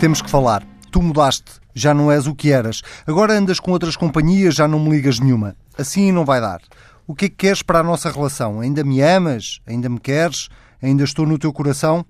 Temos 0.00 0.22
que 0.22 0.30
falar. 0.30 0.64
Tu 0.92 1.02
mudaste, 1.02 1.60
já 1.74 1.92
não 1.92 2.10
és 2.10 2.28
o 2.28 2.34
que 2.34 2.52
eras. 2.52 2.82
Agora 3.04 3.36
andas 3.36 3.58
com 3.58 3.72
outras 3.72 3.96
companhias, 3.96 4.54
já 4.54 4.68
não 4.68 4.78
me 4.78 4.90
ligas 4.90 5.18
nenhuma. 5.18 5.56
Assim 5.76 6.12
não 6.12 6.24
vai 6.24 6.40
dar. 6.40 6.60
O 7.04 7.16
que 7.16 7.24
é 7.24 7.28
que 7.28 7.34
queres 7.34 7.62
para 7.62 7.80
a 7.80 7.82
nossa 7.82 8.08
relação? 8.08 8.60
Ainda 8.60 8.84
me 8.84 9.00
amas? 9.02 9.58
Ainda 9.66 9.88
me 9.88 9.98
queres? 9.98 10.48
Ainda 10.80 11.02
estou 11.02 11.26
no 11.26 11.36
teu 11.36 11.52
coração? 11.52 12.06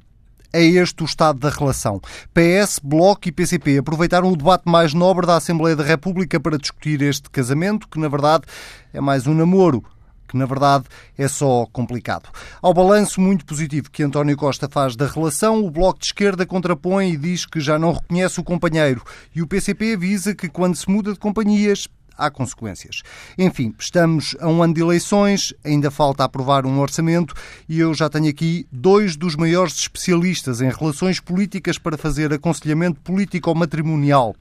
É 0.52 0.62
este 0.62 1.02
o 1.02 1.06
estado 1.06 1.38
da 1.38 1.48
relação. 1.48 1.98
PS, 2.34 2.78
Bloco 2.82 3.26
e 3.26 3.32
PCP 3.32 3.78
aproveitaram 3.78 4.30
o 4.30 4.36
debate 4.36 4.64
mais 4.66 4.92
nobre 4.92 5.26
da 5.26 5.36
Assembleia 5.36 5.74
da 5.74 5.84
República 5.84 6.38
para 6.38 6.58
discutir 6.58 7.00
este 7.00 7.30
casamento, 7.30 7.88
que 7.88 7.98
na 7.98 8.08
verdade 8.08 8.44
é 8.92 9.00
mais 9.00 9.26
um 9.26 9.32
namoro 9.32 9.82
que 10.28 10.36
na 10.36 10.46
verdade 10.46 10.84
é 11.16 11.26
só 11.26 11.66
complicado. 11.72 12.28
Ao 12.62 12.74
balanço 12.74 13.20
muito 13.20 13.44
positivo 13.44 13.90
que 13.90 14.02
António 14.02 14.36
Costa 14.36 14.68
faz 14.68 14.94
da 14.94 15.06
relação, 15.06 15.64
o 15.64 15.70
Bloco 15.70 15.98
de 15.98 16.06
Esquerda 16.06 16.46
contrapõe 16.46 17.12
e 17.12 17.16
diz 17.16 17.46
que 17.46 17.60
já 17.60 17.78
não 17.78 17.92
reconhece 17.92 18.38
o 18.38 18.44
companheiro. 18.44 19.02
E 19.34 19.42
o 19.42 19.46
PCP 19.46 19.94
avisa 19.94 20.34
que 20.34 20.48
quando 20.48 20.76
se 20.76 20.88
muda 20.88 21.12
de 21.12 21.18
companhias, 21.18 21.88
há 22.18 22.30
consequências. 22.30 23.02
Enfim, 23.38 23.72
estamos 23.78 24.36
a 24.40 24.48
um 24.48 24.62
ano 24.62 24.74
de 24.74 24.80
eleições, 24.80 25.54
ainda 25.64 25.90
falta 25.90 26.24
aprovar 26.24 26.66
um 26.66 26.80
orçamento 26.80 27.32
e 27.68 27.78
eu 27.78 27.94
já 27.94 28.10
tenho 28.10 28.28
aqui 28.28 28.66
dois 28.72 29.16
dos 29.16 29.36
maiores 29.36 29.78
especialistas 29.78 30.60
em 30.60 30.70
relações 30.70 31.20
políticas 31.20 31.78
para 31.78 31.96
fazer 31.96 32.32
aconselhamento 32.32 33.00
político-matrimonial. 33.00 34.34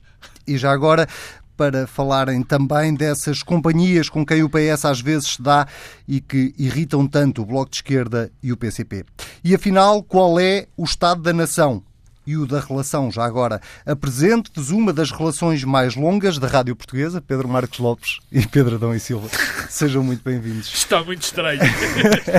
E 0.47 0.57
já 0.57 0.71
agora, 0.71 1.07
para 1.57 1.87
falarem 1.87 2.43
também 2.43 2.93
dessas 2.93 3.41
companhias 3.41 4.07
com 4.07 4.23
quem 4.25 4.43
o 4.43 4.49
PS 4.49 4.85
às 4.85 5.01
vezes 5.01 5.33
se 5.33 5.41
dá 5.41 5.67
e 6.07 6.21
que 6.21 6.53
irritam 6.57 7.07
tanto 7.07 7.41
o 7.41 7.45
Bloco 7.45 7.71
de 7.71 7.77
Esquerda 7.77 8.31
e 8.41 8.53
o 8.53 8.57
PCP. 8.57 9.03
E 9.43 9.55
afinal, 9.55 10.03
qual 10.03 10.39
é 10.39 10.67
o 10.77 10.83
estado 10.83 11.23
da 11.23 11.33
nação? 11.33 11.83
E 12.27 12.35
o 12.35 12.45
da 12.45 12.59
relação. 12.59 13.09
Já 13.09 13.23
agora, 13.23 13.61
apresento-vos 13.85 14.69
uma 14.69 14.91
das 14.91 15.11
relações 15.11 15.63
mais 15.63 15.95
longas 15.95 16.37
da 16.37 16.45
Rádio 16.45 16.75
Portuguesa, 16.75 17.21
Pedro 17.21 17.47
Marcos 17.47 17.79
Lopes 17.79 18.19
e 18.29 18.45
Pedro 18.45 18.75
Adão 18.75 18.93
e 18.93 18.99
Silva. 18.99 19.29
Sejam 19.69 20.03
muito 20.03 20.21
bem-vindos. 20.23 20.71
Está 20.73 21.01
muito 21.01 21.21
estranho. 21.21 21.61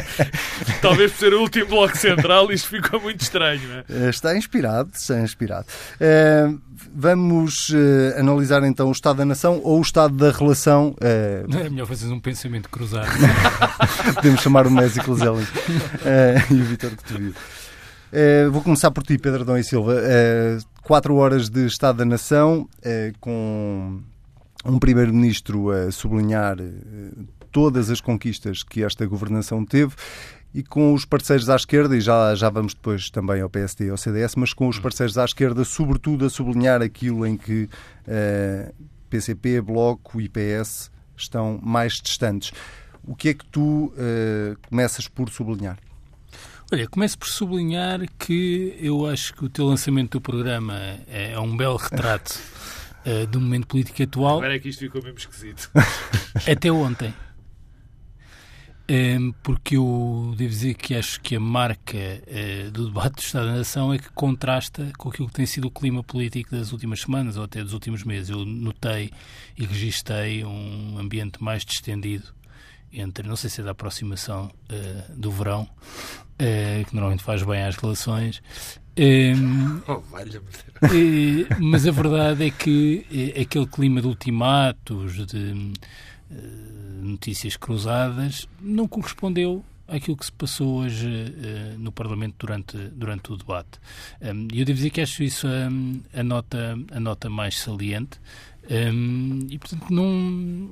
Talvez 0.83 1.13
por 1.13 1.19
ser 1.19 1.33
o 1.33 1.41
último 1.41 1.67
bloco 1.67 1.97
central, 1.97 2.53
isto 2.53 2.69
ficou 2.69 3.01
muito 3.01 3.23
estranho. 3.23 3.63
É? 3.73 3.85
Eh, 3.89 4.11
está 4.11 4.37
inspirado, 4.37 4.91
está 4.95 5.19
inspirado. 5.21 5.67
Uh, 5.95 6.61
vamos 6.95 7.71
uh, 7.71 8.19
analisar 8.19 8.63
então 8.65 8.89
o 8.89 8.93
Estado 8.93 9.19
da 9.19 9.25
Nação 9.25 9.61
ou 9.65 9.79
o 9.79 9.83
Estado 9.83 10.15
da 10.15 10.31
Relação. 10.31 10.95
Uh... 11.01 11.49
Não 11.49 11.61
é 11.61 11.71
melhor 11.71 11.87
fazer 11.87 12.13
um 12.13 12.21
pensamento 12.21 12.69
cruzado. 12.69 13.09
Podemos 14.15 14.43
chamar 14.43 14.67
o 14.67 14.71
Messi 14.71 15.01
Closelli 15.01 15.47
e 16.51 16.55
o 16.55 16.65
Vitor 16.65 16.91
Cotovio. 16.91 17.35
Uh, 18.11 18.51
vou 18.51 18.63
começar 18.63 18.91
por 18.91 19.03
ti, 19.03 19.19
Pedro 19.19 19.45
Dom 19.45 19.59
e 19.59 19.65
Silva. 19.65 19.93
Uh, 19.93 20.65
quatro 20.83 21.15
horas 21.17 21.51
de 21.51 21.67
Estado 21.67 21.99
da 21.99 22.05
Nação, 22.07 22.67
uh, 22.79 23.19
com 23.21 24.01
um 24.65 24.79
Primeiro-Ministro 24.79 25.71
a 25.71 25.91
sublinhar 25.91 26.57
todas 27.53 27.91
as 27.91 28.01
conquistas 28.01 28.63
que 28.63 28.83
esta 28.83 29.07
governação 29.07 29.65
teve 29.65 29.95
e 30.55 30.63
com 30.63 30.95
os 30.95 31.05
parceiros 31.05 31.51
à 31.51 31.57
esquerda, 31.57 31.97
e 31.97 32.01
já, 32.01 32.35
já 32.35 32.49
vamos 32.49 32.73
depois 32.73 33.11
também 33.11 33.43
ao 33.43 33.51
PSD 33.51 33.87
e 33.87 33.91
ao 33.91 33.97
CDS, 33.99 34.35
mas 34.37 34.55
com 34.55 34.69
os 34.69 34.79
parceiros 34.79 35.19
à 35.19 35.25
esquerda, 35.25 35.63
sobretudo 35.63 36.25
a 36.25 36.31
sublinhar 36.31 36.81
aquilo 36.81 37.27
em 37.27 37.37
que 37.37 37.69
PCP, 39.11 39.61
Bloco 39.61 40.21
e 40.21 40.29
PS 40.29 40.91
estão 41.17 41.61
mais 41.63 41.95
distantes. 42.03 42.53
O 43.07 43.15
que 43.15 43.29
é 43.29 43.35
que 43.35 43.45
tu 43.47 43.93
começas 44.69 45.07
por 45.07 45.29
sublinhar? 45.29 45.79
Olha, 46.71 46.87
começo 46.87 47.19
por 47.19 47.29
sublinhar 47.29 48.01
que 48.19 48.77
eu 48.79 49.07
acho 49.07 49.33
que 49.33 49.43
o 49.43 49.49
teu 49.49 49.65
lançamento 49.65 50.19
do 50.19 50.21
programa 50.21 50.75
é 51.07 51.39
um 51.41 51.57
belo 51.57 51.79
retrato 51.79 52.39
uh, 53.07 53.25
do 53.33 53.41
momento 53.41 53.67
político 53.69 54.03
atual. 54.03 54.37
Agora 54.37 54.55
é 54.55 54.59
que 54.59 54.69
isto 54.69 54.81
ficou 54.81 55.03
mesmo 55.03 55.19
esquisito. 55.19 55.71
Até 56.47 56.71
ontem. 56.71 57.15
Um, 58.87 58.93
ehm, 58.93 59.33
porque 59.43 59.79
eu 59.79 60.35
devo 60.37 60.51
dizer 60.51 60.75
que 60.75 60.95
acho 60.95 61.19
que 61.23 61.37
a 61.37 61.41
marca 61.41 61.97
uh, 61.97 62.71
do 62.71 62.89
debate 62.89 63.15
do 63.15 63.23
Estado 63.23 63.47
da 63.47 63.55
Nação 63.55 63.95
é 63.95 63.99
que 63.99 64.11
contrasta 64.13 64.93
com 64.99 65.09
aquilo 65.09 65.29
que 65.29 65.35
tem 65.35 65.47
sido 65.47 65.69
o 65.69 65.71
clima 65.71 66.05
político 66.05 66.55
das 66.55 66.71
últimas 66.71 67.01
semanas 67.01 67.39
ou 67.39 67.45
até 67.45 67.65
dos 67.65 67.73
últimos 67.73 68.05
meses. 68.05 68.29
Eu 68.29 68.45
notei 68.45 69.11
e 69.57 69.65
registrei 69.65 70.45
um 70.45 70.99
ambiente 70.99 71.43
mais 71.43 71.65
distendido 71.65 72.38
entre, 72.93 73.27
não 73.27 73.37
sei 73.37 73.51
se 73.51 73.61
é 73.61 73.65
da 73.65 73.73
aproximação 73.73 74.51
uh, 74.71 75.17
do 75.17 75.31
verão, 75.31 75.63
uh, 75.63 76.85
que 76.87 76.95
normalmente 76.95 77.23
faz 77.23 77.43
bem 77.43 77.63
às 77.63 77.77
relações. 77.77 78.43
Um, 78.99 79.81
oh, 79.87 79.95
uh, 79.95 80.05
mas 81.61 81.87
a 81.87 81.91
verdade 81.91 82.47
é 82.47 82.51
que 82.51 83.33
aquele 83.41 83.67
clima 83.67 84.01
de 84.01 84.09
ultimatos, 84.09 85.27
de 85.27 85.73
notícias 87.01 87.57
cruzadas, 87.57 88.49
não 88.61 88.89
correspondeu 88.89 89.65
àquilo 89.87 90.17
que 90.17 90.27
se 90.27 90.33
passou 90.33 90.81
hoje 90.81 91.07
uh, 91.09 91.79
no 91.79 91.91
Parlamento 91.91 92.35
durante, 92.39 92.77
durante 92.77 93.33
o 93.33 93.37
debate. 93.37 93.81
E 94.21 94.31
um, 94.31 94.49
eu 94.53 94.65
devo 94.65 94.75
dizer 94.75 94.91
que 94.91 95.01
acho 95.01 95.23
isso 95.23 95.47
a, 95.47 96.21
a, 96.21 96.23
nota, 96.23 96.79
a 96.93 97.01
nota 97.01 97.31
mais 97.31 97.59
saliente 97.59 98.21
um, 98.71 99.47
e, 99.49 99.59
portanto, 99.59 99.91
não 99.91 100.71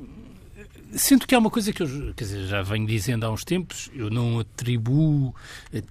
Sinto 0.93 1.27
que 1.27 1.35
há 1.35 1.39
uma 1.39 1.51
coisa 1.51 1.73
que 1.73 1.83
eu 1.83 2.13
dizer, 2.13 2.47
já 2.47 2.63
venho 2.63 2.87
dizendo 2.87 3.27
há 3.27 3.31
uns 3.31 3.45
tempos, 3.45 3.91
eu 3.95 4.09
não 4.09 4.39
atribuo 4.39 5.35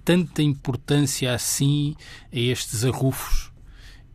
tanta 0.04 0.42
importância 0.42 1.34
assim 1.34 1.94
a 2.32 2.38
estes 2.38 2.84
arrufos 2.84 3.50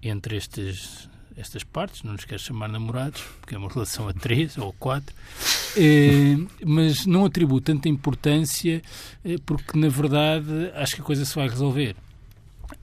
entre 0.02 0.36
estes, 0.36 1.08
estas 1.38 1.64
partes, 1.64 2.03
não 2.03 2.14
nos 2.14 2.25
quero 2.25 2.41
chamar 2.41 2.68
namorados, 2.68 3.22
porque 3.40 3.56
é 3.56 3.58
uma 3.58 3.70
relação 3.72 4.08
a 4.08 4.14
três 4.14 4.58
ou 4.58 4.74
quatro, 4.74 5.16
eh, 5.78 6.38
mas 6.66 7.06
não 7.06 7.25
atribuo 7.25 7.62
tanta 7.62 7.88
importância 7.88 8.81
eh, 9.24 9.36
porque, 9.46 9.78
na 9.78 9.88
verdade, 9.88 10.72
acho 10.75 10.96
que 10.96 11.02
a 11.02 11.06
coisa 11.06 11.24
se 11.25 11.36
vai 11.36 11.47
resolver. 11.47 11.96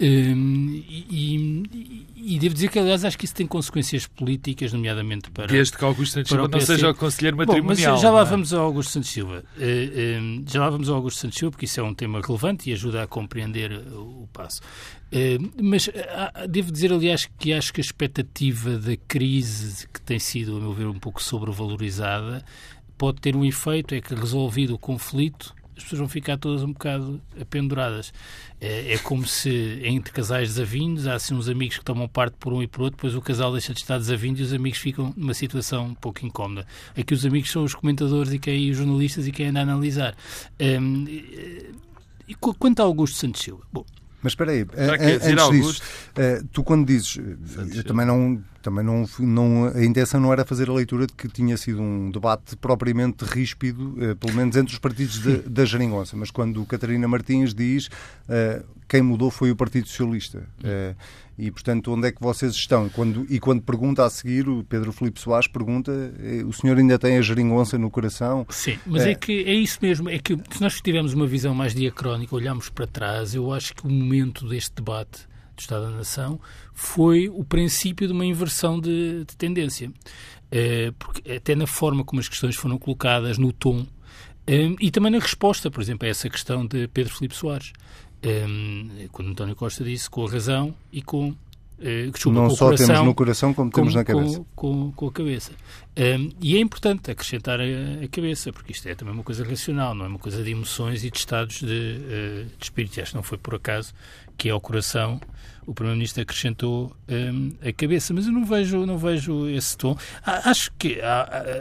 Um, 0.00 0.84
e, 0.88 1.06
e, 1.10 2.34
e, 2.34 2.38
devo 2.38 2.54
dizer 2.54 2.70
que, 2.70 2.78
aliás, 2.78 3.04
acho 3.04 3.18
que 3.18 3.24
isso 3.24 3.34
tem 3.34 3.48
consequências 3.48 4.06
políticas, 4.06 4.72
nomeadamente 4.72 5.28
para. 5.28 5.48
Desde 5.48 5.76
que 5.76 5.84
Augusto 5.84 6.12
Santos 6.12 6.30
Silva 6.30 6.46
não 6.46 6.60
seja 6.60 6.90
o 6.90 6.94
conselheiro 6.94 7.36
matrimonial. 7.36 7.96
Bom, 7.96 8.02
já 8.02 8.10
lá 8.10 8.20
é? 8.20 8.24
vamos 8.24 8.52
ao 8.52 8.64
Augusto 8.64 8.92
Santos 8.92 9.10
Silva. 9.10 9.42
Uh, 9.56 10.20
um, 10.20 10.44
já 10.46 10.60
lá 10.60 10.70
vamos 10.70 10.88
ao 10.88 10.94
Augusto 10.94 11.18
Santos 11.18 11.36
Silva, 11.36 11.50
porque 11.50 11.64
isso 11.64 11.80
é 11.80 11.82
um 11.82 11.92
tema 11.92 12.20
relevante 12.20 12.70
e 12.70 12.72
ajuda 12.72 13.02
a 13.02 13.06
compreender 13.08 13.72
o, 13.72 14.22
o 14.22 14.28
passo. 14.32 14.60
Uh, 15.12 15.50
mas 15.60 15.88
uh, 15.88 16.46
devo 16.48 16.70
dizer, 16.70 16.92
aliás, 16.92 17.28
que 17.36 17.52
acho 17.52 17.72
que 17.72 17.80
a 17.80 17.84
expectativa 17.84 18.78
da 18.78 18.96
crise, 18.96 19.88
que 19.88 20.00
tem 20.00 20.20
sido, 20.20 20.58
a 20.58 20.60
meu 20.60 20.72
ver, 20.72 20.86
um 20.86 20.98
pouco 20.98 21.20
sobrevalorizada, 21.20 22.44
pode 22.96 23.20
ter 23.20 23.34
um 23.34 23.44
efeito: 23.44 23.96
é 23.96 24.00
que 24.00 24.14
resolvido 24.14 24.74
o 24.74 24.78
conflito 24.78 25.57
as 25.78 25.84
pessoas 25.84 26.00
vão 26.00 26.08
ficar 26.08 26.36
todas 26.36 26.62
um 26.62 26.72
bocado 26.72 27.20
apenduradas. 27.40 28.12
É, 28.60 28.94
é 28.94 28.98
como 28.98 29.24
se 29.24 29.80
entre 29.84 30.12
casais 30.12 30.48
desavinhos 30.48 31.06
há 31.06 31.14
assim 31.14 31.34
uns 31.34 31.48
amigos 31.48 31.78
que 31.78 31.84
tomam 31.84 32.08
parte 32.08 32.36
por 32.38 32.52
um 32.52 32.62
e 32.62 32.66
por 32.66 32.82
outro, 32.82 32.96
depois 32.96 33.14
o 33.14 33.22
casal 33.22 33.52
deixa 33.52 33.72
de 33.72 33.80
estar 33.80 33.96
desavindo 33.96 34.40
e 34.40 34.42
os 34.42 34.52
amigos 34.52 34.78
ficam 34.78 35.14
numa 35.16 35.34
situação 35.34 35.86
um 35.86 35.94
pouco 35.94 36.26
incómoda. 36.26 36.66
Aqui 36.98 37.14
os 37.14 37.24
amigos 37.24 37.50
são 37.50 37.62
os 37.62 37.74
comentadores 37.74 38.32
e 38.32 38.38
quem, 38.38 38.70
os 38.70 38.76
jornalistas 38.76 39.26
e 39.26 39.32
quem 39.32 39.46
anda 39.46 39.60
a 39.60 39.62
analisar. 39.62 40.16
Um, 40.60 41.04
e 42.26 42.34
quanto 42.34 42.80
a 42.80 42.84
Augusto 42.84 43.16
Santos 43.16 43.40
Silva? 43.40 43.62
Bom, 43.72 43.86
mas 44.22 44.32
espera 44.32 44.50
aí, 44.50 44.66
antes 44.76 45.50
disso, 45.50 45.82
eh, 46.16 46.42
tu 46.52 46.64
quando 46.64 46.84
dizes, 46.84 47.18
eu 47.72 47.84
também 47.84 48.04
não, 48.04 48.42
também 48.62 48.84
não, 48.84 49.04
não, 49.18 49.66
a 49.74 49.84
intenção 49.84 50.20
não 50.20 50.32
era 50.32 50.44
fazer 50.44 50.68
a 50.68 50.72
leitura 50.72 51.06
de 51.06 51.12
que 51.12 51.28
tinha 51.28 51.56
sido 51.56 51.80
um 51.80 52.10
debate 52.10 52.56
propriamente 52.56 53.24
ríspido, 53.24 53.96
eh, 54.00 54.14
pelo 54.14 54.34
menos 54.34 54.56
entre 54.56 54.72
os 54.72 54.78
partidos 54.78 55.20
de, 55.20 55.38
da 55.38 55.64
Jeringonça, 55.64 56.16
mas 56.16 56.30
quando 56.30 56.64
Catarina 56.66 57.06
Martins 57.06 57.54
diz 57.54 57.88
eh, 58.28 58.62
quem 58.88 59.02
mudou 59.02 59.30
foi 59.30 59.50
o 59.50 59.56
Partido 59.56 59.86
Socialista. 59.86 60.42
E, 61.38 61.52
portanto, 61.52 61.92
onde 61.92 62.08
é 62.08 62.10
que 62.10 62.20
vocês 62.20 62.52
estão? 62.52 62.88
Quando, 62.88 63.24
e 63.30 63.38
quando 63.38 63.62
pergunta 63.62 64.04
a 64.04 64.10
seguir, 64.10 64.48
o 64.48 64.64
Pedro 64.64 64.90
Filipe 64.92 65.20
Soares 65.20 65.46
pergunta, 65.46 65.92
o 66.44 66.52
senhor 66.52 66.76
ainda 66.76 66.98
tem 66.98 67.16
a 67.16 67.22
geringonça 67.22 67.78
no 67.78 67.88
coração? 67.90 68.44
Sim, 68.50 68.76
mas 68.84 69.02
é, 69.06 69.12
é 69.12 69.14
que 69.14 69.44
é 69.44 69.54
isso 69.54 69.78
mesmo. 69.80 70.08
É 70.08 70.18
que 70.18 70.36
se 70.50 70.60
nós 70.60 70.80
tivermos 70.80 71.14
uma 71.14 71.28
visão 71.28 71.54
mais 71.54 71.74
diacrónica, 71.74 72.34
olharmos 72.34 72.70
para 72.70 72.88
trás, 72.88 73.36
eu 73.36 73.52
acho 73.52 73.72
que 73.72 73.86
o 73.86 73.90
momento 73.90 74.48
deste 74.48 74.74
debate 74.74 75.28
do 75.58 75.60
Estado 75.60 75.90
da 75.90 75.96
Nação 75.96 76.40
foi 76.72 77.28
o 77.28 77.44
princípio 77.44 78.06
de 78.06 78.12
uma 78.12 78.24
inversão 78.24 78.80
de, 78.80 79.24
de 79.24 79.36
tendência. 79.36 79.92
É, 80.50 80.92
porque 80.98 81.30
até 81.32 81.54
na 81.54 81.66
forma 81.66 82.04
como 82.04 82.20
as 82.20 82.28
questões 82.28 82.56
foram 82.56 82.78
colocadas, 82.78 83.36
no 83.36 83.52
tom, 83.52 83.86
é, 84.46 84.74
e 84.80 84.90
também 84.90 85.12
na 85.12 85.18
resposta, 85.18 85.70
por 85.70 85.82
exemplo, 85.82 86.06
a 86.06 86.10
essa 86.10 86.30
questão 86.30 86.66
de 86.66 86.88
Pedro 86.88 87.14
Filipe 87.14 87.34
Soares. 87.34 87.72
Um, 88.24 89.06
quando 89.12 89.30
António 89.30 89.54
Costa 89.54 89.84
disse 89.84 90.08
com 90.10 90.26
a 90.26 90.30
razão 90.30 90.74
e 90.90 91.02
com 91.02 91.34
Uh, 91.78 92.10
desculpa, 92.10 92.40
não 92.40 92.50
só 92.50 92.64
coração, 92.64 92.86
temos 92.88 93.04
no 93.04 93.14
coração 93.14 93.54
como, 93.54 93.70
como 93.70 93.86
temos 93.86 93.94
na 93.94 94.04
cabeça. 94.04 94.44
Com, 94.56 94.90
com, 94.90 94.92
com 94.92 95.06
a 95.06 95.12
cabeça. 95.12 95.52
Um, 95.98 96.30
e 96.40 96.56
é 96.56 96.60
importante 96.60 97.10
acrescentar 97.10 97.58
a, 97.60 97.64
a, 97.64 98.08
cabeça, 98.08 98.52
porque 98.52 98.70
isto 98.70 98.88
é 98.88 98.94
também 98.94 99.12
uma 99.12 99.24
coisa 99.24 99.44
racional, 99.44 99.96
não 99.96 100.04
é 100.04 100.08
uma 100.08 100.18
coisa 100.18 100.44
de 100.44 100.50
emoções 100.52 101.02
e 101.02 101.10
de 101.10 101.18
estados 101.18 101.58
de, 101.58 101.64
uh, 101.66 102.44
de 102.56 102.64
espírito. 102.64 102.96
E 102.98 103.02
acho 103.02 103.10
que 103.10 103.16
não 103.16 103.22
foi 103.24 103.36
por 103.36 103.56
acaso 103.56 103.92
que 104.36 104.48
é 104.48 104.54
o 104.54 104.60
coração 104.60 105.20
o 105.68 105.74
Primeiro-Ministro 105.74 106.22
acrescentou 106.22 106.96
um, 107.06 107.52
a 107.60 107.70
cabeça, 107.74 108.14
mas 108.14 108.26
eu 108.26 108.32
não 108.32 108.42
vejo, 108.42 108.86
não 108.86 108.96
vejo 108.96 109.46
esse 109.50 109.76
tom. 109.76 109.98
Acho 110.24 110.72
que, 110.78 110.98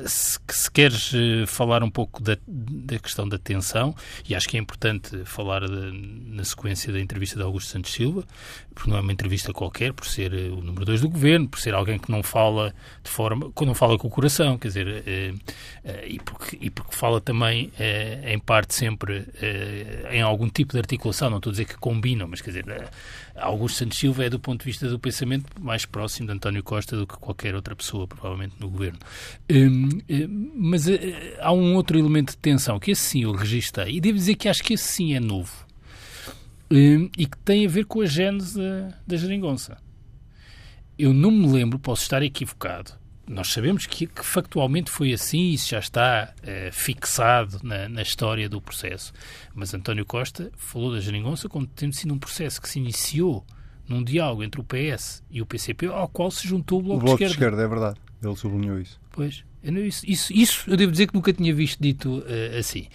se, 0.05 0.39
se, 0.49 0.71
queres 0.71 1.11
eh, 1.13 1.45
falar 1.45 1.83
um 1.83 1.89
pouco 1.89 2.23
da, 2.23 2.37
da, 2.47 2.97
questão 2.99 3.27
da 3.27 3.37
tensão, 3.37 3.93
e 4.27 4.33
acho 4.33 4.47
que 4.47 4.55
é 4.55 4.61
importante 4.61 5.25
falar 5.25 5.67
de, 5.67 5.91
na 6.31 6.45
sequência 6.45 6.93
da 6.93 7.01
entrevista 7.01 7.35
de 7.35 7.43
Augusto 7.43 7.69
Santos 7.69 7.91
Silva, 7.91 8.23
porque 8.73 8.89
não 8.89 8.95
é 8.95 9.01
uma 9.01 9.11
entrevista 9.11 9.51
qualquer, 9.51 9.91
por 9.91 10.07
ser 10.07 10.33
eh, 10.33 10.47
o 10.51 10.61
número 10.61 10.85
2 10.85 11.01
do 11.01 11.09
governo, 11.09 11.49
por 11.49 11.59
ser 11.59 11.73
alguém 11.73 11.99
que 11.99 12.09
não 12.09 12.23
fala 12.23 12.73
de 13.03 13.09
forma, 13.09 13.51
que 13.51 13.65
não 13.65 13.75
fala 13.75 13.97
com 13.97 14.07
o 14.07 14.11
coração, 14.11 14.26
quer 14.59 14.67
dizer, 14.67 15.03
eh, 15.05 15.33
e, 16.07 16.19
porque, 16.19 16.57
e 16.59 16.69
porque 16.69 16.95
fala 16.95 17.21
também, 17.21 17.71
em 18.25 18.39
parte, 18.39 18.73
sempre 18.75 19.25
em 20.11 20.21
algum 20.21 20.49
tipo 20.49 20.73
de 20.73 20.79
articulação, 20.79 21.29
não 21.29 21.37
estou 21.37 21.51
a 21.51 21.53
dizer 21.53 21.65
que 21.65 21.77
combinam, 21.77 22.27
mas 22.27 22.41
quer 22.41 22.51
dizer, 22.51 22.65
Augusto 23.39 23.77
Santos 23.77 23.97
Silva 23.97 24.25
é, 24.25 24.29
do 24.29 24.39
ponto 24.39 24.61
de 24.61 24.65
vista 24.65 24.89
do 24.89 24.97
pensamento, 24.97 25.45
mais 25.61 25.85
próximo 25.85 26.27
de 26.27 26.33
António 26.33 26.63
Costa 26.63 26.97
do 26.97 27.05
que 27.05 27.17
qualquer 27.17 27.55
outra 27.55 27.75
pessoa, 27.75 28.07
provavelmente, 28.07 28.55
no 28.59 28.69
governo. 28.69 28.99
Hum, 29.49 29.89
hum, 30.09 30.51
mas 30.55 30.87
eh, 30.87 31.37
há 31.39 31.51
um 31.53 31.75
outro 31.75 31.97
elemento 31.97 32.31
de 32.31 32.37
tensão, 32.37 32.79
que 32.79 32.91
esse 32.91 33.01
sim 33.01 33.23
eu 33.23 33.31
registrei, 33.31 33.97
e 33.97 34.01
devo 34.01 34.17
dizer 34.17 34.35
que 34.35 34.49
acho 34.49 34.63
que 34.63 34.73
esse 34.73 34.83
sim 34.83 35.13
é 35.13 35.19
novo, 35.19 35.53
hum, 36.71 37.09
e 37.17 37.25
que 37.27 37.37
tem 37.39 37.65
a 37.65 37.69
ver 37.69 37.85
com 37.85 38.01
a 38.01 38.05
gênese 38.05 38.59
da 39.05 39.15
geringonça. 39.15 39.77
Eu 40.97 41.13
não 41.13 41.29
me 41.29 41.47
lembro, 41.47 41.77
posso 41.77 42.01
estar 42.01 42.23
equivocado, 42.23 42.93
nós 43.27 43.49
sabemos 43.49 43.85
que, 43.85 44.07
que, 44.07 44.25
factualmente 44.25 44.89
foi 44.89 45.13
assim, 45.13 45.49
isso 45.49 45.69
já 45.69 45.79
está 45.79 46.33
eh, 46.43 46.69
fixado 46.71 47.59
na, 47.61 47.89
na, 47.89 48.01
história 48.01 48.47
do 48.47 48.61
processo. 48.61 49.11
Mas 49.53 49.73
António 49.73 50.05
Costa 50.05 50.49
falou 50.55 50.93
da 50.93 50.99
geringonça 51.01 51.49
como 51.49 51.67
tendo 51.67 51.93
sido 51.93 52.13
um 52.13 52.17
processo 52.17 52.61
que 52.61 52.69
se 52.69 52.79
iniciou 52.79 53.45
num 53.87 54.03
diálogo 54.03 54.43
entre 54.43 54.61
o 54.61 54.63
PS 54.63 55.23
e 55.29 55.41
o 55.41 55.45
PCP, 55.45 55.87
ao 55.87 56.07
qual 56.07 56.31
se 56.31 56.47
juntou 56.47 56.79
o 56.79 56.83
Bloco, 56.83 57.01
o 57.01 57.05
bloco 57.05 57.17
de, 57.17 57.25
esquerda. 57.25 57.55
de 57.57 57.63
Esquerda. 57.63 57.63
É 57.63 57.67
verdade, 57.67 57.99
ele 58.23 58.35
sublinhou 58.35 58.79
isso. 58.79 58.99
Pois, 59.11 59.43
isso, 59.63 60.05
isso, 60.07 60.33
isso 60.33 60.69
eu 60.69 60.77
devo 60.77 60.91
dizer 60.91 61.07
que 61.07 61.13
nunca 61.13 61.33
tinha 61.33 61.53
visto 61.53 61.81
dito 61.81 62.19
uh, 62.19 62.57
assim. 62.57 62.87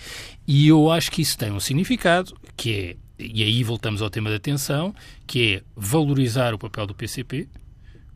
E 0.46 0.69
eu 0.69 0.90
acho 0.90 1.11
que 1.11 1.20
isso 1.20 1.37
tem 1.37 1.52
um 1.52 1.61
significado, 1.61 2.35
que 2.56 2.73
é, 2.73 2.96
e 3.19 3.43
aí 3.43 3.62
voltamos 3.62 4.02
ao 4.02 4.11
tema 4.11 4.31
da 4.31 4.37
atenção, 4.37 4.94
que 5.26 5.56
é 5.56 5.62
valorizar 5.76 6.55
o 6.55 6.58
papel 6.58 6.87
do 6.87 6.94
PCP, 6.94 7.49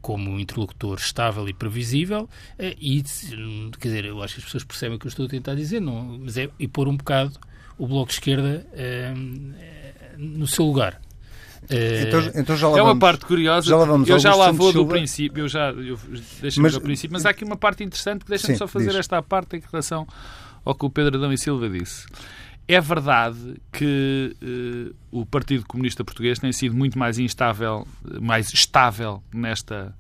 como 0.01 0.31
um 0.31 0.39
interlocutor 0.39 0.99
estável 0.99 1.49
e 1.49 1.53
previsível 1.53 2.29
eh, 2.59 2.77
e, 2.81 3.03
quer 3.79 3.89
dizer, 3.89 4.05
eu 4.05 4.23
acho 4.23 4.35
que 4.35 4.41
as 4.41 4.45
pessoas 4.45 4.65
percebem 4.65 4.97
o 4.97 4.99
que 4.99 5.07
eu 5.07 5.09
estou 5.09 5.27
a 5.27 5.29
tentar 5.29 5.55
dizer, 5.55 5.81
não, 5.81 6.19
mas 6.19 6.37
é 6.37 6.49
e 6.59 6.69
pôr 6.69 6.89
um 6.89 6.97
bocado 6.97 7.39
o 7.79 7.87
Bloco 7.87 8.09
de 8.09 8.15
Esquerda 8.15 8.67
eh, 8.73 9.13
no 10.17 10.47
seu 10.47 10.65
lugar. 10.65 11.01
Eh, 11.69 12.05
então, 12.07 12.21
então 12.35 12.57
já 12.57 12.69
lá 12.69 12.79
é 12.79 12.83
uma 12.83 12.99
parte 12.99 13.25
curiosa. 13.25 13.69
Já 13.69 13.77
vamos, 13.77 14.09
eu 14.09 14.19
já 14.19 14.35
lá 14.35 14.51
vou 14.53 14.73
do 14.73 14.87
princípio, 14.87 15.45
eu 15.45 15.49
já 15.49 15.71
eu, 15.71 15.99
deixa-me 16.41 16.71
do 16.71 16.81
princípio, 16.81 17.13
mas 17.13 17.27
há 17.27 17.31
aqui 17.31 17.45
uma 17.45 17.57
parte 17.57 17.83
interessante 17.83 18.25
que 18.25 18.31
deixa-me 18.31 18.57
só 18.57 18.67
fazer 18.67 18.89
diz. 18.89 18.97
esta 18.97 19.21
parte 19.23 19.57
em 19.57 19.63
relação 19.71 20.07
ao 20.65 20.75
que 20.75 20.85
o 20.85 20.91
Pedro 20.91 21.17
Adão 21.17 21.33
e 21.33 21.39
Silva 21.39 21.69
disse. 21.69 22.07
É 22.69 22.81
verdade 22.81 23.61
que 23.73 24.37
uh, 24.43 25.21
o 25.21 25.25
Partido 25.25 25.65
Comunista 25.67 26.05
Português 26.05 26.39
tem 26.39 26.51
sido 26.53 26.75
muito 26.75 26.99
mais 26.99 27.17
instável, 27.19 27.87
mais 28.21 28.53
estável 28.53 29.23
nesta. 29.33 29.95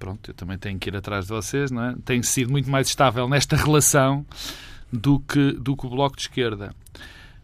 Pronto, 0.00 0.30
eu 0.30 0.34
também 0.34 0.58
tenho 0.58 0.78
que 0.80 0.90
ir 0.90 0.96
atrás 0.96 1.26
de 1.26 1.30
vocês, 1.30 1.70
não 1.70 1.84
é? 1.84 1.94
Tem 2.04 2.20
sido 2.24 2.50
muito 2.50 2.68
mais 2.68 2.88
estável 2.88 3.28
nesta 3.28 3.54
relação 3.54 4.26
do 4.92 5.20
que, 5.20 5.52
do 5.52 5.76
que 5.76 5.86
o 5.86 5.90
Bloco 5.90 6.16
de 6.16 6.22
Esquerda. 6.22 6.74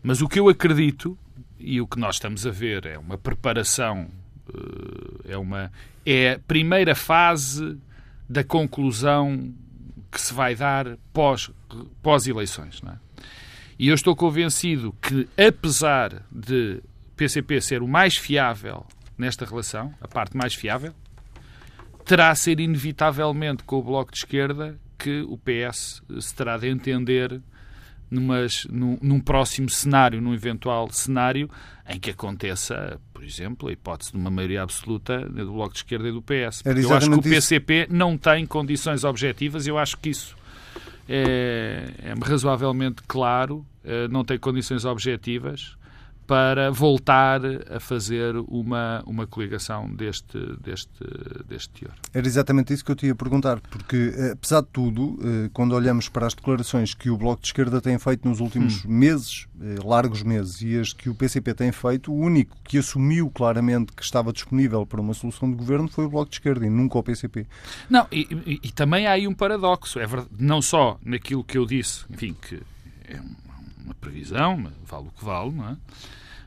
Mas 0.03 0.21
o 0.21 0.29
que 0.29 0.41
eu 0.41 0.49
acredito, 0.49 1.17
e 1.57 1.81
o 1.81 1.87
que 1.87 1.99
nós 1.99 2.17
estamos 2.17 2.45
a 2.45 2.51
ver, 2.51 2.85
é 2.85 2.99
uma 2.99 3.17
preparação, 3.17 4.09
uh, 4.49 5.21
é 5.25 5.39
uma. 5.39 5.71
é 6.05 6.33
a 6.33 6.39
primeira 6.41 6.97
fase 6.97 7.79
da 8.29 8.43
conclusão 8.43 9.55
que 10.11 10.21
se 10.21 10.35
vai 10.35 10.57
dar 10.57 10.97
pós, 11.13 11.49
pós-eleições, 12.03 12.83
não 12.83 12.93
é? 12.93 12.99
E 13.79 13.89
eu 13.89 13.95
estou 13.95 14.17
convencido 14.17 14.93
que, 15.01 15.29
apesar 15.37 16.23
de 16.33 16.83
PCP 17.17 17.61
ser 17.61 17.83
o 17.83 17.89
mais 17.89 18.17
fiável 18.17 18.85
nesta 19.17 19.45
relação, 19.45 19.95
a 20.01 20.09
parte 20.09 20.37
mais 20.37 20.55
fiável, 20.55 20.93
terá 22.05 22.31
a 22.31 22.35
ser 22.35 22.59
inevitavelmente 22.59 23.63
com 23.63 23.77
o 23.77 23.83
Bloco 23.83 24.11
de 24.11 24.19
Esquerda 24.19 24.79
que 24.99 25.21
o 25.23 25.39
PS 25.39 26.03
se 26.19 26.35
terá 26.35 26.57
de 26.57 26.69
entender 26.69 27.41
numas, 28.11 28.67
num, 28.71 28.99
num, 29.01 29.21
próximo 29.21 29.69
cenário, 29.69 30.21
num 30.21 30.35
eventual 30.35 30.91
cenário 30.91 31.49
em 31.89 32.01
que 32.01 32.11
aconteça, 32.11 32.99
por 33.13 33.23
exemplo, 33.23 33.69
a 33.69 33.73
hipótese 33.73 34.13
de 34.13 34.19
uma 34.19 34.31
maioria 34.31 34.63
absoluta 34.63 35.21
do 35.29 35.53
Bloco 35.53 35.73
de 35.73 35.79
Esquerda 35.81 36.09
e 36.09 36.13
do 36.13 36.23
PS. 36.23 36.63
Eu 36.65 36.95
acho 36.95 37.11
que 37.11 37.17
o 37.17 37.23
PCP 37.23 37.83
isso. 37.83 37.95
não 37.95 38.17
tem 38.17 38.47
condições 38.47 39.05
objetivas, 39.05 39.67
eu 39.67 39.79
acho 39.79 39.97
que 39.99 40.11
isso 40.11 40.37
é, 41.09 41.85
é 42.03 42.15
razoavelmente 42.23 43.03
claro, 43.09 43.65
é, 43.83 44.07
não 44.09 44.25
tem 44.25 44.39
condições 44.39 44.85
objetivas 44.85 45.77
para 46.29 46.71
voltar 46.71 47.41
a 47.75 47.81
fazer 47.81 48.37
uma, 48.49 49.03
uma 49.07 49.27
coligação 49.27 49.89
deste, 49.89 50.39
deste, 50.61 51.03
deste 51.49 51.71
teor. 51.71 51.95
Era 52.13 52.27
exatamente 52.27 52.71
isso 52.75 52.85
que 52.85 52.93
eu 52.93 52.97
te 52.97 53.07
ia 53.07 53.15
perguntar, 53.15 53.59
porque, 53.61 54.13
eh, 54.15 54.33
apesar 54.33 54.61
de 54.61 54.67
tudo, 54.67 55.19
eh, 55.23 55.49
quando 55.55 55.73
olhamos 55.75 56.07
para 56.11 56.27
as 56.27 56.35
declarações 56.35 56.93
que 56.93 57.09
o 57.09 57.17
Bloco 57.17 57.41
de 57.41 57.49
Esquerda 57.49 57.81
tem 57.81 57.99
feito 57.99 58.29
nos 58.29 58.41
últimos 58.41 58.85
hum. 58.85 58.91
meses, 58.91 59.47
eh, 59.59 59.77
largos 59.83 60.23
meses, 60.23 60.61
e 60.61 60.79
as 60.79 60.93
que 60.93 61.09
o 61.09 61.15
PCP 61.15 61.55
tem 61.55 61.73
feito, 61.73 62.13
o 62.13 62.17
único 62.17 62.55
que 62.63 62.77
assumiu 62.77 63.31
claramente 63.31 63.95
que 63.95 64.03
estava 64.03 64.31
disponível 64.31 64.85
para 64.85 65.01
uma 65.01 65.15
solução 65.15 65.51
de 65.51 65.57
governo 65.57 65.89
foi 65.89 66.05
o 66.05 66.11
Bloco 66.11 66.29
de 66.29 66.37
Esquerda 66.37 66.67
e 66.67 66.69
nunca 66.69 66.99
o 66.99 67.03
PCP. 67.03 67.47
Não, 67.89 68.07
e, 68.13 68.29
e, 68.45 68.61
e 68.65 68.71
também 68.71 69.07
há 69.07 69.13
aí 69.13 69.27
um 69.27 69.35
paradoxo, 69.35 69.99
é 69.99 70.07
verdade, 70.07 70.29
não 70.39 70.61
só 70.61 70.99
naquilo 71.03 71.43
que 71.43 71.57
eu 71.57 71.65
disse, 71.65 72.05
enfim, 72.11 72.37
que 72.39 72.61
é 73.09 73.19
uma 73.83 73.95
previsão, 73.95 74.71
vale 74.85 75.09
o 75.09 75.11
que 75.11 75.25
vale, 75.25 75.53
não 75.53 75.71
é? 75.71 75.77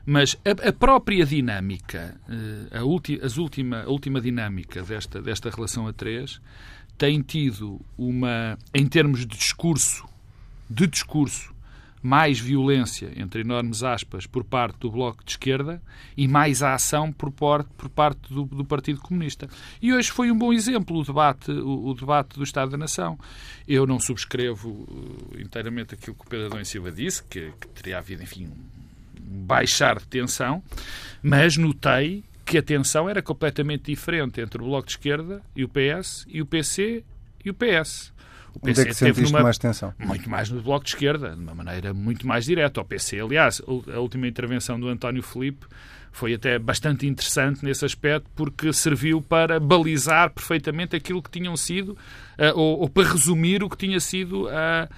Mas 0.04 0.36
a, 0.44 0.68
a 0.68 0.72
própria 0.72 1.24
dinâmica, 1.24 2.16
eh, 2.28 2.78
a, 2.78 2.84
ulti, 2.84 3.20
as 3.22 3.38
última, 3.38 3.82
a 3.82 3.88
última 3.88 4.20
dinâmica 4.20 4.82
desta, 4.82 5.22
desta 5.22 5.48
relação 5.50 5.86
a 5.86 5.92
três 5.92 6.40
tem 6.98 7.20
tido 7.22 7.80
uma, 7.96 8.58
em 8.74 8.86
termos 8.86 9.20
de 9.20 9.26
discurso, 9.26 10.04
de 10.68 10.86
discurso, 10.86 11.52
mais 12.02 12.40
violência, 12.40 13.12
entre 13.16 13.42
enormes 13.42 13.84
aspas, 13.84 14.26
por 14.26 14.42
parte 14.42 14.80
do 14.80 14.90
Bloco 14.90 15.24
de 15.24 15.30
Esquerda 15.30 15.80
e 16.16 16.26
mais 16.26 16.60
ação 16.62 17.12
por, 17.12 17.30
por, 17.30 17.62
por 17.64 17.88
parte 17.88 18.32
do, 18.32 18.44
do, 18.44 18.64
Partido 18.64 19.00
Comunista. 19.00 19.48
E 19.80 19.92
hoje 19.92 20.10
foi 20.10 20.30
um 20.32 20.36
bom 20.36 20.52
exemplo 20.52 20.98
o 20.98 21.04
debate, 21.04 21.52
o, 21.52 21.86
o, 21.90 21.94
debate 21.94 22.36
do 22.36 22.42
Estado 22.42 22.72
da 22.72 22.76
Nação. 22.76 23.16
Eu 23.68 23.86
não 23.86 24.00
subscrevo 24.00 24.84
eh, 25.36 25.42
inteiramente 25.42 25.94
aquilo 25.94 26.16
que 26.16 26.26
o 26.26 26.28
Pedro 26.28 26.46
Adão 26.46 26.64
Silva 26.64 26.90
disse, 26.90 27.22
que, 27.22 27.52
que 27.60 27.68
teria 27.68 27.98
havido, 27.98 28.24
enfim, 28.24 28.50
baixar 29.32 29.98
de 29.98 30.06
tensão, 30.06 30.62
mas 31.22 31.56
notei 31.56 32.24
que 32.44 32.58
a 32.58 32.62
tensão 32.62 33.08
era 33.08 33.22
completamente 33.22 33.84
diferente 33.84 34.40
entre 34.40 34.60
o 34.60 34.66
Bloco 34.66 34.86
de 34.86 34.92
Esquerda 34.92 35.42
e 35.56 35.64
o 35.64 35.68
PS 35.68 36.26
e 36.28 36.42
o 36.42 36.46
PC 36.46 37.04
e 37.44 37.50
o 37.50 37.54
PS. 37.54 38.12
O 38.54 38.60
PC 38.60 38.80
Onde 38.80 38.90
é 38.90 38.92
que 38.92 38.98
teve 38.98 39.22
numa... 39.22 39.42
mais 39.42 39.58
tensão? 39.58 39.94
Muito 39.98 40.28
mais 40.28 40.50
no 40.50 40.60
Bloco 40.60 40.84
de 40.84 40.90
Esquerda, 40.90 41.30
de 41.34 41.40
uma 41.40 41.54
maneira 41.54 41.94
muito 41.94 42.26
mais 42.26 42.44
direta. 42.44 42.80
O 42.80 42.84
PC, 42.84 43.20
aliás, 43.20 43.62
a 43.66 43.98
última 43.98 44.26
intervenção 44.26 44.78
do 44.78 44.88
António 44.88 45.22
Felipe 45.22 45.66
foi 46.12 46.34
até 46.34 46.58
bastante 46.58 47.06
interessante 47.06 47.64
nesse 47.64 47.84
aspecto, 47.86 48.28
porque 48.36 48.70
serviu 48.72 49.22
para 49.22 49.58
balizar 49.58 50.30
perfeitamente 50.30 50.94
aquilo 50.94 51.22
que 51.22 51.30
tinham 51.30 51.56
sido, 51.56 51.92
uh, 51.92 52.52
ou, 52.54 52.80
ou, 52.80 52.88
para 52.88 53.08
resumir 53.08 53.64
o 53.64 53.70
que 53.70 53.76
tinha 53.78 53.98
sido 53.98 54.46
a. 54.50 54.88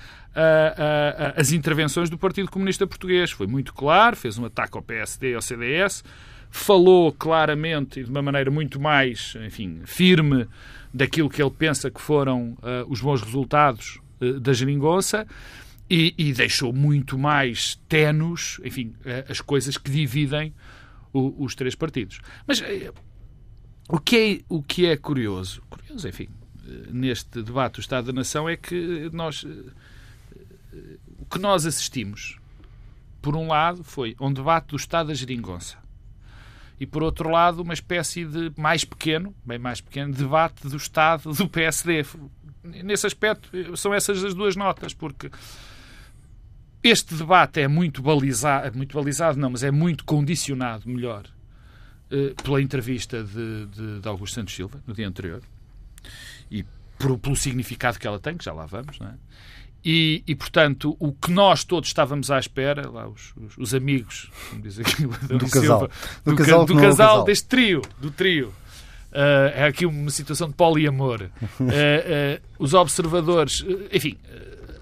As 1.36 1.52
intervenções 1.52 2.10
do 2.10 2.18
Partido 2.18 2.50
Comunista 2.50 2.86
Português. 2.86 3.30
Foi 3.30 3.46
muito 3.46 3.72
claro, 3.72 4.16
fez 4.16 4.36
um 4.38 4.44
ataque 4.44 4.76
ao 4.76 4.82
PSD 4.82 5.32
e 5.32 5.34
ao 5.34 5.42
CDS, 5.42 6.02
falou 6.54 7.12
claramente 7.12 7.98
e 7.98 8.04
de 8.04 8.10
uma 8.10 8.22
maneira 8.22 8.48
muito 8.48 8.80
mais, 8.80 9.34
enfim, 9.44 9.80
firme 9.84 10.46
daquilo 10.94 11.28
que 11.28 11.42
ele 11.42 11.50
pensa 11.50 11.90
que 11.90 12.00
foram 12.00 12.56
uh, 12.62 12.88
os 12.88 13.00
bons 13.00 13.20
resultados 13.20 14.00
uh, 14.20 14.38
da 14.38 14.52
geringonça 14.52 15.26
e, 15.90 16.14
e, 16.16 16.32
deixou 16.32 16.72
muito 16.72 17.18
mais 17.18 17.74
tenos, 17.88 18.60
enfim, 18.64 18.94
uh, 19.00 19.28
as 19.28 19.40
coisas 19.40 19.76
que 19.76 19.90
dividem 19.90 20.54
o, 21.12 21.44
os 21.44 21.56
três 21.56 21.74
partidos. 21.74 22.20
Mas 22.46 22.62
o 23.88 23.98
que 23.98 24.16
é, 24.16 24.40
o 24.48 24.62
que 24.62 24.86
é 24.86 24.96
curioso, 24.96 25.60
curioso, 25.68 26.06
enfim, 26.06 26.28
neste 26.88 27.42
debate 27.42 27.74
do 27.74 27.80
Estado 27.80 28.06
da 28.06 28.12
Nação 28.12 28.48
é 28.48 28.56
que 28.56 29.10
nós 29.12 29.44
que 31.34 31.40
nós 31.40 31.66
assistimos, 31.66 32.38
por 33.20 33.34
um 33.34 33.48
lado, 33.48 33.82
foi 33.82 34.14
um 34.20 34.32
debate 34.32 34.68
do 34.68 34.76
Estado 34.76 35.08
da 35.08 35.14
geringonça. 35.14 35.76
E, 36.78 36.86
por 36.86 37.02
outro 37.02 37.28
lado, 37.28 37.60
uma 37.60 37.74
espécie 37.74 38.24
de 38.24 38.52
mais 38.56 38.84
pequeno, 38.84 39.34
bem 39.44 39.58
mais 39.58 39.80
pequeno, 39.80 40.14
debate 40.14 40.68
do 40.68 40.76
Estado 40.76 41.32
do 41.32 41.48
PSD. 41.48 42.06
Nesse 42.62 43.06
aspecto, 43.06 43.76
são 43.76 43.92
essas 43.92 44.22
as 44.22 44.32
duas 44.32 44.54
notas, 44.54 44.94
porque 44.94 45.28
este 46.84 47.16
debate 47.16 47.60
é 47.60 47.66
muito 47.66 48.00
balizado, 48.00 48.76
muito 48.76 48.96
balizado 48.96 49.38
não, 49.38 49.50
mas 49.50 49.64
é 49.64 49.72
muito 49.72 50.04
condicionado, 50.04 50.88
melhor, 50.88 51.26
uh, 52.12 52.42
pela 52.42 52.62
entrevista 52.62 53.24
de, 53.24 53.66
de, 53.66 54.00
de, 54.00 54.08
Augusto 54.08 54.34
Santos 54.34 54.54
Silva, 54.54 54.80
no 54.86 54.94
dia 54.94 55.08
anterior, 55.08 55.42
e 56.48 56.64
por, 56.96 57.18
pelo 57.18 57.34
significado 57.34 57.98
que 57.98 58.06
ela 58.06 58.20
tem, 58.20 58.36
que 58.36 58.44
já 58.44 58.52
lá 58.52 58.66
vamos, 58.66 59.00
não 59.00 59.08
é? 59.08 59.14
E, 59.84 60.22
e, 60.26 60.34
portanto, 60.34 60.96
o 60.98 61.12
que 61.12 61.30
nós 61.30 61.62
todos 61.62 61.90
estávamos 61.90 62.30
à 62.30 62.38
espera, 62.38 62.88
lá 62.88 63.06
os, 63.06 63.34
os, 63.36 63.58
os 63.58 63.74
amigos, 63.74 64.30
como 64.48 64.62
diz 64.62 64.78
aqui 64.78 65.02
do, 65.28 65.38
do 65.38 65.50
casal, 65.50 65.80
do, 66.24 66.30
do, 66.30 66.36
casal, 66.36 66.64
do 66.64 66.74
casal, 66.74 66.88
casal, 66.88 67.24
deste 67.24 67.46
trio, 67.46 67.82
do 67.98 68.10
trio, 68.10 68.48
uh, 68.48 69.52
é 69.54 69.64
aqui 69.66 69.84
uma 69.84 70.10
situação 70.10 70.48
de 70.48 70.54
poliamor. 70.54 71.22
uh, 71.22 71.26
uh, 71.60 72.42
os 72.58 72.72
observadores, 72.72 73.62
enfim, 73.92 74.16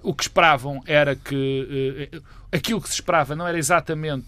o 0.01 0.13
que 0.13 0.23
esperavam 0.23 0.81
era 0.85 1.17
que 1.17 2.09
aquilo 2.49 2.81
que 2.81 2.87
se 2.87 2.95
esperava 2.95 3.35
não 3.35 3.45
era 3.45 3.57
exatamente 3.57 4.27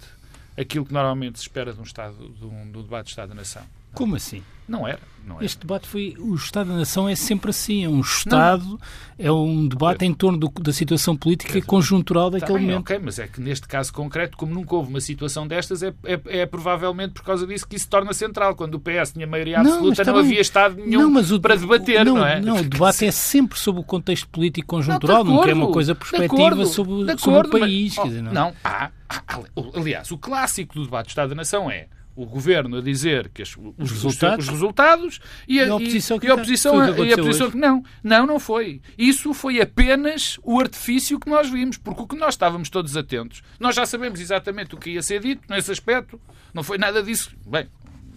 aquilo 0.58 0.86
que 0.86 0.94
normalmente 0.94 1.38
se 1.38 1.44
espera 1.44 1.74
de 1.74 1.80
um, 1.80 1.84
Estado, 1.84 2.16
de 2.16 2.46
um, 2.46 2.72
de 2.72 2.78
um 2.78 2.82
debate 2.82 3.06
de 3.06 3.12
Estado 3.12 3.30
da 3.30 3.36
Nação. 3.36 3.64
Como 3.96 4.16
assim? 4.16 4.44
Não 4.68 4.88
era, 4.88 5.00
não 5.24 5.36
era. 5.36 5.46
Este 5.46 5.60
debate 5.60 5.88
foi. 5.88 6.16
O 6.18 6.34
Estado 6.34 6.70
da 6.70 6.78
Nação 6.78 7.08
é 7.08 7.16
sempre 7.16 7.52
assim. 7.52 7.86
É 7.86 7.90
um 7.90 8.00
Estado, 8.00 8.66
não. 8.66 8.80
é 9.20 9.32
um 9.32 9.68
debate 9.68 10.04
em 10.04 10.12
torno 10.12 10.40
do, 10.40 10.50
da 10.60 10.74
situação 10.74 11.16
política 11.16 11.62
conjuntural 11.62 12.32
daquele 12.32 12.52
tá 12.52 12.58
bem, 12.58 12.68
momento. 12.68 12.80
Ok, 12.82 13.00
mas 13.04 13.20
é 13.20 13.28
que 13.28 13.40
neste 13.40 13.68
caso 13.68 13.94
concreto, 13.94 14.36
como 14.36 14.56
nunca 14.56 14.74
houve 14.76 14.90
uma 14.90 15.02
situação 15.02 15.48
destas, 15.48 15.84
é, 15.84 15.94
é, 16.04 16.20
é 16.26 16.46
provavelmente 16.48 17.14
por 17.14 17.24
causa 17.24 17.46
disso 17.46 17.68
que 17.68 17.76
isso 17.76 17.86
se 17.86 17.90
torna 17.90 18.12
central. 18.12 18.56
Quando 18.56 18.76
o 18.76 18.80
PS 18.80 19.14
tinha 19.14 19.28
maioria 19.28 19.60
absoluta, 19.60 20.04
não, 20.04 20.14
não 20.14 20.20
havia 20.20 20.42
Estado 20.42 20.78
nenhum 20.78 21.12
não, 21.12 21.22
o, 21.22 21.40
para 21.40 21.56
debater, 21.56 22.04
não, 22.04 22.16
não 22.16 22.26
é? 22.26 22.42
Não, 22.42 22.58
o 22.58 22.64
debate 22.64 23.06
é 23.06 23.12
sempre 23.12 23.60
sobre 23.60 23.82
o 23.82 23.84
contexto 23.84 24.28
político 24.30 24.68
conjuntural, 24.68 25.24
não, 25.24 25.34
acordo, 25.34 25.38
nunca 25.38 25.52
é 25.52 25.54
uma 25.54 25.72
coisa 25.72 25.94
perspectiva 25.94 26.66
sobre, 26.66 27.18
sobre 27.20 27.48
o 27.48 27.52
país. 27.52 27.96
Mas, 27.96 28.06
oh, 28.06 28.08
dizer, 28.08 28.24
não, 28.24 28.34
não 28.34 28.54
há, 28.64 28.90
há, 29.08 29.40
aliás, 29.76 30.10
o 30.12 30.18
clássico 30.18 30.74
do 30.74 30.86
debate 30.86 31.06
do 31.06 31.10
Estado 31.10 31.30
da 31.30 31.36
Nação 31.36 31.70
é 31.70 31.88
o 32.16 32.26
governo 32.26 32.78
a 32.78 32.82
dizer 32.82 33.30
que 33.30 33.42
os, 33.42 33.58
os, 33.78 33.92
resultados? 33.92 34.46
os 34.46 34.52
resultados 34.52 35.20
e 35.48 35.60
a, 35.60 35.66
e 35.66 35.70
a 35.70 35.76
oposição, 35.76 36.20
que, 36.20 36.28
e 36.28 36.30
a 36.30 36.34
oposição, 36.34 36.80
a, 36.80 36.90
e 36.90 37.12
a 37.12 37.16
oposição 37.16 37.52
que 37.52 37.58
não. 37.58 37.84
Não, 38.04 38.26
não 38.26 38.40
foi. 38.40 38.82
Isso 38.98 39.34
foi 39.34 39.60
apenas 39.60 40.40
o 40.44 40.60
artifício 40.60 41.20
que 41.20 41.30
nós 41.30 41.50
vimos, 41.50 41.78
porque 41.78 42.02
o 42.02 42.08
que 42.08 42.16
nós 42.16 42.36
estávamos 42.36 42.70
todos 42.70 42.96
atentos, 42.96 43.44
nós 43.60 43.76
já 43.76 43.86
sabemos 43.86 44.20
exatamente 44.20 44.76
o 44.76 44.78
que 44.78 44.92
ia 44.92 45.02
ser 45.02 45.20
dito 45.20 45.44
nesse 45.50 45.72
aspecto, 45.72 46.20
não 46.54 46.64
foi 46.64 46.78
nada 46.78 47.04
disso. 47.04 47.36
Bem, 47.46 47.68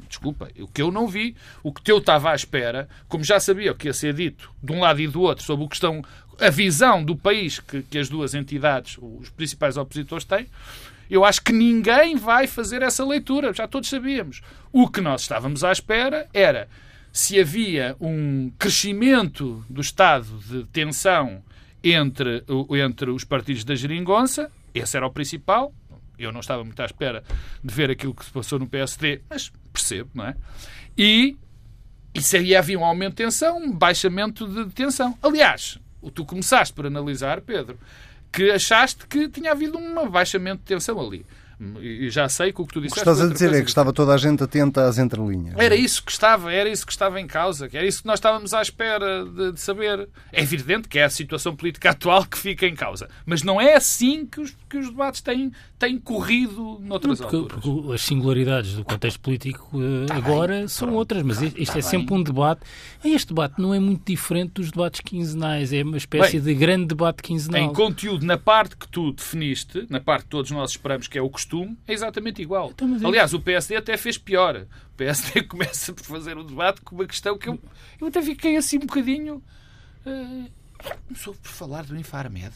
desculpa, 0.08 0.48
o 0.58 0.68
que 0.68 0.80
eu 0.80 0.90
não 0.90 1.06
vi, 1.06 1.34
o 1.62 1.72
que 1.72 1.90
eu 1.90 1.98
estava 1.98 2.30
à 2.30 2.34
espera, 2.34 2.88
como 3.08 3.24
já 3.24 3.40
sabia 3.40 3.72
o 3.72 3.74
que 3.74 3.88
ia 3.88 3.92
ser 3.92 4.14
dito 4.14 4.52
de 4.62 4.72
um 4.72 4.80
lado 4.80 5.00
e 5.00 5.08
do 5.08 5.20
outro 5.20 5.44
sobre 5.44 5.64
o 5.64 5.68
que 5.68 5.76
estão, 5.76 6.02
a 6.40 6.50
visão 6.50 7.04
do 7.04 7.16
país 7.16 7.58
que, 7.58 7.82
que 7.82 7.98
as 7.98 8.08
duas 8.08 8.34
entidades, 8.34 8.96
os 9.00 9.28
principais 9.30 9.76
opositores 9.76 10.24
têm, 10.24 10.46
eu 11.10 11.24
acho 11.24 11.42
que 11.42 11.52
ninguém 11.52 12.16
vai 12.16 12.46
fazer 12.46 12.82
essa 12.82 13.04
leitura, 13.04 13.52
já 13.52 13.66
todos 13.66 13.88
sabíamos. 13.88 14.40
O 14.72 14.88
que 14.88 15.00
nós 15.00 15.22
estávamos 15.22 15.64
à 15.64 15.72
espera 15.72 16.28
era 16.32 16.68
se 17.12 17.40
havia 17.40 17.96
um 18.00 18.50
crescimento 18.58 19.64
do 19.68 19.80
estado 19.80 20.38
de 20.46 20.64
tensão 20.66 21.42
entre, 21.82 22.44
entre 22.70 23.10
os 23.10 23.24
partidos 23.24 23.64
da 23.64 23.74
geringonça, 23.74 24.50
esse 24.74 24.96
era 24.96 25.06
o 25.06 25.10
principal. 25.10 25.72
Eu 26.18 26.32
não 26.32 26.40
estava 26.40 26.64
muito 26.64 26.80
à 26.80 26.84
espera 26.84 27.22
de 27.62 27.72
ver 27.72 27.90
aquilo 27.90 28.14
que 28.14 28.24
se 28.24 28.30
passou 28.30 28.58
no 28.58 28.68
PSD, 28.68 29.22
mas 29.30 29.52
percebo, 29.72 30.10
não 30.14 30.26
é? 30.26 30.36
E, 30.96 31.36
e 32.12 32.20
se 32.20 32.56
havia 32.56 32.78
um 32.78 32.84
aumento 32.84 33.10
de 33.10 33.24
tensão, 33.24 33.58
um 33.58 33.72
baixamento 33.72 34.46
de 34.46 34.72
tensão. 34.72 35.16
Aliás, 35.22 35.78
tu 36.12 36.24
começaste 36.24 36.74
por 36.74 36.86
analisar, 36.86 37.40
Pedro, 37.40 37.78
que 38.32 38.50
achaste 38.50 39.06
que 39.06 39.28
tinha 39.28 39.52
havido 39.52 39.78
um 39.78 39.98
abaixamento 40.00 40.58
de 40.58 40.64
tensão 40.64 41.00
ali. 41.00 41.24
E 41.80 42.08
já 42.08 42.28
sei 42.28 42.52
que 42.52 42.62
o 42.62 42.66
que 42.66 42.72
tu 42.72 42.80
disseste. 42.80 43.00
O 43.00 43.04
que 43.04 43.10
estás 43.10 43.30
a 43.30 43.32
dizer 43.32 43.52
é 43.52 43.62
que 43.62 43.68
estava 43.68 43.92
toda 43.92 44.14
a 44.14 44.16
gente 44.16 44.42
atenta 44.44 44.86
às 44.86 44.96
entrelinhas. 44.96 45.56
Era 45.58 45.74
isso 45.74 46.04
que 46.04 46.12
estava, 46.12 46.52
era 46.52 46.68
isso 46.68 46.86
que 46.86 46.92
estava 46.92 47.20
em 47.20 47.26
causa, 47.26 47.68
que 47.68 47.76
era 47.76 47.84
isso 47.84 48.02
que 48.02 48.06
nós 48.06 48.18
estávamos 48.18 48.54
à 48.54 48.62
espera 48.62 49.24
de, 49.24 49.52
de, 49.52 49.60
saber. 49.60 50.08
É 50.32 50.40
evidente 50.40 50.86
que 50.86 51.00
é 51.00 51.04
a 51.04 51.10
situação 51.10 51.56
política 51.56 51.90
atual 51.98 52.24
que 52.24 52.38
fica 52.38 52.64
em 52.64 52.76
causa, 52.76 53.08
mas 53.26 53.42
não 53.42 53.60
é 53.60 53.74
assim 53.74 54.24
que 54.24 54.40
os, 54.40 54.56
que 54.68 54.78
os 54.78 54.88
debates 54.88 55.20
têm, 55.20 55.50
têm 55.78 55.98
corrido 55.98 56.78
noutras 56.80 57.18
porque, 57.18 57.36
alturas. 57.36 57.64
Porque 57.64 57.92
as 57.92 58.02
singularidades 58.02 58.74
do 58.74 58.84
contexto 58.84 59.18
político 59.18 59.76
uh, 59.76 60.06
tá 60.06 60.14
agora 60.14 60.58
bem, 60.58 60.68
são 60.68 60.86
pronto, 60.88 60.98
outras, 60.98 61.22
mas 61.24 61.42
isto 61.42 61.72
tá 61.72 61.78
é 61.78 61.82
bem. 61.82 61.82
sempre 61.82 62.14
um 62.14 62.22
debate. 62.22 62.60
Este 63.04 63.28
debate 63.28 63.60
não 63.60 63.74
é 63.74 63.80
muito 63.80 64.04
diferente 64.06 64.52
dos 64.52 64.70
debates 64.70 65.00
quinzenais, 65.00 65.72
é 65.72 65.82
uma 65.82 65.96
espécie 65.96 66.38
bem, 66.38 66.54
de 66.54 66.54
grande 66.54 66.86
debate 66.86 67.20
quinzenal. 67.20 67.62
Em 67.62 67.72
conteúdo, 67.72 68.24
na 68.24 68.38
parte 68.38 68.76
que 68.76 68.86
tu 68.86 69.12
definiste, 69.12 69.86
na 69.90 69.98
parte 69.98 70.22
que 70.22 70.30
todos 70.30 70.52
nós 70.52 70.70
esperamos 70.70 71.08
que 71.08 71.18
é 71.18 71.22
o 71.22 71.28
costume 71.28 71.47
costume 71.48 71.78
é 71.86 71.94
exatamente 71.94 72.42
igual. 72.42 72.70
Então, 72.70 72.94
Aliás, 73.04 73.32
o 73.32 73.40
PSD 73.40 73.76
até 73.76 73.96
fez 73.96 74.18
pior. 74.18 74.66
O 74.92 74.96
PSD 74.96 75.42
começa 75.48 75.94
por 75.94 76.04
fazer 76.04 76.36
um 76.36 76.44
debate 76.44 76.82
com 76.82 76.94
uma 76.94 77.06
questão 77.06 77.38
que 77.38 77.48
eu, 77.48 77.58
eu 77.98 78.08
até 78.08 78.20
fiquei 78.20 78.56
assim 78.56 78.76
um 78.76 78.80
bocadinho. 78.80 79.42
Uh, 80.06 80.50
começou 81.06 81.34
por 81.34 81.50
falar 81.50 81.84
do 81.84 81.96
Infarmed. 81.96 82.52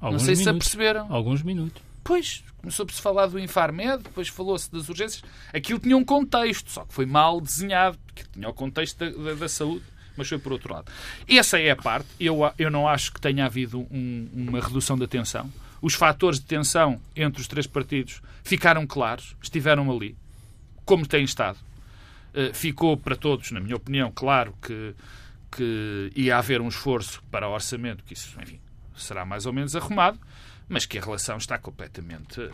Alguns 0.00 0.22
Não 0.22 0.26
sei 0.26 0.34
minutos. 0.34 0.42
se 0.42 0.48
aperceberam. 0.48 1.12
Alguns 1.12 1.42
minutos. 1.42 1.82
Pois, 2.02 2.42
começou 2.56 2.84
por 2.84 2.92
se 2.92 3.00
falar 3.00 3.26
do 3.26 3.38
Infarmed, 3.38 4.02
depois 4.02 4.26
falou-se 4.26 4.72
das 4.72 4.88
urgências. 4.88 5.22
Aquilo 5.52 5.78
tinha 5.78 5.96
um 5.96 6.04
contexto, 6.04 6.68
só 6.70 6.84
que 6.84 6.92
foi 6.92 7.06
mal 7.06 7.40
desenhado, 7.40 7.96
porque 8.06 8.24
tinha 8.32 8.48
o 8.48 8.54
contexto 8.54 8.98
da, 8.98 9.10
da, 9.10 9.34
da 9.34 9.48
saúde 9.48 9.84
mas 10.14 10.28
foi 10.28 10.38
por 10.38 10.52
outro 10.52 10.74
lado. 10.74 10.92
Essa 11.26 11.58
é 11.58 11.70
a 11.70 11.76
parte. 11.76 12.06
Eu, 12.20 12.40
eu 12.58 12.70
não 12.70 12.86
acho 12.86 13.14
que 13.14 13.18
tenha 13.18 13.46
havido 13.46 13.80
um, 13.90 14.28
uma 14.34 14.60
redução 14.60 14.98
da 14.98 15.06
tensão 15.06 15.50
os 15.82 15.94
fatores 15.94 16.38
de 16.38 16.46
tensão 16.46 17.00
entre 17.14 17.42
os 17.42 17.48
três 17.48 17.66
partidos 17.66 18.22
ficaram 18.44 18.86
claros, 18.86 19.36
estiveram 19.42 19.90
ali, 19.90 20.16
como 20.84 21.04
têm 21.04 21.24
estado. 21.24 21.58
Uh, 22.32 22.54
ficou 22.54 22.96
para 22.96 23.16
todos, 23.16 23.50
na 23.50 23.60
minha 23.60 23.76
opinião, 23.76 24.10
claro 24.14 24.54
que, 24.62 24.94
que 25.50 26.12
ia 26.14 26.38
haver 26.38 26.60
um 26.60 26.68
esforço 26.68 27.20
para 27.30 27.48
o 27.48 27.52
orçamento, 27.52 28.04
que 28.04 28.14
isso, 28.14 28.34
enfim, 28.40 28.60
será 28.96 29.24
mais 29.24 29.44
ou 29.44 29.52
menos 29.52 29.74
arrumado, 29.74 30.18
mas 30.68 30.86
que 30.86 30.96
a 30.96 31.02
relação 31.02 31.36
está 31.36 31.58
completamente 31.58 32.40
uh, 32.40 32.52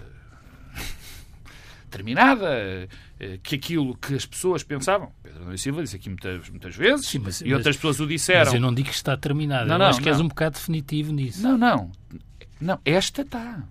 terminada, 1.90 2.48
uh, 2.48 3.38
que 3.42 3.56
aquilo 3.56 3.94
que 3.94 4.14
as 4.14 4.24
pessoas 4.24 4.64
pensavam, 4.64 5.12
Pedro 5.22 5.44
Nunes 5.44 5.60
Silva 5.60 5.82
disse 5.82 5.96
aqui 5.96 6.08
muitas, 6.08 6.48
muitas 6.48 6.74
vezes, 6.74 7.06
Sim, 7.06 7.18
mas, 7.18 7.42
e 7.42 7.52
outras 7.52 7.76
mas, 7.76 7.76
pessoas 7.76 8.00
o 8.00 8.06
disseram. 8.06 8.46
Mas 8.46 8.54
eu 8.54 8.60
não 8.60 8.74
digo 8.74 8.88
que 8.88 8.94
está 8.94 9.16
terminada, 9.18 9.66
não, 9.66 9.78
não, 9.78 9.86
acho 9.86 10.00
que 10.00 10.06
não. 10.06 10.12
és 10.12 10.20
um 10.20 10.28
bocado 10.28 10.56
definitivo 10.56 11.12
nisso. 11.12 11.42
Não, 11.42 11.58
não. 11.58 11.92
Não, 12.60 12.78
esta 12.84 13.22
está. 13.22 13.62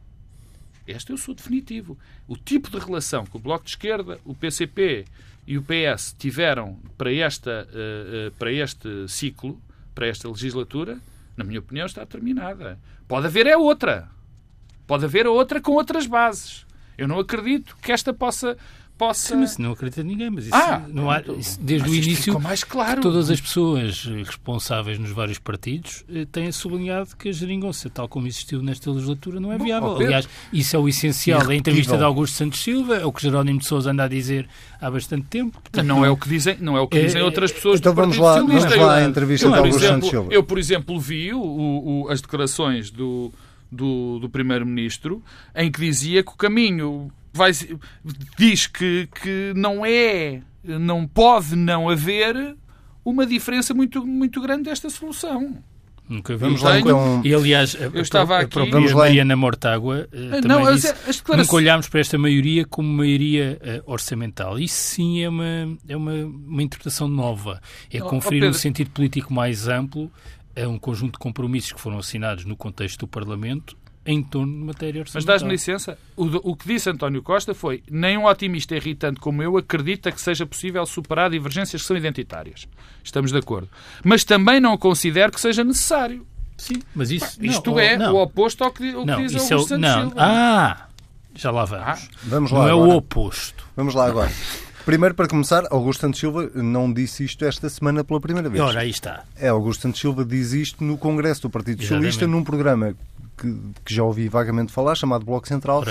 Esta 0.88 1.12
eu 1.12 1.17
sou 1.17 1.36
definitivo. 1.36 1.98
O 2.27 2.38
tipo 2.38 2.70
de 2.70 2.79
relação 2.79 3.25
que 3.25 3.36
o 3.36 3.39
Bloco 3.39 3.65
de 3.65 3.72
Esquerda, 3.72 4.20
o 4.24 4.34
PCP 4.34 5.06
e 5.46 5.58
o 5.58 5.63
PS 5.63 6.15
tiveram 6.17 6.79
para, 6.98 7.13
esta, 7.13 7.67
uh, 7.70 8.27
uh, 8.27 8.32
para 8.38 8.51
este 8.51 9.08
ciclo, 9.08 9.62
para 9.94 10.08
esta 10.08 10.29
legislatura, 10.29 11.00
na 11.36 11.44
minha 11.44 11.60
opinião, 11.60 11.86
está 11.86 12.06
terminada. 12.06 12.79
Pode 13.08 13.27
haver 13.27 13.48
é 13.48 13.58
outra. 13.58 14.10
Pode 14.86 15.03
haver 15.06 15.27
outra 15.27 15.60
com 15.60 15.74
outras 15.74 16.08
bases. 16.08 16.65
Eu 16.98 17.08
não 17.08 17.20
acredito 17.20 17.77
que 17.82 17.91
esta 17.91 18.13
possa 18.13 18.58
possa. 18.98 19.36
Sim, 19.36 19.42
mas 19.42 19.58
não 19.58 19.72
acredita 19.72 20.04
ninguém, 20.04 20.30
mas 20.30 20.46
isso 20.46 20.56
ah, 20.56 20.82
não 20.89 21.10
há, 21.10 21.22
isso, 21.38 21.60
desde 21.62 21.88
mas 21.88 21.98
o 21.98 22.01
início 22.01 22.39
mais 22.39 22.63
claro. 22.63 23.01
todas 23.01 23.30
as 23.30 23.39
pessoas 23.39 24.06
responsáveis 24.06 24.98
nos 24.98 25.12
vários 25.12 25.38
partidos 25.38 26.04
eh, 26.10 26.25
têm 26.32 26.51
sublinhado 26.51 27.16
que 27.16 27.30
a 27.30 27.32
geringonça, 27.32 27.89
tal 27.89 28.08
como 28.08 28.27
existiu 28.27 28.62
nesta 28.62 28.89
legislatura, 28.92 29.39
não 29.39 29.51
é 29.51 29.58
viável. 29.58 29.89
Bom, 29.89 30.01
Aliás, 30.01 30.27
isso 30.51 30.75
é 30.75 30.80
o 30.80 30.88
essencial 30.88 31.46
da 31.46 31.56
entrevista 31.56 31.98
de 31.98 32.04
Augusto 32.04 32.36
Santos 32.36 32.60
Silva, 32.62 32.98
é 32.98 33.06
o 33.06 33.12
que 33.12 33.22
Jerónimo 33.22 33.60
de 33.60 33.68
Sousa 33.68 33.92
anda 33.92 34.04
a 34.04 34.08
dizer 34.08 34.48
há 34.82 34.89
bastante 34.89 35.27
tempo. 35.27 35.62
Portanto, 35.62 35.86
não 35.86 36.04
é 36.04 36.10
o 36.10 36.18
que 36.18 36.27
dizem, 36.27 36.58
não 36.60 36.75
é 36.75 36.82
o 36.82 36.88
que 36.88 37.00
dizem 37.01 37.22
é, 37.22 37.24
outras 37.24 37.51
pessoas 37.51 37.80
então 37.80 37.94
do 37.94 38.01
vamos 38.01 38.18
lá, 38.18 38.36
vamos 38.36 38.66
lá 38.75 38.96
a 38.96 39.04
entrevista 39.04 39.48
eu, 39.48 39.51
de 39.51 39.58
Augusto 39.58 39.82
Santos 39.82 40.10
Silva. 40.10 40.34
Eu, 40.34 40.44
por 40.44 40.58
exemplo, 40.58 41.00
vi 41.00 41.34
o, 41.34 41.42
o, 41.42 42.10
as 42.10 42.22
declarações 42.22 42.89
do 42.89 43.32
do, 43.72 44.20
do 44.20 44.30
Primeiro-Ministro, 44.30 45.22
em 45.56 45.72
que 45.72 45.80
dizia 45.80 46.24
que 46.24 46.32
o 46.32 46.36
caminho 46.36 47.12
vai, 47.38 47.51
diz 48.38 48.67
que, 48.67 49.08
que 49.22 49.53
não 49.56 49.86
é, 49.86 50.41
não 50.63 51.08
pode 51.08 51.56
não 51.56 51.89
haver 51.89 52.56
uma 53.06 53.25
diferença 53.25 53.74
muito, 53.74 54.06
muito 54.06 54.41
grande 54.41 54.63
desta 54.63 54.89
solução. 54.89 55.63
Nunca 56.10 56.38
vimos 56.38 56.62
lá 56.62 56.79
então. 56.79 57.22
E 57.24 57.34
aliás, 57.34 57.75
a, 57.75 57.86
eu 57.86 58.01
estava 58.01 58.38
a, 58.38 58.39
aqui. 58.39 58.60
A 58.60 58.65
própria 58.65 58.96
Mariana 58.96 59.36
Mortágua 59.36 60.08
uh, 60.13 60.48
não, 60.48 60.74
disse, 60.74 60.88
as, 60.88 61.10
as 61.10 61.17
declarações... 61.17 61.48
nunca 61.48 61.56
olhámos 61.56 61.89
para 61.89 62.00
esta 62.00 62.17
maioria 62.17 62.65
como 62.65 62.88
maioria 62.88 63.60
uh, 63.86 63.91
orçamental. 63.91 64.58
Isso 64.58 64.75
sim 64.75 65.22
é 65.22 65.29
uma, 65.29 65.77
é 65.88 65.98
uma, 65.98 66.13
uma 66.13 66.63
interpretação 66.63 67.10
nova. 67.10 67.62
É 67.91 68.00
conferir 68.00 68.44
oh, 68.44 68.50
um 68.50 68.53
sentido 68.53 68.89
político 68.91 69.34
mais 69.34 69.67
amplo 69.67 70.10
a 70.56 70.67
um 70.67 70.79
conjunto 70.79 71.13
de 71.13 71.20
compromissos 71.20 71.74
que 71.74 71.79
foram 71.79 72.00
assinados 72.00 72.46
no 72.46 72.56
contexto 72.56 73.01
do 73.01 73.08
Parlamento 73.08 73.77
em 74.08 74.24
torno 74.24 74.54
de 74.54 74.64
matéria 74.64 75.02
orçamental. 75.02 75.14
Mas 75.16 75.26
dás-me 75.26 75.50
licença, 75.50 75.98
o, 76.16 76.52
o, 76.52 76.56
que 76.56 76.66
disse 76.66 76.90
António 76.90 77.22
Costa 77.22 77.54
foi 77.54 77.84
nem 77.92 78.18
um 78.18 78.26
otimista 78.26 78.74
irritante 78.74 79.20
como 79.20 79.44
eu 79.44 79.58
acredita 79.58 80.14
que 80.14 80.22
seja 80.22 80.46
possível 80.46 80.86
superar 80.86 81.30
divergências 81.30 81.82
que 81.82 81.88
são 81.88 81.98
identitárias. 81.98 82.68
Estamos 83.04 83.34
de 83.34 83.38
acordo. 83.38 83.68
Mas 84.04 84.24
também 84.24 84.62
não 84.62 84.78
considero 84.78 85.32
que 85.32 85.42
seja 85.42 85.62
necessário. 85.62 86.26
Sim, 86.58 86.82
mas 86.96 87.12
isso... 87.12 87.38
Isto 87.44 87.72
não, 87.72 87.80
é 87.80 87.98
não. 87.98 88.16
o 88.16 88.22
oposto 88.22 88.64
ao 88.64 88.72
que, 88.72 88.92
ao 88.94 89.06
que 89.06 89.16
diz 89.18 89.36
Augusto 89.36 89.54
é 89.54 89.56
o, 89.56 89.60
Santos 89.60 89.80
não. 89.80 90.14
Ah! 90.16 90.88
Já 91.36 91.52
lá 91.52 91.66
vamos. 91.66 91.86
Ah, 91.86 91.98
vamos 92.24 92.52
lá 92.52 92.60
Não 92.60 92.66
agora. 92.66 92.90
é 92.90 92.94
o 92.94 92.98
oposto. 92.98 93.68
Vamos 93.76 93.94
lá 93.94 94.08
agora. 94.08 94.32
Primeiro, 94.86 95.14
para 95.14 95.28
começar, 95.28 95.66
Augusto 95.70 96.00
Santos 96.02 96.20
Silva 96.20 96.50
não 96.56 96.92
disse 96.92 97.26
isto 97.26 97.44
esta 97.44 97.70
semana 97.70 98.04
pela 98.04 98.22
primeira 98.22 98.50
vez. 98.50 98.64
Ora, 98.64 98.80
aí 98.80 98.90
está. 98.90 99.24
É, 99.36 99.50
Augusto 99.50 99.82
Santos 99.82 100.00
Silva 100.00 100.26
diz 100.26 100.54
isto 100.54 100.84
no 100.84 100.98
Congresso 100.98 101.42
do 101.44 101.50
Partido 101.50 101.82
Socialista, 101.82 102.26
num 102.26 102.44
programa 102.44 102.96
que, 103.38 103.56
que, 103.86 103.94
já 103.94 104.03
ouvi 104.03 104.27
vagamente 104.27 104.72
falar, 104.72 104.96
chamado 104.96 105.25
Bloco 105.25 105.48
Central, 105.48 105.84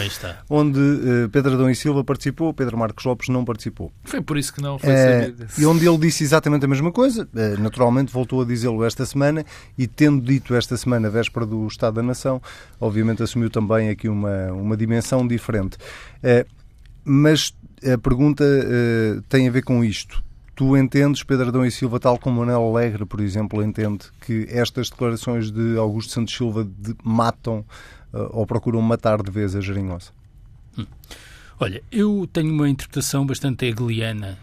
onde 0.51 0.79
uh, 0.79 1.29
Pedro 1.31 1.55
Adão 1.55 1.71
e 1.71 1.75
Silva 1.75 2.03
participou, 2.03 2.53
Pedro 2.53 2.77
Marcos 2.77 3.05
Lopes 3.05 3.29
não 3.29 3.45
participou. 3.45 3.93
Foi 4.05 4.21
por 4.21 4.37
isso 4.37 4.53
que 4.53 4.61
não 4.61 4.79
foi 4.79 4.91
uh, 4.91 5.47
E 5.59 5.65
onde 5.65 5.87
ele 5.87 5.99
disse 5.99 6.25
exatamente 6.25 6.65
a 6.65 6.69
mesma 6.69 6.91
coisa, 6.91 7.29
uh, 7.33 7.61
naturalmente 7.61 8.13
voltou 8.13 8.43
a 8.43 8.45
dizê-lo 8.45 8.85
esta 8.85 9.07
semana, 9.07 9.45
e 9.79 9.87
tendo 9.87 10.21
dito 10.21 10.55
esta 10.55 10.77
semana, 10.77 11.09
véspera 11.09 11.47
do 11.47 11.67
Estado 11.67 11.95
da 11.95 12.03
Nação, 12.03 12.43
obviamente 12.81 13.23
assumiu 13.23 13.49
também 13.49 13.91
aqui 13.91 14.09
uma, 14.09 14.53
uma 14.53 14.77
dimensão 14.77 15.27
diferente. 15.27 15.79
mas 17.05 17.55
a 17.85 17.99
pergunta 17.99 18.45
uh, 18.45 19.23
tem 19.29 19.49
a 19.49 19.51
ver 19.51 19.63
com 19.63 19.85
isto. 19.85 20.26
Tu 20.57 20.75
entendes, 20.75 21.23
Pedro 21.23 21.49
Adão 21.49 21.67
e 21.67 21.71
Silva, 21.71 22.01
tal 22.01 22.19
como 22.19 22.41
Manuel 22.41 22.63
Alegre, 22.63 23.05
por 23.05 23.21
exemplo, 23.21 23.63
entende 23.63 24.07
que 24.23 24.47
estas 24.49 24.89
declarações 24.89 25.51
de 25.51 25.77
Augusto 25.77 26.13
Santos 26.13 26.35
Silva 26.35 26.65
de, 26.65 26.97
matam 27.05 27.59
uh, 28.13 28.31
ou 28.31 28.47
procuram 28.47 28.81
matar 28.81 29.23
de 29.23 29.31
vez 29.31 29.55
a 29.55 29.61
geringonça? 29.61 30.13
Hum. 30.79 30.87
Olha, 31.61 31.83
eu 31.93 32.27
tenho 32.33 32.55
uma 32.55 32.71
interpretação 32.71 33.27
bastante 33.27 33.67
hegeliana 33.67 34.39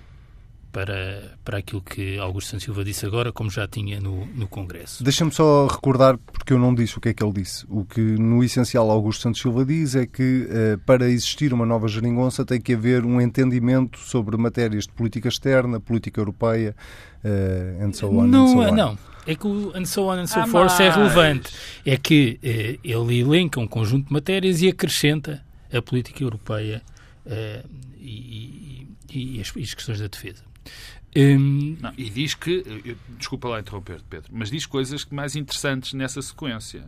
para, 0.73 1.37
para 1.45 1.59
aquilo 1.59 1.81
que 1.81 2.17
Augusto 2.17 2.49
Santos 2.49 2.65
Silva 2.65 2.83
disse 2.83 3.05
agora, 3.05 3.31
como 3.31 3.49
já 3.49 3.67
tinha 3.67 4.01
no, 4.01 4.25
no 4.25 4.47
Congresso. 4.47 5.03
Deixa-me 5.03 5.31
só 5.31 5.67
recordar, 5.67 6.17
porque 6.17 6.51
eu 6.51 6.57
não 6.57 6.73
disse 6.73 6.97
o 6.97 7.01
que 7.01 7.09
é 7.09 7.13
que 7.13 7.23
ele 7.23 7.31
disse. 7.31 7.63
O 7.69 7.85
que, 7.85 8.01
no 8.01 8.43
essencial, 8.43 8.89
Augusto 8.89 9.21
Santos 9.21 9.39
Silva 9.39 9.63
diz 9.63 9.95
é 9.95 10.07
que 10.07 10.47
uh, 10.49 10.79
para 10.79 11.07
existir 11.07 11.53
uma 11.53 11.65
nova 11.65 11.87
geringonça 11.87 12.43
tem 12.43 12.59
que 12.59 12.73
haver 12.73 13.05
um 13.05 13.21
entendimento 13.21 13.99
sobre 13.99 14.35
matérias 14.35 14.85
de 14.85 14.91
política 14.91 15.29
externa, 15.29 15.79
política 15.79 16.19
europeia, 16.19 16.75
uh, 17.23 17.85
and 17.85 17.93
so 17.93 18.07
on. 18.07 18.25
Não, 18.25 18.45
and 18.45 18.47
so 18.47 18.59
on. 18.59 18.75
não. 18.75 18.97
É 19.27 19.35
que 19.35 19.47
o 19.47 19.71
and 19.77 19.85
so 19.85 20.07
on 20.07 20.13
and 20.13 20.27
so 20.27 20.39
ah, 20.39 20.47
forth 20.47 20.81
é 20.81 20.89
relevante. 20.89 21.53
É 21.85 21.95
que 21.95 22.39
uh, 22.41 22.79
ele 22.83 23.19
elenca 23.19 23.59
um 23.59 23.67
conjunto 23.67 24.07
de 24.07 24.13
matérias 24.13 24.59
e 24.63 24.67
acrescenta 24.67 25.45
a 25.71 25.81
política 25.83 26.23
europeia 26.23 26.81
uh, 27.27 27.69
e, 27.95 28.87
e, 29.13 29.37
e, 29.37 29.39
as, 29.39 29.53
e 29.55 29.61
as 29.61 29.73
questões 29.75 29.99
da 29.99 30.07
defesa. 30.07 30.52
Um... 31.15 31.77
Não, 31.79 31.93
e 31.95 32.09
diz 32.09 32.33
que, 32.33 32.95
desculpa 33.19 33.47
lá 33.47 33.59
interromper, 33.59 34.01
Pedro, 34.09 34.31
mas 34.33 34.49
diz 34.49 34.65
coisas 34.65 35.05
mais 35.05 35.35
interessantes 35.35 35.93
nessa 35.93 36.21
sequência. 36.21 36.85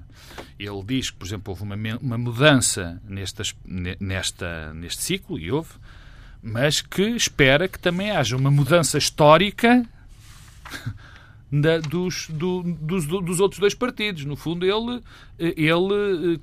Ele 0.58 0.84
diz 0.84 1.12
que, 1.12 1.17
por 1.17 1.27
exemplo, 1.27 1.51
houve 1.51 1.63
uma, 1.63 1.75
uma 2.01 2.17
mudança 2.17 3.00
nestas, 3.08 3.55
nesta, 4.00 4.74
neste 4.74 5.03
ciclo, 5.03 5.38
e 5.38 5.51
houve, 5.51 5.74
mas 6.41 6.82
que 6.82 7.03
espera 7.03 7.67
que 7.67 7.77
também 7.77 8.12
haja 8.12 8.36
uma 8.36 8.50
mudança 8.50 8.98
histórica 8.98 9.86
da, 11.62 11.79
dos, 11.79 12.27
do, 12.29 12.63
dos, 12.63 13.05
dos, 13.05 13.39
outros 13.39 13.59
dois 13.59 13.74
partidos. 13.74 14.25
No 14.25 14.35
fundo, 14.35 14.65
ele, 14.65 15.01
ele 15.39 16.39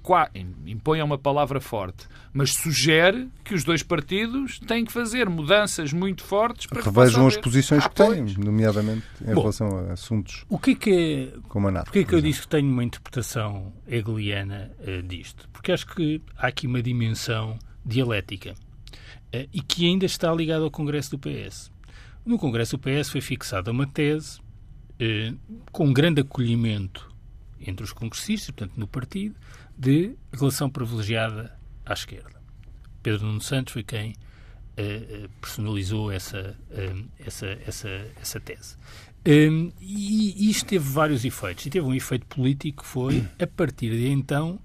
impõe 0.66 1.02
uma 1.02 1.18
palavra 1.18 1.60
forte, 1.60 2.06
mas 2.32 2.52
sugere 2.54 3.28
que 3.44 3.54
os 3.54 3.64
dois 3.64 3.82
partidos 3.82 4.58
têm 4.60 4.84
que 4.84 4.92
fazer 4.92 5.28
mudanças 5.28 5.92
muito 5.92 6.22
fortes 6.22 6.66
para 6.66 6.82
Revejam 6.82 7.26
as 7.26 7.36
posições 7.36 7.86
que 7.86 7.94
têm, 7.94 8.24
nomeadamente 8.38 9.04
em 9.20 9.34
Bom, 9.34 9.40
relação 9.40 9.68
a 9.90 9.92
assuntos 9.92 10.44
o 10.48 10.58
que 10.58 10.72
é 10.72 10.74
que, 10.74 11.32
como 11.48 11.68
a 11.68 11.70
NATO. 11.70 11.84
Porquê 11.86 12.00
é 12.00 12.04
que 12.04 12.14
eu 12.14 12.20
disse 12.20 12.42
que 12.42 12.48
tenho 12.48 12.70
uma 12.70 12.84
interpretação 12.84 13.72
hegeliana 13.86 14.70
uh, 14.80 15.02
disto? 15.02 15.48
Porque 15.52 15.72
acho 15.72 15.86
que 15.86 16.22
há 16.36 16.46
aqui 16.46 16.66
uma 16.66 16.82
dimensão 16.82 17.58
dialética 17.84 18.52
uh, 18.52 19.48
e 19.52 19.60
que 19.60 19.86
ainda 19.86 20.06
está 20.06 20.32
ligada 20.32 20.64
ao 20.64 20.70
Congresso 20.70 21.16
do 21.16 21.18
PS. 21.18 21.70
No 22.24 22.38
Congresso 22.38 22.76
do 22.76 22.80
PS 22.80 23.10
foi 23.10 23.20
fixada 23.20 23.70
uma 23.70 23.86
tese 23.86 24.40
eh, 24.98 25.32
com 25.70 25.92
grande 25.92 26.20
acolhimento 26.20 27.10
entre 27.60 27.84
os 27.84 27.92
congressistas, 27.92 28.50
portanto, 28.54 28.78
no 28.78 28.86
partido, 28.86 29.36
de 29.76 30.14
relação 30.32 30.68
privilegiada 30.68 31.56
à 31.84 31.92
esquerda. 31.92 32.40
Pedro 33.02 33.26
Nuno 33.26 33.40
Santos 33.40 33.72
foi 33.72 33.82
quem 33.82 34.14
eh, 34.76 35.28
personalizou 35.40 36.10
essa, 36.10 36.56
eh, 36.70 36.94
essa, 37.18 37.46
essa, 37.66 37.88
essa 38.20 38.40
tese. 38.40 38.76
Um, 39.26 39.70
e, 39.80 40.50
isto 40.50 40.66
teve 40.66 40.88
vários 40.88 41.24
efeitos. 41.24 41.66
E 41.66 41.70
teve 41.70 41.86
um 41.86 41.94
efeito 41.94 42.26
político 42.26 42.82
que 42.82 42.88
foi, 42.88 43.24
a 43.38 43.46
partir 43.46 43.90
de 43.90 44.08
então, 44.08 44.58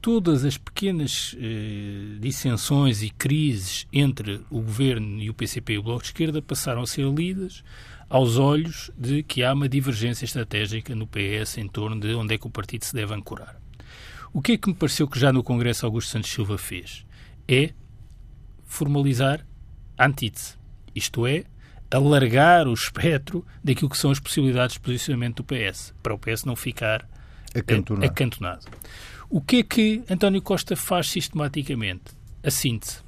todas 0.00 0.44
as 0.44 0.58
pequenas 0.58 1.36
eh, 1.38 2.18
dissensões 2.20 3.02
e 3.02 3.10
crises 3.10 3.86
entre 3.92 4.40
o 4.50 4.60
governo 4.60 5.20
e 5.20 5.30
o 5.30 5.34
PCP 5.34 5.74
e 5.74 5.78
o 5.78 5.82
Bloco 5.82 6.02
de 6.02 6.08
Esquerda 6.08 6.42
passaram 6.42 6.82
a 6.82 6.86
ser 6.86 7.06
lidas 7.12 7.64
aos 8.08 8.38
olhos 8.38 8.90
de 8.96 9.22
que 9.22 9.44
há 9.44 9.52
uma 9.52 9.68
divergência 9.68 10.24
estratégica 10.24 10.94
no 10.94 11.06
PS 11.06 11.58
em 11.58 11.68
torno 11.68 12.00
de 12.00 12.14
onde 12.14 12.34
é 12.34 12.38
que 12.38 12.46
o 12.46 12.50
partido 12.50 12.84
se 12.84 12.94
deve 12.94 13.14
ancorar. 13.14 13.60
O 14.32 14.40
que 14.40 14.52
é 14.52 14.58
que 14.58 14.68
me 14.68 14.74
pareceu 14.74 15.06
que 15.08 15.18
já 15.18 15.32
no 15.32 15.42
Congresso 15.42 15.84
Augusto 15.84 16.10
Santos 16.10 16.30
Silva 16.30 16.56
fez? 16.58 17.04
É 17.46 17.70
formalizar 18.64 19.46
a 19.96 20.06
antítese, 20.06 20.56
isto 20.94 21.26
é, 21.26 21.44
alargar 21.90 22.68
o 22.68 22.74
espectro 22.74 23.44
daquilo 23.64 23.88
que 23.88 23.96
são 23.96 24.10
as 24.10 24.20
possibilidades 24.20 24.74
de 24.74 24.80
posicionamento 24.80 25.42
do 25.42 25.44
PS, 25.44 25.94
para 26.02 26.14
o 26.14 26.18
PS 26.18 26.44
não 26.44 26.54
ficar 26.54 27.08
acantonado. 27.54 28.06
acantonado. 28.06 28.66
O 29.30 29.40
que 29.40 29.56
é 29.56 29.62
que 29.62 30.02
António 30.08 30.40
Costa 30.40 30.76
faz 30.76 31.08
sistematicamente? 31.08 32.16
A 32.42 32.50
síntese. 32.50 33.00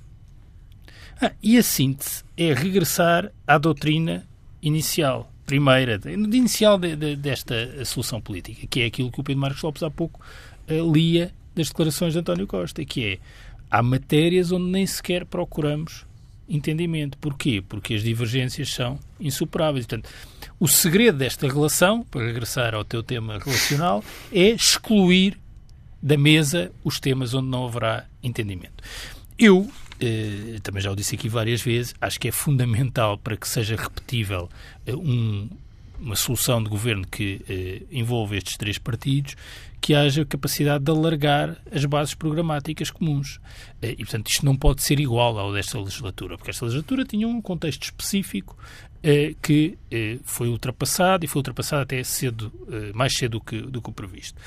Ah, 1.20 1.32
e 1.42 1.58
a 1.58 1.62
síntese 1.62 2.24
é 2.36 2.52
regressar 2.54 3.30
à 3.46 3.58
doutrina 3.58 4.26
inicial, 4.62 5.30
primeira, 5.46 6.00
inicial 6.06 6.78
de, 6.78 6.96
de, 6.96 7.16
desta 7.16 7.84
solução 7.84 8.20
política, 8.20 8.66
que 8.66 8.80
é 8.80 8.86
aquilo 8.86 9.10
que 9.10 9.20
o 9.20 9.24
Pedro 9.24 9.40
Marcos 9.40 9.62
Lopes 9.62 9.82
há 9.82 9.90
pouco 9.90 10.20
uh, 10.68 10.92
lia 10.92 11.32
das 11.54 11.68
declarações 11.68 12.12
de 12.12 12.20
António 12.20 12.46
Costa, 12.46 12.84
que 12.84 13.04
é 13.04 13.18
há 13.70 13.82
matérias 13.82 14.52
onde 14.52 14.70
nem 14.70 14.86
sequer 14.86 15.24
procuramos 15.24 16.04
entendimento. 16.48 17.16
Porquê? 17.18 17.62
Porque 17.66 17.94
as 17.94 18.02
divergências 18.02 18.72
são 18.72 18.98
insuperáveis. 19.18 19.86
Portanto, 19.86 20.10
o 20.58 20.66
segredo 20.66 21.18
desta 21.18 21.46
relação, 21.46 22.02
para 22.04 22.26
regressar 22.26 22.74
ao 22.74 22.84
teu 22.84 23.02
tema 23.02 23.38
relacional, 23.38 24.04
é 24.32 24.50
excluir 24.50 25.38
da 26.02 26.16
mesa 26.16 26.72
os 26.82 26.98
temas 26.98 27.34
onde 27.34 27.48
não 27.48 27.66
haverá 27.66 28.06
entendimento. 28.22 28.82
Eu 29.38 29.70
também 30.62 30.82
já 30.82 30.90
o 30.90 30.96
disse 30.96 31.14
aqui 31.14 31.28
várias 31.28 31.60
vezes, 31.60 31.94
acho 32.00 32.18
que 32.18 32.28
é 32.28 32.32
fundamental 32.32 33.18
para 33.18 33.36
que 33.36 33.46
seja 33.48 33.76
repetível 33.76 34.48
eh, 34.86 34.94
um, 34.94 35.48
uma 36.00 36.16
solução 36.16 36.62
de 36.62 36.70
governo 36.70 37.06
que 37.06 37.42
eh, 37.48 37.82
envolva 37.92 38.36
estes 38.36 38.56
três 38.56 38.78
partidos, 38.78 39.36
que 39.80 39.94
haja 39.94 40.24
capacidade 40.24 40.84
de 40.84 40.90
alargar 40.90 41.56
as 41.72 41.84
bases 41.84 42.14
programáticas 42.14 42.90
comuns. 42.90 43.40
Eh, 43.82 43.92
e, 43.92 43.96
portanto, 43.96 44.28
isto 44.28 44.44
não 44.44 44.56
pode 44.56 44.82
ser 44.82 44.98
igual 44.98 45.38
ao 45.38 45.52
desta 45.52 45.78
legislatura, 45.78 46.36
porque 46.36 46.50
esta 46.50 46.64
legislatura 46.64 47.04
tinha 47.04 47.28
um 47.28 47.40
contexto 47.40 47.84
específico 47.84 48.56
eh, 49.02 49.34
que 49.40 49.78
eh, 49.90 50.18
foi 50.22 50.48
ultrapassado 50.48 51.24
e 51.24 51.28
foi 51.28 51.40
ultrapassado 51.40 51.82
até 51.82 52.02
cedo, 52.04 52.52
mais 52.94 53.14
cedo 53.14 53.38
do 53.38 53.40
que, 53.40 53.60
do 53.60 53.80
que 53.80 53.90
o 53.90 53.92
previsto. 53.92 54.40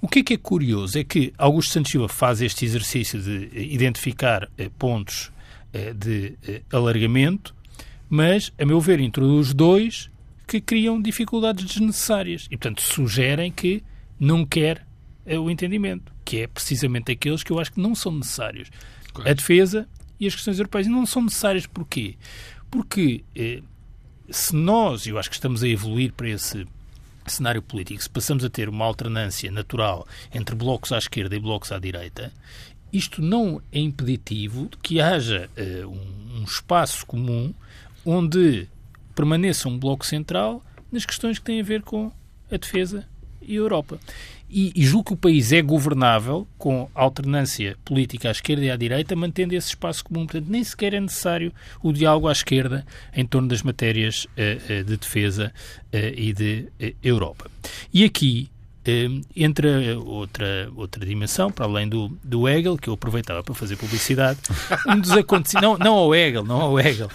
O 0.00 0.08
que 0.08 0.20
é 0.20 0.22
que 0.22 0.34
é 0.34 0.36
curioso 0.36 0.98
é 0.98 1.04
que 1.04 1.32
Augusto 1.36 1.72
Santos 1.72 1.90
Silva 1.90 2.08
faz 2.08 2.40
este 2.40 2.64
exercício 2.64 3.20
de 3.20 3.50
identificar 3.54 4.48
pontos 4.78 5.30
de 5.96 6.34
alargamento, 6.72 7.54
mas, 8.08 8.52
a 8.58 8.64
meu 8.64 8.80
ver, 8.80 9.00
introduz 9.00 9.52
dois 9.52 10.10
que 10.46 10.60
criam 10.62 11.00
dificuldades 11.00 11.64
desnecessárias 11.66 12.46
e, 12.50 12.56
portanto, 12.56 12.80
sugerem 12.80 13.52
que 13.52 13.82
não 14.18 14.46
quer 14.46 14.86
eh, 15.26 15.38
o 15.38 15.50
entendimento, 15.50 16.10
que 16.24 16.38
é 16.38 16.46
precisamente 16.46 17.12
aqueles 17.12 17.42
que 17.42 17.52
eu 17.52 17.60
acho 17.60 17.72
que 17.72 17.80
não 17.80 17.94
são 17.94 18.10
necessários. 18.12 18.70
Correto. 19.12 19.30
A 19.30 19.34
defesa 19.34 19.88
e 20.18 20.26
as 20.26 20.34
questões 20.34 20.58
europeias 20.58 20.86
não 20.86 21.04
são 21.04 21.22
necessárias 21.22 21.66
porquê? 21.66 22.16
Porque 22.70 23.22
eh, 23.36 23.60
se 24.30 24.54
nós, 24.54 25.06
eu 25.06 25.18
acho 25.18 25.28
que 25.28 25.36
estamos 25.36 25.62
a 25.62 25.68
evoluir 25.68 26.12
para 26.12 26.28
esse 26.28 26.66
cenário 27.26 27.60
político, 27.60 28.02
se 28.02 28.08
passamos 28.08 28.44
a 28.44 28.50
ter 28.50 28.68
uma 28.68 28.84
alternância 28.84 29.50
natural 29.50 30.06
entre 30.34 30.54
blocos 30.54 30.92
à 30.92 30.98
esquerda 30.98 31.36
e 31.36 31.40
blocos 31.40 31.72
à 31.72 31.78
direita, 31.78 32.32
isto 32.92 33.20
não 33.20 33.60
é 33.70 33.78
impeditivo 33.78 34.70
que 34.82 35.00
haja 35.00 35.50
um, 35.86 36.40
um 36.40 36.44
espaço 36.44 37.04
comum 37.04 37.52
onde 38.04 38.66
permaneça 39.14 39.68
um 39.68 39.78
bloco 39.78 40.06
central 40.06 40.64
nas 40.90 41.04
questões 41.04 41.38
que 41.38 41.44
têm 41.44 41.60
a 41.60 41.64
ver 41.64 41.82
com 41.82 42.10
a 42.50 42.56
defesa 42.56 43.06
e 43.48 43.56
Europa. 43.56 43.98
E, 44.50 44.72
e 44.74 44.84
julgo 44.84 45.04
que 45.04 45.12
o 45.12 45.16
país 45.16 45.52
é 45.52 45.60
governável 45.60 46.46
com 46.56 46.88
alternância 46.94 47.76
política 47.84 48.28
à 48.28 48.30
esquerda 48.30 48.64
e 48.64 48.70
à 48.70 48.76
direita, 48.76 49.14
mantendo 49.14 49.54
esse 49.54 49.68
espaço 49.68 50.04
comum. 50.04 50.24
Portanto, 50.24 50.46
nem 50.48 50.64
sequer 50.64 50.94
é 50.94 51.00
necessário 51.00 51.52
o 51.82 51.92
diálogo 51.92 52.28
à 52.28 52.32
esquerda 52.32 52.86
em 53.14 53.26
torno 53.26 53.48
das 53.48 53.62
matérias 53.62 54.24
uh, 54.24 54.28
uh, 54.80 54.84
de 54.84 54.96
defesa 54.96 55.52
uh, 55.92 55.96
e 56.16 56.32
de 56.32 56.66
Europa. 57.02 57.50
E 57.92 58.04
aqui 58.04 58.48
entra 59.36 59.98
outra, 59.98 60.70
outra 60.74 61.04
dimensão, 61.04 61.52
para 61.52 61.66
além 61.66 61.86
do, 61.86 62.08
do 62.24 62.48
Hegel, 62.48 62.78
que 62.78 62.88
eu 62.88 62.94
aproveitava 62.94 63.42
para 63.42 63.54
fazer 63.54 63.76
publicidade, 63.76 64.38
um 64.88 64.98
dos 64.98 65.10
acontecimentos, 65.10 65.78
não, 65.78 65.92
não 65.92 65.94
ao 65.94 66.14
Hegel, 66.14 66.42
não 66.42 66.58
ao 66.58 66.80
Hegel, 66.80 67.10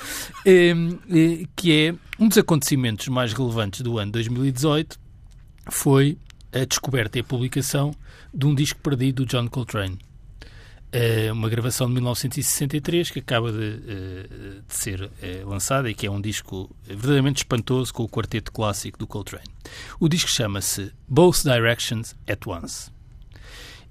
que 1.55 1.71
é 1.71 1.95
um 2.19 2.27
dos 2.27 2.37
acontecimentos 2.37 3.07
mais 3.07 3.33
relevantes 3.33 3.81
do 3.81 3.97
ano 3.97 4.11
2018 4.11 4.99
foi 5.69 6.17
a 6.51 6.65
descoberta 6.65 7.17
e 7.17 7.21
a 7.21 7.23
publicação 7.23 7.93
de 8.33 8.45
um 8.45 8.53
disco 8.53 8.79
perdido 8.79 9.25
do 9.25 9.29
John 9.29 9.47
Coltrane. 9.47 9.99
Eh, 10.95 11.31
uma 11.31 11.49
gravação 11.49 11.87
de 11.87 11.93
1963 11.93 13.09
que 13.09 13.17
acaba 13.17 13.51
de, 13.51 13.81
eh, 13.87 14.27
de 14.67 14.73
ser 14.75 15.09
eh, 15.23 15.41
lançada 15.43 15.89
e 15.89 15.95
que 15.95 16.05
é 16.05 16.11
um 16.11 16.21
disco 16.21 16.69
verdadeiramente 16.85 17.37
espantoso 17.37 17.91
com 17.91 18.03
o 18.03 18.07
quarteto 18.07 18.51
clássico 18.51 18.99
do 18.99 19.07
Coltrane. 19.07 19.47
O 19.99 20.07
disco 20.07 20.29
chama-se 20.29 20.93
Both 21.07 21.45
Directions 21.45 22.15
at 22.27 22.45
Once. 22.45 22.92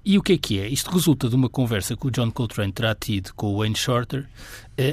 E 0.05 0.17
o 0.17 0.21
que 0.21 0.33
é 0.33 0.37
que 0.37 0.59
é? 0.59 0.67
Isto 0.67 0.91
resulta 0.91 1.29
de 1.29 1.35
uma 1.35 1.47
conversa 1.47 1.95
que 1.95 2.07
o 2.07 2.11
John 2.11 2.29
Coltrane 2.29 2.73
terá 2.73 2.93
tido 2.93 3.33
com 3.35 3.53
o 3.53 3.57
Wayne 3.59 3.75
Shorter, 3.75 4.27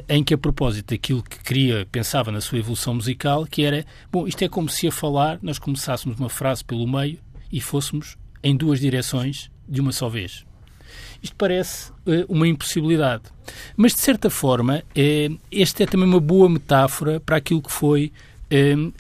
em 0.09 0.23
que, 0.23 0.35
a 0.35 0.38
propósito 0.38 0.94
daquilo 0.94 1.20
que 1.20 1.42
queria, 1.42 1.85
pensava 1.90 2.31
na 2.31 2.40
sua 2.40 2.59
evolução 2.59 2.94
musical, 2.94 3.44
que 3.44 3.64
era, 3.64 3.85
bom, 4.12 4.29
isto 4.29 4.42
é 4.42 4.49
como 4.49 4.68
se 4.68 4.87
a 4.87 4.92
falar, 4.92 5.40
nós 5.42 5.59
começássemos 5.59 6.16
uma 6.18 6.29
frase 6.29 6.64
pelo 6.64 6.87
meio 6.87 7.18
e 7.51 7.61
fôssemos 7.61 8.16
em 8.40 8.57
duas 8.57 8.79
direções 8.79 9.51
de 9.68 9.81
uma 9.81 9.90
só 9.90 10.09
vez. 10.09 10.46
Isto 11.20 11.35
parece 11.37 11.90
uh, 11.90 12.25
uma 12.29 12.46
impossibilidade. 12.46 13.25
Mas, 13.77 13.92
de 13.94 14.01
certa 14.01 14.31
forma, 14.31 14.79
uh, 14.79 15.38
esta 15.51 15.83
é 15.83 15.87
também 15.87 16.09
uma 16.09 16.20
boa 16.20 16.49
metáfora 16.49 17.18
para 17.18 17.37
aquilo 17.37 17.62
que 17.62 17.73
foi 17.73 18.12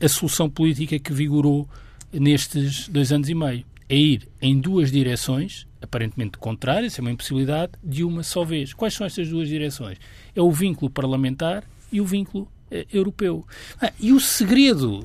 a 0.00 0.08
solução 0.08 0.48
política 0.48 0.96
que 0.96 1.12
vigorou 1.12 1.68
nestes 2.12 2.88
dois 2.88 3.10
anos 3.10 3.28
e 3.28 3.34
meio. 3.34 3.64
É 3.88 3.96
ir 3.96 4.28
em 4.40 4.60
duas 4.60 4.92
direções, 4.92 5.66
aparentemente 5.80 6.38
contrárias, 6.38 6.98
é 6.98 7.02
uma 7.02 7.10
impossibilidade, 7.10 7.72
de 7.82 8.04
uma 8.04 8.22
só 8.22 8.44
vez. 8.44 8.72
Quais 8.72 8.94
são 8.94 9.06
estas 9.06 9.28
duas 9.28 9.48
direções? 9.48 9.98
É 10.34 10.40
o 10.40 10.50
vínculo 10.50 10.90
parlamentar 10.90 11.64
e 11.90 12.00
o 12.00 12.04
vínculo 12.04 12.48
europeu. 12.92 13.44
Ah, 13.80 13.92
e 13.98 14.12
o 14.12 14.20
segredo 14.20 15.04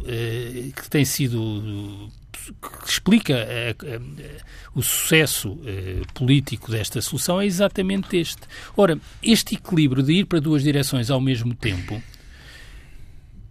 que 0.75 0.87
tem 0.87 1.03
sido 1.03 2.11
que 2.53 2.89
explica 2.89 3.33
eh, 3.33 3.75
eh, 3.83 3.99
o 4.73 4.81
sucesso 4.81 5.57
eh, 5.65 6.01
político 6.13 6.71
desta 6.71 7.01
solução 7.01 7.41
é 7.41 7.45
exatamente 7.45 8.17
este. 8.17 8.41
Ora, 8.75 8.99
este 9.23 9.55
equilíbrio 9.55 10.03
de 10.03 10.13
ir 10.13 10.25
para 10.25 10.39
duas 10.39 10.63
direções 10.63 11.09
ao 11.09 11.19
mesmo 11.19 11.55
tempo 11.55 12.01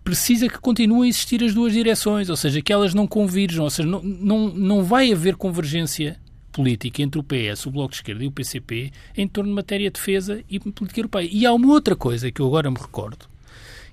precisa 0.03 0.49
que 0.49 0.59
continuem 0.59 1.05
a 1.05 1.09
existir 1.09 1.43
as 1.43 1.55
duas 1.55 1.73
direções, 1.73 2.29
ou 2.29 2.37
seja, 2.37 2.61
que 2.61 2.73
elas 2.73 2.93
não 2.93 3.07
convirjam, 3.07 3.65
ou 3.65 3.71
seja, 3.71 3.89
não, 3.89 4.03
não, 4.03 4.49
não 4.51 4.85
vai 4.85 5.11
haver 5.11 5.35
convergência 5.35 6.21
política 6.55 7.03
entre 7.03 7.21
o 7.21 7.25
PS, 7.25 7.67
o 7.67 7.71
Bloco 7.73 7.91
de 7.91 7.97
Esquerda 7.97 8.23
e 8.23 8.29
o 8.29 8.31
PCP 8.31 8.93
em 9.17 9.27
torno 9.27 9.51
de 9.51 9.57
matéria 9.57 9.91
de 9.91 9.95
defesa 9.95 10.43
e 10.49 10.61
política 10.61 11.01
europeia. 11.01 11.29
E 11.31 11.45
há 11.45 11.53
uma 11.53 11.73
outra 11.73 11.97
coisa 11.97 12.31
que 12.31 12.41
eu 12.41 12.47
agora 12.47 12.71
me 12.71 12.79
recordo, 12.79 13.27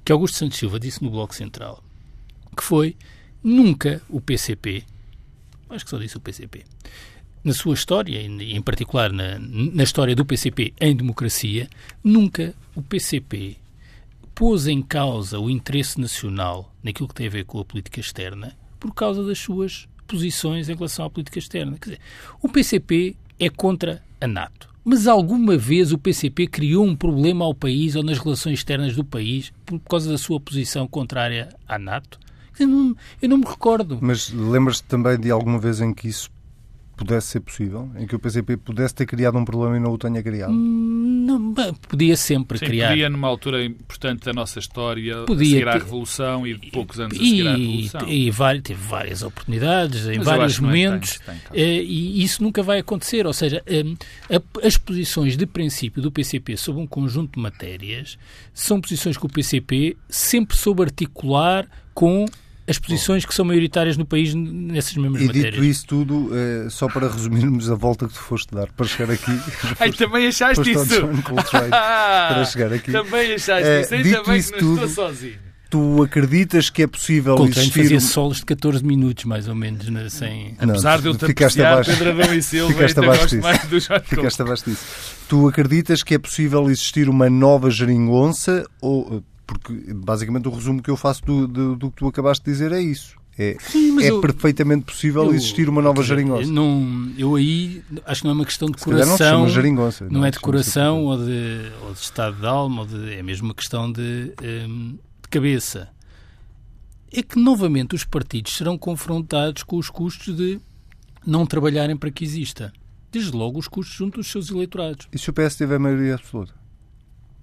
que 0.06 0.12
Augusto 0.12 0.38
Santos 0.38 0.60
Silva 0.60 0.80
disse 0.80 1.04
no 1.04 1.10
Bloco 1.10 1.34
Central, 1.34 1.84
que 2.56 2.64
foi 2.64 2.96
nunca 3.44 4.00
o 4.08 4.22
PCP, 4.22 4.84
acho 5.72 5.84
que 5.84 5.90
só 5.90 5.98
disse 5.98 6.18
o 6.18 6.22
PCP, 6.22 6.64
na 7.44 7.54
sua 7.54 7.74
história, 7.74 8.22
e 8.22 8.54
em 8.54 8.62
particular 8.62 9.12
na, 9.12 9.40
na 9.40 9.82
história 9.82 10.16
do 10.16 10.24
PCP 10.24 10.76
em 10.80 10.96
democracia, 10.96 11.68
nunca 12.04 12.54
o 12.76 12.84
PCP 12.84 13.58
pôs 14.36 14.68
em 14.68 14.84
causa 14.84 15.40
o 15.40 15.50
interesse 15.50 16.00
nacional 16.00 16.72
naquilo 16.84 17.10
que 17.10 17.16
tem 17.16 17.26
a 17.26 17.32
ver 17.32 17.46
com 17.46 17.60
a 17.60 17.66
política 17.66 18.00
externa 18.00 18.56
por 18.80 18.94
causa 18.94 19.24
das 19.24 19.40
suas 19.40 19.88
posições 20.12 20.68
em 20.68 20.76
relação 20.76 21.06
à 21.06 21.10
política 21.10 21.40
externa. 21.40 21.78
Quer 21.80 21.92
dizer, 21.92 22.02
o 22.42 22.50
PCP 22.50 23.16
é 23.40 23.50
contra 23.50 24.04
a 24.20 24.28
NATO. 24.28 24.70
Mas 24.84 25.08
alguma 25.08 25.58
vez 25.58 25.94
o 25.94 25.98
PCP 25.98 26.48
criou 26.48 26.86
um 26.86 26.96
problema 26.96 27.46
ao 27.46 27.56
país 27.56 27.96
ou 27.96 28.04
nas 28.04 28.18
relações 28.18 28.60
externas 28.60 28.96
do 28.96 29.06
país 29.06 29.54
por 29.66 29.80
causa 29.80 30.12
da 30.12 30.18
sua 30.18 30.40
posição 30.40 30.88
contrária 30.88 31.50
à 31.68 31.80
NATO? 31.80 32.20
Eu 32.60 32.68
não, 32.68 32.96
eu 33.22 33.30
não 33.30 33.38
me 33.38 33.46
recordo. 33.46 34.00
Mas 34.02 34.30
lembras-te 34.32 34.84
também 34.84 35.20
de 35.20 35.32
alguma 35.32 35.60
vez 35.60 35.80
em 35.80 35.94
que 35.94 36.08
isso 36.08 36.30
pudesse 37.02 37.28
ser 37.28 37.40
possível? 37.40 37.90
Em 37.98 38.06
que 38.06 38.16
o 38.16 38.20
PCP 38.20 38.58
pudesse 38.58 38.94
ter 38.94 39.08
criado 39.08 39.36
um 39.36 39.44
problema 39.44 39.76
e 39.76 39.80
não 39.80 39.92
o 39.92 39.98
tenha 39.98 40.22
criado? 40.22 40.54
Hum, 40.54 41.26
não, 41.26 41.74
podia 41.74 42.16
sempre 42.16 42.60
Sim, 42.60 42.66
criar. 42.66 42.90
Podia, 42.90 43.10
numa 43.10 43.28
altura 43.28 43.64
importante 43.66 44.26
da 44.26 44.34
nossa 44.34 44.60
história, 44.60 45.24
podia 45.26 45.46
seguir 45.46 45.68
à 45.68 45.74
Revolução 45.74 46.46
e 46.46 46.56
poucos 46.70 47.00
anos 47.00 47.18
e, 47.18 47.20
a 47.20 47.24
seguir 47.24 47.48
à 47.48 47.56
Revolução. 47.56 48.08
E, 48.08 48.30
e 48.30 48.62
teve 48.62 48.82
várias 48.82 49.24
oportunidades, 49.24 50.08
em 50.08 50.18
Mas 50.18 50.26
vários 50.26 50.60
momentos, 50.60 51.20
tem, 51.26 51.36
tem, 51.52 51.62
eh, 51.62 51.84
e 51.84 52.24
isso 52.24 52.44
nunca 52.44 52.62
vai 52.62 52.80
acontecer. 52.80 53.26
Ou 53.26 53.34
seja, 53.34 53.64
eh, 53.66 53.84
as 54.64 54.78
posições 54.78 55.36
de 55.36 55.48
princípio 55.48 56.02
do 56.04 56.12
PCP 56.12 56.56
sobre 56.56 56.82
um 56.82 56.88
conjunto 56.88 57.34
de 57.34 57.42
matérias 57.42 58.18
são 58.54 58.80
posições 58.80 59.18
que 59.18 59.26
o 59.26 59.30
PCP 59.30 59.98
sempre 60.08 60.56
soube 60.56 60.84
articular 60.84 61.68
com 61.94 62.26
as 62.72 62.80
posições 62.80 63.26
que 63.26 63.34
são 63.34 63.46
maioritárias 63.46 63.98
no 63.98 64.06
país 64.06 64.34
nessas 64.34 64.96
mesmas 64.96 65.22
e 65.22 65.26
matérias. 65.28 65.48
E 65.48 65.52
dito 65.52 65.64
isso 65.64 65.86
tudo, 65.86 66.32
é, 66.34 66.70
só 66.70 66.88
para 66.88 67.08
resumirmos 67.08 67.70
a 67.70 67.76
volta 67.76 68.08
que 68.08 68.14
tu 68.14 68.20
foste 68.20 68.54
dar 68.54 68.72
para 68.72 68.88
chegar 68.88 69.14
aqui. 69.14 69.32
Ai, 69.80 69.92
também 69.92 70.28
achaste 70.28 70.72
isso? 70.72 71.08
para 71.54 72.46
chegar 72.46 72.74
aqui. 72.74 72.92
Também 72.92 73.34
achaste 73.34 73.68
é, 73.68 73.82
isso, 73.82 73.94
ainda 73.94 74.24
bem 74.24 74.42
que 74.42 74.52
não 74.52 74.60
tudo, 74.60 74.86
estou 74.86 75.10
sozinho. 75.10 75.52
Tu 75.70 76.04
acreditas 76.04 76.70
que 76.70 76.84
é 76.84 76.88
possível 76.88 77.36
Coltrane 77.36 77.60
existir... 77.62 77.84
fazia 77.84 78.00
solos 78.02 78.38
de 78.40 78.46
14 78.46 78.84
minutos, 78.84 79.24
mais 79.24 79.48
ou 79.48 79.56
menos, 79.56 79.88
né, 79.88 80.10
sem... 80.10 80.58
Não, 80.60 80.72
Apesar 80.72 81.00
de 81.00 81.08
eu 81.08 81.16
te 81.16 81.24
apreciar 81.24 81.86
Pedro 81.86 82.10
Adão 82.10 82.34
e 82.34 82.42
Silva, 82.44 82.74
ficaste 82.74 83.00
abaixo 83.00 83.28
disso. 83.70 83.90
Ficaste 84.04 84.42
abaixo 84.42 84.70
disso. 84.70 84.86
Tu 85.30 85.48
acreditas 85.48 86.04
que 86.04 86.16
é 86.16 86.20
possível 86.20 86.70
existir 86.70 87.08
uma 87.08 87.30
nova 87.30 87.70
geringonça 87.70 88.66
ou 88.82 89.24
porque 89.52 89.94
basicamente 89.94 90.48
o 90.48 90.52
resumo 90.52 90.82
que 90.82 90.90
eu 90.90 90.96
faço 90.96 91.26
do, 91.26 91.48
do, 91.48 91.76
do 91.76 91.92
que 91.92 91.98
tu 91.98 92.08
acabaste 92.08 92.44
de 92.46 92.52
dizer 92.52 92.72
é 92.72 92.82
isso. 92.82 93.20
É, 93.38 93.56
Sim, 93.60 94.02
é 94.02 94.12
eu, 94.12 94.22
perfeitamente 94.22 94.86
possível 94.86 95.24
eu, 95.24 95.34
existir 95.34 95.70
uma 95.70 95.82
nova 95.82 96.04
geringonça. 96.04 96.52
Não, 96.52 97.12
eu 97.18 97.36
aí 97.36 97.82
acho 98.06 98.22
que 98.22 98.28
não 98.28 98.34
é 98.34 98.36
uma 98.36 98.46
questão 98.46 98.70
de 98.70 98.78
coração. 98.78 99.48
Não, 99.48 99.50
não, 99.50 100.10
não 100.10 100.26
é 100.26 100.32
de 100.32 100.40
coração 100.40 101.06
ou 101.06 101.18
de, 101.18 101.72
ou 101.84 101.94
de 101.94 102.00
estado 102.00 102.40
de 102.40 102.46
alma, 102.46 102.86
de, 102.86 103.14
é 103.14 103.24
mesmo 103.24 103.48
uma 103.48 103.54
questão 103.54 103.92
de, 103.92 104.34
um, 104.68 104.98
de 105.22 105.30
cabeça. 105.30 105.90
É 107.12 107.24
que 107.24 107.40
novamente 107.40 107.96
os 107.96 108.04
partidos 108.04 108.56
serão 108.56 108.78
confrontados 108.78 109.64
com 109.64 109.78
os 109.78 109.90
custos 109.90 110.36
de 110.36 110.60
não 111.26 111.46
trabalharem 111.46 111.96
para 111.96 112.12
que 112.12 112.24
exista. 112.24 112.72
Desde 113.12 113.32
logo 113.32 113.60
os 113.60 113.68
custos 113.68 113.96
junto 113.96 114.18
dos 114.18 114.30
seus 114.30 114.50
eleitorados. 114.50 115.08
E 115.12 115.18
se 115.18 115.30
o 115.30 115.34
PS 115.34 115.56
tiver 115.56 115.80
maioria 115.80 116.16
absoluta? 116.16 116.61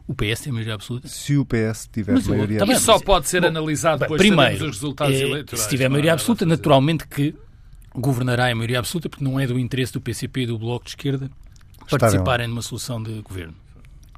O 0.09 0.15
PS 0.15 0.41
tem 0.41 0.53
maioria 0.53 0.75
absoluta? 0.75 1.07
Se 1.07 1.37
o 1.37 1.45
PS 1.45 1.87
tiver 1.93 2.15
mas, 2.15 2.27
maioria 2.27 2.63
absoluta. 2.63 2.79
Isso 2.79 2.87
só 2.87 2.99
pode 2.99 3.29
ser 3.29 3.43
bom, 3.43 3.49
analisado 3.49 4.01
depois 4.01 4.19
primeiro, 4.19 4.55
os 4.55 4.77
resultados 4.77 5.15
é, 5.15 5.21
eleitorais. 5.21 5.63
Se 5.63 5.69
tiver 5.69 5.85
é? 5.85 5.89
maioria 5.91 6.15
absoluta, 6.15 6.47
naturalmente 6.47 7.07
que 7.07 7.35
governará 7.95 8.51
em 8.51 8.55
maioria 8.55 8.79
absoluta, 8.79 9.11
porque 9.11 9.23
não 9.23 9.39
é 9.39 9.47
do 9.47 9.59
interesse 9.59 9.93
do 9.93 10.01
PCP 10.01 10.43
e 10.43 10.47
do 10.47 10.59
Bloco 10.59 10.87
de 10.87 10.93
Esquerda 10.93 11.31
participarem 11.91 12.49
numa 12.49 12.63
solução 12.63 13.03
de 13.03 13.21
governo. 13.21 13.55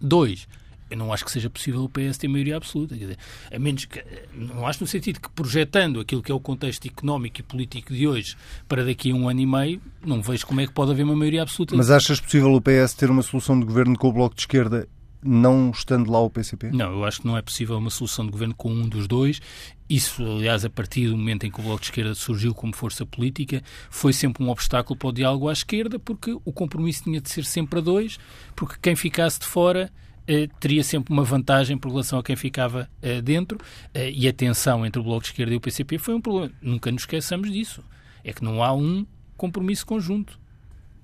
Dois, 0.01 0.47
eu 0.91 0.97
não 0.97 1.13
acho 1.13 1.25
que 1.25 1.31
seja 1.31 1.51
possível 1.51 1.83
o 1.83 1.89
PS 1.89 2.19
ter 2.19 2.29
maioria 2.29 2.57
absoluta. 2.57 2.95
Quer 2.95 3.01
dizer, 3.01 3.19
a 3.53 3.59
menos 3.59 3.85
que, 3.85 4.03
não 4.33 4.67
acho 4.67 4.81
no 4.81 4.87
sentido 4.87 5.21
que 5.21 5.29
projetando 5.31 6.01
aquilo 6.01 6.23
que 6.23 6.31
é 6.31 6.35
o 6.35 6.41
contexto 6.41 6.87
económico 6.87 7.41
e 7.41 7.43
político 7.43 7.93
de 7.93 8.07
hoje 8.07 8.37
para 8.69 8.85
daqui 8.85 9.11
a 9.11 9.15
um 9.15 9.29
ano 9.29 9.41
e 9.41 9.47
meio, 9.47 9.81
não 10.05 10.23
vejo 10.23 10.47
como 10.47 10.61
é 10.61 10.67
que 10.67 10.73
pode 10.73 10.93
haver 10.93 11.05
uma 11.05 11.17
maioria 11.17 11.43
absoluta. 11.43 11.77
Mas 11.77 11.91
achas 11.91 12.21
possível 12.21 12.53
o 12.53 12.61
PS 12.61 12.95
ter 12.95 13.11
uma 13.11 13.23
solução 13.23 13.59
de 13.59 13.67
governo 13.67 13.97
com 13.97 14.09
o 14.09 14.13
Bloco 14.13 14.35
de 14.35 14.43
Esquerda 14.43 14.89
não 15.23 15.71
estando 15.71 16.11
lá 16.11 16.21
o 16.21 16.31
PCP? 16.31 16.71
Não, 16.73 16.93
eu 16.93 17.05
acho 17.05 17.21
que 17.21 17.27
não 17.27 17.37
é 17.37 17.43
possível 17.43 17.77
uma 17.77 17.91
solução 17.91 18.25
de 18.25 18.33
governo 18.33 18.55
com 18.55 18.71
um 18.71 18.89
dos 18.89 19.07
dois. 19.07 19.41
Isso, 19.89 20.23
aliás, 20.25 20.65
a 20.65 20.71
partir 20.71 21.09
do 21.09 21.17
momento 21.17 21.45
em 21.45 21.51
que 21.51 21.61
o 21.61 21.63
Bloco 21.63 21.81
de 21.81 21.87
Esquerda 21.87 22.15
surgiu 22.15 22.55
como 22.55 22.75
força 22.75 23.05
política, 23.05 23.63
foi 23.91 24.13
sempre 24.13 24.43
um 24.43 24.49
obstáculo 24.49 24.99
para 24.99 25.09
o 25.09 25.13
diálogo 25.13 25.49
à 25.49 25.53
esquerda, 25.53 25.99
porque 25.99 26.33
o 26.45 26.53
compromisso 26.53 27.05
tinha 27.05 27.21
de 27.21 27.29
ser 27.29 27.45
sempre 27.45 27.81
a 27.81 27.83
dois, 27.83 28.19
porque 28.55 28.77
quem 28.81 28.97
ficasse 28.97 29.41
de 29.41 29.47
fora 29.47 29.93
eh, 30.27 30.49
teria 30.59 30.85
sempre 30.85 31.13
uma 31.13 31.25
vantagem 31.25 31.77
por 31.77 31.91
relação 31.91 32.19
a 32.19 32.23
quem 32.23 32.37
ficava 32.37 32.89
eh, 33.03 33.21
dentro, 33.21 33.59
eh, 33.93 34.11
e 34.11 34.29
a 34.29 34.33
tensão 34.33 34.87
entre 34.87 35.01
o 35.01 35.05
Bloco 35.05 35.23
de 35.23 35.29
Esquerda 35.29 35.53
e 35.53 35.57
o 35.57 35.61
PCP 35.61 35.99
foi 35.99 36.15
um 36.15 36.21
problema. 36.21 36.53
Nunca 36.63 36.91
nos 36.91 37.03
esqueçamos 37.03 37.51
disso. 37.53 37.83
É 38.23 38.33
que 38.33 38.45
não 38.45 38.63
há 38.63 38.73
um 38.73 39.07
compromisso 39.37 39.85
conjunto. 39.85 40.40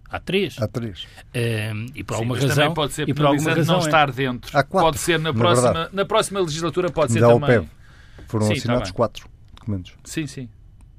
Há 0.08 0.20
três. 0.20 0.56
Há 0.60 0.68
três. 0.68 1.04
Uh, 1.04 1.90
e 1.94 2.04
por 2.04 2.14
Sim, 2.14 2.20
alguma 2.20 2.38
razão. 2.38 2.74
pode 2.74 2.92
ser 2.92 3.08
e 3.08 3.14
por 3.14 3.26
alguma 3.26 3.54
razão 3.54 3.76
não 3.78 3.82
é. 3.82 3.86
estar 3.86 4.12
dentro. 4.12 4.56
Há 4.56 4.62
quatro, 4.62 4.86
pode 4.86 4.98
ser 4.98 5.18
na, 5.18 5.32
na 5.32 5.38
próxima, 5.38 5.72
verdade. 5.72 5.96
na 5.96 6.04
próxima 6.04 6.40
legislatura, 6.40 6.90
pode 6.90 7.12
ser 7.12 7.20
também. 7.20 7.40
PEV. 7.40 7.68
Foram 8.28 8.46
sim, 8.46 8.52
tá 8.52 8.58
assinados 8.58 8.88
tá 8.90 8.94
quatro 8.94 9.28
documentos. 9.54 9.92
Sim, 10.04 10.26
sim. 10.26 10.48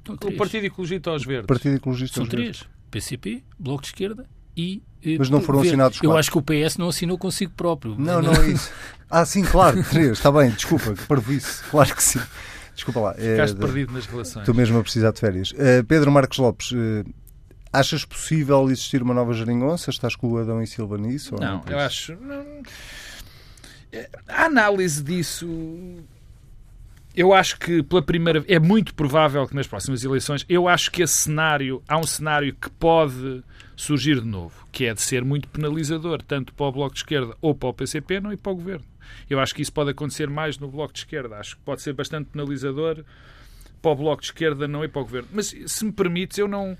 o 0.08 0.32
Partido 0.32 0.66
Ecologista 0.66 1.10
aos 1.10 1.24
Verdes. 1.24 1.46
Partido 1.46 1.76
Ecologista 1.76 2.14
São 2.14 2.22
aos 2.24 2.30
três. 2.30 2.58
Verdes. 2.58 2.78
PCP, 2.90 3.42
Bloco 3.58 3.82
de 3.82 3.88
Esquerda 3.88 4.26
e. 4.56 4.82
Eh, 5.04 5.16
Mas 5.18 5.30
não 5.30 5.40
foram 5.40 5.60
assinados 5.60 5.98
quatro. 5.98 6.10
Eu 6.10 6.16
acho 6.16 6.30
que 6.30 6.38
o 6.38 6.42
PS 6.42 6.76
não 6.76 6.88
assinou 6.88 7.18
consigo 7.18 7.52
próprio. 7.56 7.94
Não, 7.98 8.20
não 8.20 8.32
é 8.32 8.48
isso. 8.48 8.70
Ah, 9.10 9.24
sim, 9.24 9.42
claro, 9.42 9.82
três. 9.88 10.12
Está 10.12 10.30
bem, 10.30 10.50
desculpa, 10.50 10.94
que 10.94 11.06
parvoíce. 11.06 11.62
Claro 11.64 11.94
que 11.94 12.02
sim. 12.02 12.20
Desculpa 12.74 13.00
lá. 13.00 13.14
Ficaste 13.14 13.56
é, 13.56 13.58
perdido 13.58 13.92
nas 13.92 14.06
relações. 14.06 14.42
Estou 14.42 14.54
mesmo 14.54 14.78
a 14.78 14.82
precisar 14.82 15.10
de 15.12 15.20
férias. 15.20 15.50
Uh, 15.50 15.84
Pedro 15.86 16.12
Marcos 16.12 16.38
Lopes, 16.38 16.72
uh, 16.72 17.04
Achas 17.78 18.04
possível 18.04 18.68
existir 18.70 19.02
uma 19.02 19.14
nova 19.14 19.32
geringonça? 19.32 19.90
Estás 19.90 20.16
com 20.16 20.32
o 20.32 20.38
Adão 20.38 20.60
e 20.60 20.66
Silva 20.66 20.98
nisso? 20.98 21.36
Não, 21.36 21.58
não 21.58 21.64
eu 21.68 21.78
acho. 21.78 22.16
Não, 22.16 22.44
a 24.26 24.46
análise 24.46 25.00
disso. 25.02 25.46
Eu 27.14 27.32
acho 27.32 27.56
que 27.58 27.82
pela 27.84 28.02
primeira 28.02 28.44
é 28.48 28.58
muito 28.58 28.94
provável 28.94 29.46
que 29.46 29.54
nas 29.54 29.68
próximas 29.68 30.02
eleições, 30.02 30.44
eu 30.48 30.66
acho 30.66 30.90
que 30.90 31.02
esse 31.02 31.14
cenário, 31.14 31.80
há 31.88 31.96
um 31.98 32.06
cenário 32.06 32.52
que 32.52 32.68
pode 32.68 33.44
surgir 33.76 34.20
de 34.20 34.26
novo, 34.26 34.66
que 34.72 34.84
é 34.84 34.92
de 34.92 35.00
ser 35.00 35.24
muito 35.24 35.46
penalizador, 35.48 36.20
tanto 36.22 36.52
para 36.54 36.66
o 36.66 36.72
Bloco 36.72 36.94
de 36.94 37.00
Esquerda 37.00 37.36
ou 37.40 37.54
para 37.54 37.68
o 37.68 37.74
PCP, 37.74 38.20
não 38.20 38.32
e 38.32 38.36
para 38.36 38.52
o 38.52 38.56
Governo. 38.56 38.84
Eu 39.30 39.38
acho 39.38 39.54
que 39.54 39.62
isso 39.62 39.72
pode 39.72 39.90
acontecer 39.90 40.28
mais 40.28 40.58
no 40.58 40.68
Bloco 40.68 40.92
de 40.92 41.00
Esquerda. 41.00 41.36
Acho 41.36 41.56
que 41.56 41.62
pode 41.62 41.80
ser 41.80 41.92
bastante 41.92 42.28
penalizador 42.30 43.04
para 43.80 43.90
o 43.92 43.96
Bloco 43.96 44.22
de 44.22 44.28
Esquerda, 44.28 44.66
não 44.66 44.84
ir 44.84 44.88
para 44.88 45.00
o 45.00 45.04
Governo. 45.04 45.28
Mas, 45.32 45.54
se 45.66 45.84
me 45.84 45.92
permites, 45.92 46.38
eu 46.38 46.48
não 46.48 46.76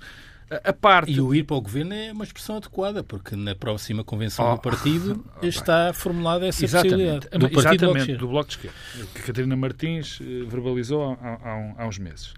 a 0.63 0.73
parte... 0.73 1.11
E 1.11 1.21
o 1.21 1.33
ir 1.33 1.43
para 1.43 1.55
o 1.55 1.61
governo 1.61 1.93
é 1.93 2.11
uma 2.11 2.23
expressão 2.23 2.57
adequada, 2.57 3.03
porque 3.03 3.35
na 3.35 3.55
próxima 3.55 4.03
convenção 4.03 4.51
oh, 4.51 4.55
do 4.55 4.61
partido 4.61 5.25
oh, 5.41 5.45
está 5.45 5.93
formulada 5.93 6.47
essa 6.47 6.63
exatamente, 6.63 7.27
possibilidade. 7.27 7.37
Do 7.37 7.59
exatamente, 7.59 8.05
Bloco 8.05 8.19
do 8.19 8.27
Bloco 8.27 8.49
de 8.49 8.55
Esquerda, 8.55 8.77
que 9.13 9.21
Catarina 9.21 9.55
Martins 9.55 10.19
eh, 10.21 10.45
verbalizou 10.47 11.17
há, 11.21 11.29
há, 11.29 11.73
há 11.77 11.87
uns 11.87 11.99
meses. 11.99 12.33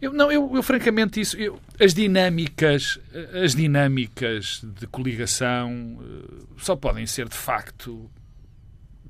Eu, 0.00 0.12
não, 0.12 0.30
eu, 0.30 0.50
eu 0.54 0.62
francamente 0.62 1.20
isso, 1.20 1.36
eu, 1.36 1.58
as 1.80 1.94
dinâmicas, 1.94 2.98
as 3.42 3.54
dinâmicas 3.54 4.60
de 4.62 4.86
coligação 4.86 5.98
eh, 6.00 6.44
só 6.58 6.76
podem 6.76 7.06
ser 7.06 7.28
de 7.28 7.36
facto 7.36 8.10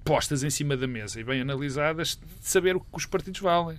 postas 0.04 0.44
em 0.44 0.50
cima 0.50 0.76
da 0.76 0.86
mesa 0.86 1.20
e 1.20 1.24
bem 1.24 1.40
analisadas 1.40 2.18
de 2.40 2.48
saber 2.48 2.76
o 2.76 2.80
que 2.80 2.86
os 2.92 3.06
partidos 3.06 3.40
valem. 3.40 3.78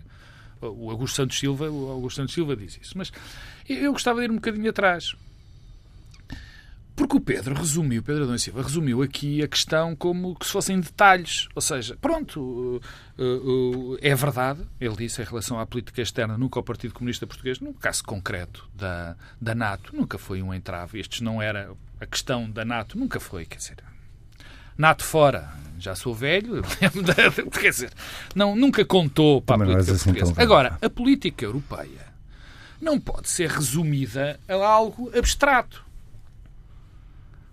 O 0.61 0.89
Augusto 0.89 1.15
Santos 1.15 1.39
Silva, 1.39 1.69
o 1.69 1.91
Augusto 1.91 2.17
Santos 2.17 2.33
Silva 2.33 2.55
diz 2.55 2.79
isso, 2.81 2.97
mas 2.97 3.11
eu 3.67 3.91
gostava 3.91 4.19
de 4.19 4.25
ir 4.25 4.31
um 4.31 4.35
bocadinho 4.35 4.69
atrás. 4.69 5.15
Porque 6.97 7.15
o 7.15 7.21
Pedro 7.21 7.53
resumiu, 7.53 8.01
Pedro 8.01 8.23
Adão 8.23 8.39
Silva 8.39 8.63
resumiu 8.63 9.03
aqui 9.03 9.43
a 9.43 9.47
questão 9.47 9.95
como 9.95 10.35
que 10.35 10.47
se 10.47 10.51
fossem 10.51 10.79
detalhes. 10.79 11.47
Ou 11.53 11.61
seja, 11.61 11.95
pronto, 12.01 12.81
é 14.01 14.15
verdade, 14.15 14.61
ele 14.81 14.95
disse 14.95 15.21
em 15.21 15.25
relação 15.25 15.59
à 15.59 15.65
política 15.67 16.01
externa, 16.01 16.39
nunca 16.39 16.59
o 16.59 16.63
Partido 16.63 16.95
Comunista 16.95 17.27
Português, 17.27 17.59
no 17.59 17.71
caso 17.71 18.03
concreto 18.03 18.67
da, 18.73 19.15
da 19.39 19.53
NATO, 19.53 19.95
nunca 19.95 20.17
foi 20.17 20.41
um 20.41 20.51
entrave. 20.51 20.99
Estes 20.99 21.21
não 21.21 21.39
era 21.39 21.71
a 21.99 22.05
questão 22.07 22.49
da 22.49 22.65
NATO, 22.65 22.97
nunca 22.97 23.19
foi, 23.19 23.45
quer 23.45 23.57
dizer, 23.57 23.77
NATO 24.77 25.03
fora, 25.03 25.49
já 25.79 25.95
sou 25.95 26.13
velho, 26.13 26.61
quer 27.59 27.69
dizer, 27.69 27.91
não, 28.35 28.55
nunca 28.55 28.85
contou 28.85 29.41
para 29.41 29.57
Também 29.57 29.73
a 29.73 29.77
política 29.77 29.95
assim 29.95 30.13
portuguesa. 30.13 30.41
Agora, 30.41 30.77
a 30.81 30.89
política 30.89 31.45
europeia 31.45 32.07
não 32.81 32.99
pode 32.99 33.29
ser 33.29 33.49
resumida 33.49 34.39
a 34.47 34.53
algo 34.53 35.11
abstrato. 35.17 35.85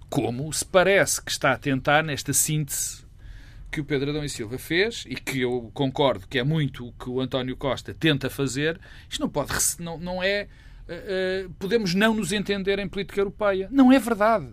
Como 0.08 0.52
se 0.52 0.64
parece 0.64 1.20
que 1.20 1.30
está 1.30 1.52
a 1.52 1.58
tentar 1.58 2.04
nesta 2.04 2.32
síntese 2.32 3.04
que 3.70 3.80
o 3.80 3.84
Pedro 3.84 4.10
Adão 4.10 4.24
e 4.24 4.28
Silva 4.28 4.56
fez 4.56 5.04
e 5.08 5.16
que 5.16 5.40
eu 5.40 5.70
concordo 5.74 6.28
que 6.28 6.38
é 6.38 6.44
muito 6.44 6.86
o 6.86 6.92
que 6.92 7.10
o 7.10 7.20
António 7.20 7.56
Costa 7.56 7.92
tenta 7.92 8.30
fazer, 8.30 8.78
isto 9.10 9.20
não 9.20 9.28
pode, 9.28 9.52
não, 9.80 9.98
não 9.98 10.22
é. 10.22 10.46
Uh, 10.86 11.46
uh, 11.46 11.50
podemos 11.58 11.94
não 11.94 12.14
nos 12.14 12.30
entender 12.30 12.78
em 12.78 12.86
política 12.86 13.20
europeia. 13.20 13.68
Não 13.72 13.90
é 13.90 13.98
verdade. 13.98 14.48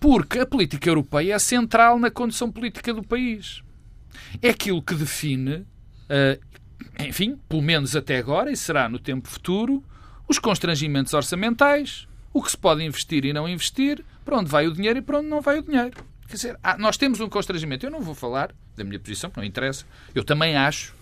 Porque 0.00 0.38
a 0.38 0.46
política 0.46 0.88
europeia 0.88 1.34
é 1.34 1.38
central 1.38 1.98
na 1.98 2.10
condição 2.10 2.50
política 2.50 2.94
do 2.94 3.02
país. 3.02 3.62
É 4.40 4.50
aquilo 4.50 4.82
que 4.82 4.94
define 4.94 5.56
uh, 5.56 6.48
enfim, 6.98 7.38
pelo 7.48 7.62
menos 7.62 7.94
até 7.94 8.18
agora, 8.18 8.50
e 8.50 8.56
será 8.56 8.88
no 8.88 8.98
tempo 8.98 9.28
futuro, 9.28 9.84
os 10.28 10.38
constrangimentos 10.38 11.14
orçamentais, 11.14 12.06
o 12.32 12.42
que 12.42 12.50
se 12.50 12.56
pode 12.56 12.82
investir 12.82 13.24
e 13.24 13.32
não 13.32 13.48
investir, 13.48 14.04
para 14.24 14.36
onde 14.36 14.50
vai 14.50 14.66
o 14.66 14.72
dinheiro 14.72 14.98
e 14.98 15.02
para 15.02 15.18
onde 15.18 15.28
não 15.28 15.40
vai 15.40 15.58
o 15.58 15.62
dinheiro. 15.62 16.04
Quer 16.28 16.34
dizer, 16.34 16.58
nós 16.78 16.96
temos 16.96 17.20
um 17.20 17.28
constrangimento. 17.28 17.86
Eu 17.86 17.90
não 17.90 18.02
vou 18.02 18.14
falar 18.14 18.54
da 18.76 18.84
minha 18.84 19.00
posição, 19.00 19.32
não 19.34 19.42
interessa. 19.42 19.86
Eu 20.14 20.22
também 20.22 20.56
acho 20.56 20.94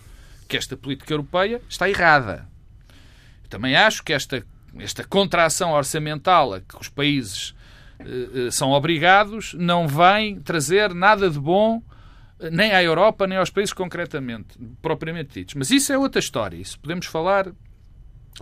que 0.48 0.56
esta 0.56 0.76
política 0.76 1.12
europeia 1.12 1.61
está 1.68 1.90
errada. 1.90 2.48
Eu 3.42 3.48
também 3.50 3.74
acho 3.74 4.04
que 4.04 4.12
esta, 4.12 4.46
esta 4.78 5.02
contração 5.02 5.72
orçamental 5.72 6.54
a 6.54 6.61
que 6.61 6.76
os 6.80 6.88
países 6.88 7.54
eh, 7.54 7.56
eh 7.56 7.65
são 8.50 8.70
obrigados 8.70 9.54
não 9.54 9.88
vem 9.88 10.40
trazer 10.40 10.94
nada 10.94 11.30
de 11.30 11.38
bom 11.38 11.82
nem 12.50 12.72
à 12.72 12.82
Europa, 12.82 13.26
nem 13.26 13.38
aos 13.38 13.50
países 13.50 13.72
concretamente, 13.72 14.59
propriamente 14.82 15.35
ditos. 15.35 15.54
Mas 15.54 15.70
isso 15.70 15.92
é 15.92 15.98
outra 15.98 16.18
história. 16.18 16.56
Isso 16.56 16.78
podemos 16.78 17.06
falar, 17.06 17.50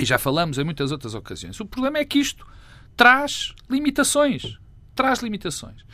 e 0.00 0.04
já 0.04 0.18
falamos 0.18 0.58
em 0.58 0.64
muitas 0.64 0.90
outras 0.90 1.14
ocasiões. 1.14 1.60
O 1.60 1.66
problema 1.66 1.98
é 1.98 2.04
que 2.04 2.18
isto 2.18 2.46
traz 2.96 3.54
limitações. 3.70 4.58
Traz 4.94 5.20
limitações. 5.20 5.84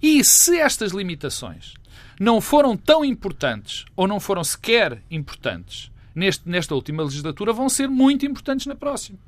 E 0.00 0.22
se 0.22 0.58
estas 0.58 0.92
limitações 0.92 1.74
não 2.20 2.40
foram 2.40 2.76
tão 2.76 3.04
importantes, 3.04 3.84
ou 3.96 4.06
não 4.06 4.20
foram 4.20 4.42
sequer 4.44 5.02
importantes 5.10 5.90
neste, 6.14 6.48
nesta 6.48 6.74
última 6.74 7.02
legislatura, 7.02 7.52
vão 7.52 7.68
ser 7.68 7.88
muito 7.88 8.26
importantes 8.26 8.66
na 8.66 8.74
próxima. 8.74 9.18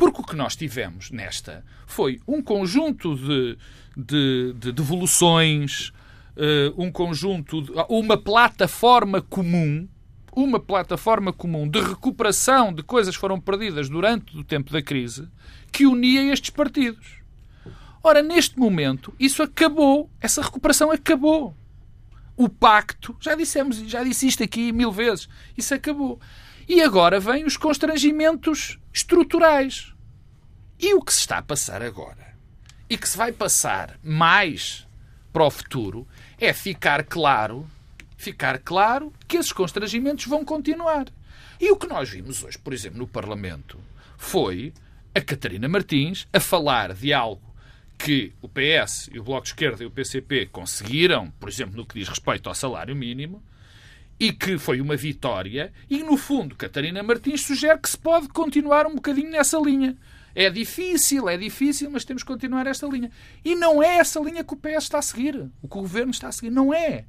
Porque 0.00 0.22
o 0.22 0.24
que 0.24 0.34
nós 0.34 0.56
tivemos 0.56 1.10
nesta 1.10 1.62
foi 1.86 2.22
um 2.26 2.40
conjunto 2.40 3.14
de, 3.14 3.58
de, 3.94 4.54
de 4.54 4.72
devoluções, 4.72 5.92
uh, 6.38 6.82
um 6.82 6.90
conjunto, 6.90 7.60
de, 7.60 7.70
uma 7.86 8.16
plataforma 8.16 9.20
comum, 9.20 9.86
uma 10.34 10.58
plataforma 10.58 11.34
comum 11.34 11.68
de 11.68 11.80
recuperação 11.80 12.72
de 12.72 12.82
coisas 12.82 13.14
que 13.14 13.20
foram 13.20 13.38
perdidas 13.38 13.90
durante 13.90 14.38
o 14.38 14.42
tempo 14.42 14.72
da 14.72 14.80
crise, 14.80 15.28
que 15.70 15.84
unia 15.84 16.32
estes 16.32 16.48
partidos. 16.48 17.18
Ora, 18.02 18.22
neste 18.22 18.58
momento, 18.58 19.12
isso 19.20 19.42
acabou, 19.42 20.08
essa 20.18 20.40
recuperação 20.40 20.90
acabou. 20.90 21.54
O 22.38 22.48
pacto, 22.48 23.14
já 23.20 23.34
dissemos, 23.34 23.76
já 23.80 24.02
disse 24.02 24.26
isto 24.26 24.42
aqui 24.42 24.72
mil 24.72 24.90
vezes, 24.90 25.28
isso 25.58 25.74
acabou. 25.74 26.18
E 26.70 26.80
agora 26.82 27.18
vêm 27.18 27.44
os 27.44 27.56
constrangimentos 27.56 28.78
estruturais. 28.92 29.92
E 30.78 30.94
o 30.94 31.02
que 31.02 31.12
se 31.12 31.18
está 31.18 31.38
a 31.38 31.42
passar 31.42 31.82
agora, 31.82 32.36
e 32.88 32.96
que 32.96 33.08
se 33.08 33.18
vai 33.18 33.32
passar 33.32 33.98
mais 34.04 34.86
para 35.32 35.44
o 35.44 35.50
futuro, 35.50 36.06
é 36.38 36.52
ficar 36.52 37.02
claro, 37.02 37.68
ficar 38.16 38.60
claro 38.60 39.12
que 39.26 39.36
esses 39.36 39.52
constrangimentos 39.52 40.26
vão 40.26 40.44
continuar. 40.44 41.06
E 41.60 41.72
o 41.72 41.76
que 41.76 41.88
nós 41.88 42.08
vimos 42.08 42.44
hoje, 42.44 42.56
por 42.56 42.72
exemplo, 42.72 43.00
no 43.00 43.08
Parlamento, 43.08 43.76
foi 44.16 44.72
a 45.12 45.20
Catarina 45.20 45.66
Martins 45.66 46.28
a 46.32 46.38
falar 46.38 46.94
de 46.94 47.12
algo 47.12 47.52
que 47.98 48.32
o 48.40 48.48
PS 48.48 49.10
e 49.12 49.18
o 49.18 49.24
Bloco 49.24 49.42
de 49.42 49.48
Esquerda 49.48 49.82
e 49.82 49.86
o 49.86 49.90
PCP 49.90 50.46
conseguiram, 50.46 51.32
por 51.32 51.48
exemplo, 51.48 51.76
no 51.76 51.84
que 51.84 51.98
diz 51.98 52.08
respeito 52.08 52.48
ao 52.48 52.54
salário 52.54 52.94
mínimo, 52.94 53.42
e 54.20 54.32
que 54.32 54.58
foi 54.58 54.82
uma 54.82 54.96
vitória, 54.96 55.72
e 55.88 56.02
no 56.02 56.18
fundo 56.18 56.54
Catarina 56.54 57.02
Martins 57.02 57.40
sugere 57.40 57.78
que 57.78 57.88
se 57.88 57.96
pode 57.96 58.28
continuar 58.28 58.86
um 58.86 58.94
bocadinho 58.94 59.30
nessa 59.30 59.58
linha. 59.58 59.96
É 60.34 60.50
difícil, 60.50 61.28
é 61.28 61.38
difícil, 61.38 61.90
mas 61.90 62.04
temos 62.04 62.22
que 62.22 62.28
continuar 62.28 62.66
esta 62.66 62.86
linha. 62.86 63.10
E 63.42 63.56
não 63.56 63.82
é 63.82 63.96
essa 63.96 64.20
linha 64.20 64.44
que 64.44 64.52
o 64.52 64.56
PS 64.56 64.84
está 64.84 64.98
a 64.98 65.02
seguir. 65.02 65.50
O 65.60 65.66
que 65.66 65.78
o 65.78 65.80
governo 65.80 66.12
está 66.12 66.28
a 66.28 66.32
seguir. 66.32 66.50
Não 66.50 66.72
é. 66.72 67.06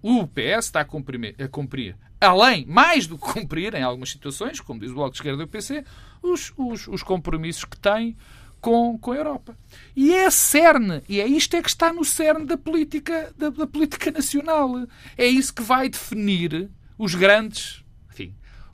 O 0.00 0.26
PS 0.26 0.66
está 0.66 0.80
a 0.80 0.84
cumprir, 0.84 1.34
a 1.38 1.48
cumprir 1.48 1.96
além, 2.26 2.64
mais 2.66 3.06
do 3.06 3.18
que 3.18 3.32
cumprir, 3.32 3.74
em 3.74 3.82
algumas 3.82 4.10
situações, 4.10 4.60
como 4.60 4.80
diz 4.80 4.90
o 4.90 4.94
Bloco 4.94 5.10
de 5.10 5.18
Esquerda 5.18 5.44
do 5.44 5.48
PC, 5.48 5.84
os, 6.22 6.52
os, 6.56 6.86
os 6.86 7.02
compromissos 7.02 7.64
que 7.64 7.76
tem 7.76 8.16
com, 8.62 8.96
com 8.96 9.12
a 9.12 9.16
Europa. 9.16 9.58
E 9.94 10.14
é 10.14 10.24
a 10.24 10.30
cerne, 10.30 11.02
e 11.08 11.20
é 11.20 11.26
isto 11.26 11.54
é 11.54 11.60
que 11.60 11.68
está 11.68 11.92
no 11.92 12.04
cerne 12.04 12.46
da 12.46 12.56
política, 12.56 13.34
da, 13.36 13.50
da 13.50 13.66
política 13.66 14.10
nacional. 14.10 14.86
É 15.18 15.26
isso 15.26 15.52
que 15.52 15.62
vai 15.62 15.90
definir 15.90 16.70
os 16.96 17.14
grandes 17.14 17.82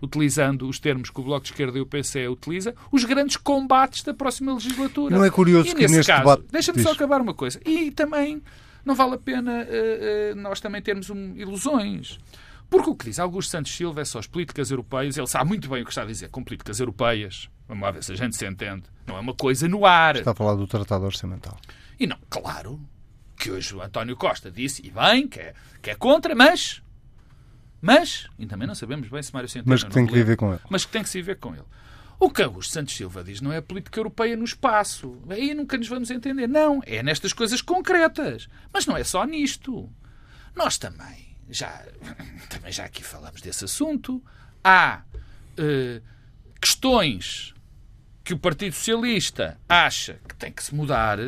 utilizando 0.01 0.68
os 0.68 0.79
termos 0.79 1.11
que 1.11 1.20
o 1.20 1.24
Bloco 1.24 1.44
de 1.44 1.51
Esquerda 1.51 1.79
e 1.79 1.81
o 1.81 1.87
PC 1.87 2.29
utiliza, 2.29 2.74
os 2.92 3.05
grandes 3.05 3.37
combates 3.37 4.03
da 4.03 4.14
próxima 4.14 4.55
legislatura. 4.55 5.16
Não 5.16 5.24
é 5.24 5.31
curioso 5.31 5.70
e 5.70 5.74
que 5.74 5.88
neste 5.88 6.07
caso, 6.07 6.20
debate... 6.20 6.44
Deixa-me 6.51 6.83
só 6.83 6.92
acabar 6.92 7.20
uma 7.20 7.35
coisa. 7.35 7.61
E 7.66 7.90
também 7.90 8.42
não 8.85 8.94
vale 8.94 9.14
a 9.14 9.18
pena 9.18 9.64
uh, 9.64 10.33
uh, 10.33 10.40
nós 10.40 10.61
também 10.61 10.81
termos 10.81 11.11
um, 11.11 11.35
ilusões. 11.37 12.18
Porque 12.70 12.90
o 12.90 12.94
que 12.94 13.07
diz 13.07 13.18
Augusto 13.18 13.51
Santos 13.51 13.74
Silva 13.74 14.03
é 14.03 14.05
só 14.05 14.18
as 14.18 14.27
políticas 14.27 14.70
europeias, 14.70 15.16
ele 15.16 15.27
sabe 15.27 15.48
muito 15.48 15.68
bem 15.68 15.83
o 15.83 15.85
que 15.85 15.90
está 15.90 16.03
a 16.03 16.07
dizer 16.07 16.29
com 16.29 16.44
políticas 16.44 16.79
europeias. 16.79 17.48
Vamos 17.68 17.83
lá 17.83 17.90
ver 17.90 18.02
se 18.02 18.12
a 18.12 18.16
gente 18.16 18.37
se 18.37 18.46
entende. 18.46 18.85
Não 19.07 19.16
é 19.16 19.20
uma 19.20 19.35
coisa 19.35 19.68
no 19.68 19.85
ar. 19.85 20.16
Está 20.16 20.31
a 20.31 20.35
falar 20.35 20.54
do 20.54 20.66
Tratado 20.66 21.04
Orçamental. 21.04 21.57
E 22.00 22.07
não, 22.07 22.18
claro, 22.31 22.81
que 23.37 23.50
hoje 23.50 23.74
o 23.74 23.83
António 23.83 24.16
Costa 24.16 24.50
disse, 24.50 24.85
e 24.85 24.90
bem, 24.90 25.28
que 25.28 25.38
é, 25.38 25.54
que 25.83 25.90
é 25.90 25.94
contra, 25.94 26.35
mas 26.35 26.83
mas, 27.81 28.28
e 28.38 28.46
também 28.46 28.66
não 28.66 28.74
sabemos 28.74 29.09
bem 29.09 29.22
se 29.22 29.33
Mário 29.33 29.48
Centeno... 29.48 29.70
Mas 29.70 29.85
que 29.85 29.90
tem 29.90 30.07
que 30.07 30.12
viver 30.12 30.37
com 30.37 30.52
ele. 30.52 30.61
Mas 30.68 30.85
que 30.85 30.92
tem 30.92 31.02
que 31.02 31.09
se 31.09 31.18
viver 31.18 31.37
com 31.37 31.54
ele. 31.54 31.64
O 32.18 32.31
que 32.31 32.42
Augusto 32.42 32.72
Santos 32.72 32.96
Silva 32.96 33.22
diz 33.22 33.40
não 33.40 33.52
é 33.52 33.59
a 33.59 33.62
política 33.62 34.00
europeia 34.00 34.37
no 34.37 34.44
espaço. 34.44 35.22
Aí 35.28 35.54
nunca 35.54 35.78
nos 35.78 35.87
vamos 35.87 36.11
entender. 36.11 36.48
Não, 36.48 36.83
é 36.85 37.02
nestas 37.02 37.33
coisas 37.33 37.62
concretas. 37.62 38.48
Mas 38.72 38.87
não 38.87 38.96
é 38.96 39.04
só 39.04 39.24
nisto. 39.24 39.88
Nós 40.57 40.76
também, 40.76 41.37
já, 41.48 41.85
também 42.50 42.72
já 42.72 42.85
aqui 42.85 43.04
falamos 43.04 43.40
desse 43.40 43.64
assunto, 43.64 44.20
há 44.64 45.02
uh, 45.57 46.02
questões 46.61 47.54
que 48.29 48.35
o 48.35 48.38
Partido 48.38 48.75
Socialista 48.75 49.59
acha 49.67 50.21
que 50.29 50.35
tem 50.35 50.53
que 50.53 50.62
se 50.62 50.75
mudar, 50.75 51.19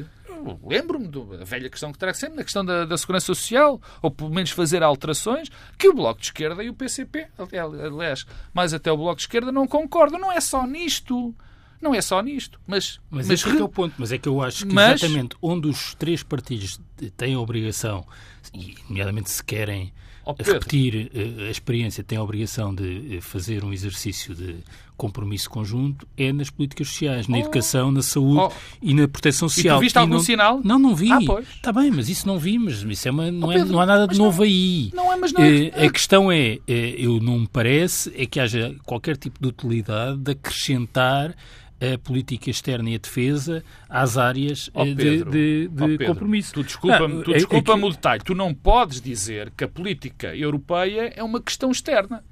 lembro-me 0.63 1.09
da 1.09 1.47
velha 1.47 1.71
questão 1.71 1.91
que 1.91 1.99
terá 1.99 2.13
sempre, 2.13 2.37
na 2.37 2.45
questão 2.45 2.63
da, 2.63 2.85
da, 2.85 2.99
segurança 2.99 3.25
social, 3.25 3.81
ou 4.03 4.11
pelo 4.11 4.29
menos 4.29 4.51
fazer 4.51 4.83
alterações, 4.83 5.49
que 5.79 5.89
o 5.89 5.95
Bloco 5.95 6.21
de 6.21 6.27
Esquerda 6.27 6.63
e 6.63 6.69
o 6.69 6.75
PCP, 6.75 7.27
aliás, 7.39 8.27
mais 8.53 8.75
até 8.75 8.93
o 8.93 8.99
Bloco 8.99 9.17
de 9.17 9.23
Esquerda, 9.23 9.51
não 9.51 9.67
concordam. 9.67 10.21
Não 10.21 10.31
é 10.31 10.43
só 10.43 10.67
nisto. 10.67 11.35
Não 11.81 11.95
é 11.95 12.03
só 12.03 12.21
nisto, 12.21 12.61
mas... 12.67 13.01
Mas, 13.09 13.29
mas 13.29 13.47
é, 13.47 13.51
que 13.51 13.57
é 13.57 13.65
o 13.65 13.69
ponto. 13.71 13.95
Mas 13.97 14.13
é 14.13 14.19
que 14.19 14.29
eu 14.29 14.43
acho 14.43 14.67
que 14.67 14.75
mas... 14.75 15.03
exatamente 15.03 15.35
onde 15.41 15.69
os 15.69 15.95
três 15.95 16.23
partidos 16.23 16.79
têm 17.17 17.33
a 17.33 17.41
obrigação, 17.41 18.07
e 18.53 18.77
nomeadamente 18.91 19.31
se 19.31 19.43
querem 19.43 19.91
oh, 20.31 20.43
repetir 20.43 21.11
eh, 21.15 21.49
a 21.49 21.51
experiência, 21.51 22.03
têm 22.05 22.19
a 22.19 22.23
obrigação 22.23 22.75
de 22.75 23.17
eh, 23.17 23.21
fazer 23.21 23.65
um 23.65 23.73
exercício 23.73 24.35
de 24.35 24.57
compromisso 24.97 25.49
conjunto, 25.49 26.07
é 26.17 26.31
nas 26.31 26.51
políticas 26.51 26.89
sociais, 26.89 27.27
na 27.27 27.39
oh. 27.39 27.41
educação, 27.41 27.91
na 27.91 28.03
saúde 28.03 28.41
oh. 28.41 28.53
e 28.83 28.93
na 28.93 29.09
proteção 29.09 29.49
social. 29.49 29.77
E 29.77 29.81
tu 29.81 29.83
viste 29.83 29.99
algum 29.99 30.15
não... 30.15 30.21
sinal? 30.21 30.61
Não, 30.63 30.79
não 30.79 30.95
vi. 30.95 31.11
Ah, 31.11 31.19
pois. 31.25 31.49
Está 31.49 31.73
bem, 31.73 31.91
mas 31.91 32.09
isso 32.09 32.27
não 32.27 32.39
vi, 32.39 32.59
mas 32.59 32.83
isso 32.83 33.09
é 33.09 33.11
uma, 33.11 33.31
não, 33.31 33.51
é, 33.51 33.65
não 33.65 33.81
há 33.81 33.87
nada 33.87 34.07
de 34.07 34.19
novo 34.19 34.39
não, 34.39 34.45
aí. 34.45 34.91
Não 34.95 35.13
é, 35.13 35.17
mas 35.17 35.33
não 35.33 35.43
é. 35.43 35.49
Uh, 35.49 35.87
a 35.87 35.91
questão 35.91 36.31
é, 36.31 36.59
eu 36.67 37.19
não 37.21 37.41
me 37.41 37.49
parece, 37.49 38.13
é 38.15 38.27
que 38.27 38.39
haja 38.39 38.75
qualquer 38.85 39.17
tipo 39.17 39.41
de 39.41 39.49
utilidade 39.49 40.19
de 40.19 40.33
acrescentar 40.33 41.35
a 41.81 41.99
política 41.99 42.51
externa 42.51 42.91
e 42.91 42.95
a 42.95 42.99
defesa 42.99 43.65
às 43.89 44.19
áreas 44.19 44.71
oh, 44.75 44.85
Pedro, 44.85 45.31
de, 45.31 45.69
de, 45.69 45.97
de 45.97 46.05
oh, 46.05 46.07
compromisso. 46.07 46.53
Tu 46.55 46.65
desculpa-me 46.65 47.23
ah, 47.23 47.33
desculpa 47.33 47.73
é, 47.73 47.81
é 47.81 47.85
o 47.85 47.91
detalhe. 47.91 48.23
Tu 48.23 48.35
não 48.35 48.55
podes 48.55 49.01
dizer 49.01 49.51
que 49.57 49.65
a 49.65 49.69
política 49.69 50.37
europeia 50.37 51.13
é 51.15 51.23
uma 51.23 51.41
questão 51.41 51.71
externa 51.71 52.23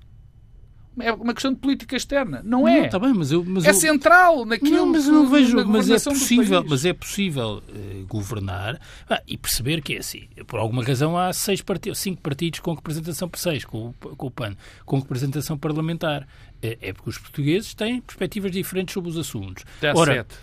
é 1.01 1.13
uma 1.13 1.33
questão 1.33 1.53
de 1.53 1.59
política 1.59 1.97
externa. 1.97 2.43
Não 2.45 2.67
é. 2.67 2.83
Não, 2.83 2.89
tá 2.89 2.99
bem, 2.99 3.13
mas 3.15 3.31
eu, 3.31 3.45
mas 3.45 3.65
é 3.65 3.71
eu... 3.71 3.75
central 3.75 4.45
naquilo 4.45 4.77
não, 4.77 4.87
mas 4.87 5.07
eu 5.07 5.13
não 5.13 5.29
vejo, 5.29 5.67
mas 5.67 5.91
é 5.91 5.99
possível, 5.99 6.65
mas 6.69 6.85
é 6.85 6.93
possível 6.93 7.63
uh, 7.69 8.07
governar 8.07 8.81
ah, 9.09 9.23
e 9.27 9.37
perceber 9.37 9.81
que 9.83 9.95
é 9.95 9.99
assim. 9.99 10.29
Por 10.47 10.59
alguma 10.59 10.83
razão 10.83 11.17
há 11.17 11.33
seis 11.33 11.63
partidos, 11.63 11.99
cinco 11.99 12.21
partidos 12.21 12.61
com 12.61 12.75
representação 12.75 13.29
por 13.29 13.39
seis, 13.39 13.65
com, 13.65 13.93
com 13.93 14.27
o 14.27 14.31
PAN, 14.31 14.57
com 14.85 14.99
representação 14.99 15.57
parlamentar. 15.57 16.27
É, 16.63 16.79
é 16.81 16.93
porque 16.93 17.11
os 17.11 17.19
portugueses 17.19 17.75
têm 17.75 18.01
perspectivas 18.01 18.51
diferentes 18.51 18.93
sobre 18.93 19.11
os 19.11 19.17
assuntos. 19.17 19.65
Até 19.79 19.93
Ora, 19.95 20.15
sete. 20.15 20.35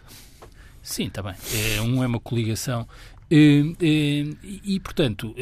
Sim, 0.81 1.07
está 1.07 1.21
bem. 1.21 1.33
É, 1.53 1.81
um 1.81 2.03
é 2.03 2.07
uma 2.07 2.19
coligação. 2.19 2.87
E, 3.29 3.75
e, 3.81 4.37
e, 4.75 4.79
portanto, 4.79 5.35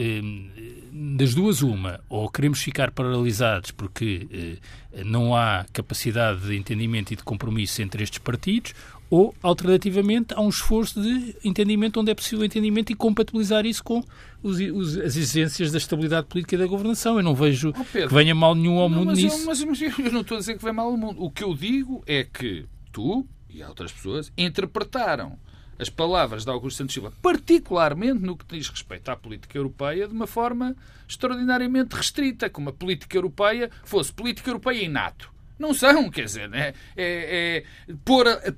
das 1.17 1.35
duas, 1.35 1.61
uma, 1.61 1.99
ou 2.07 2.29
queremos 2.29 2.61
ficar 2.61 2.91
paralisados 2.91 3.71
porque 3.71 4.57
não 5.05 5.35
há 5.35 5.65
capacidade 5.73 6.47
de 6.47 6.55
entendimento 6.55 7.11
e 7.11 7.17
de 7.17 7.23
compromisso 7.23 7.81
entre 7.81 8.01
estes 8.01 8.19
partidos, 8.19 8.73
ou, 9.13 9.31
alternativamente, 9.43 10.33
há 10.33 10.41
um 10.41 10.49
esforço 10.49 10.99
de 10.99 11.35
entendimento 11.43 11.99
onde 11.99 12.09
é 12.09 12.15
possível 12.15 12.43
entendimento 12.43 12.91
e 12.91 12.95
compatibilizar 12.95 13.63
isso 13.63 13.83
com 13.83 14.03
os, 14.41 14.57
os, 14.59 14.97
as 14.97 15.15
exigências 15.15 15.71
da 15.71 15.77
estabilidade 15.77 16.25
política 16.25 16.55
e 16.55 16.57
da 16.57 16.65
governação. 16.65 17.17
Eu 17.17 17.23
não 17.23 17.35
vejo 17.35 17.71
oh, 17.77 17.85
que 17.85 18.07
venha 18.07 18.33
mal 18.33 18.55
nenhum 18.55 18.79
ao 18.79 18.89
não, 18.89 18.97
mundo 18.97 19.07
mas 19.09 19.19
nisso. 19.19 19.41
Eu, 19.41 19.45
mas, 19.45 19.63
mas 19.63 19.81
eu 19.81 20.11
não 20.11 20.21
estou 20.21 20.37
a 20.37 20.39
dizer 20.39 20.57
que 20.57 20.63
vem 20.63 20.73
mal 20.73 20.87
ao 20.87 20.97
mundo. 20.97 21.23
O 21.23 21.29
que 21.29 21.43
eu 21.43 21.53
digo 21.53 22.03
é 22.07 22.23
que 22.23 22.65
tu 22.91 23.23
e 23.47 23.61
outras 23.61 23.91
pessoas 23.91 24.33
interpretaram 24.35 25.37
as 25.77 25.91
palavras 25.91 26.43
de 26.43 26.49
Augusto 26.49 26.77
Santos 26.77 26.95
Silva, 26.95 27.13
particularmente 27.21 28.19
no 28.19 28.35
que 28.35 28.45
diz 28.47 28.67
respeito 28.67 29.09
à 29.09 29.15
política 29.15 29.55
europeia, 29.55 30.07
de 30.07 30.13
uma 30.15 30.25
forma 30.25 30.75
extraordinariamente 31.07 31.95
restrita, 31.95 32.49
como 32.49 32.69
a 32.69 32.73
política 32.73 33.15
europeia 33.15 33.69
fosse 33.83 34.11
política 34.11 34.49
europeia 34.49 34.83
e 34.83 34.87
NATO. 34.87 35.32
Não 35.57 35.73
são, 35.73 36.09
quer 36.09 36.25
dizer, 36.25 36.49
é, 36.53 36.73
é, 36.97 37.57
é 37.57 37.63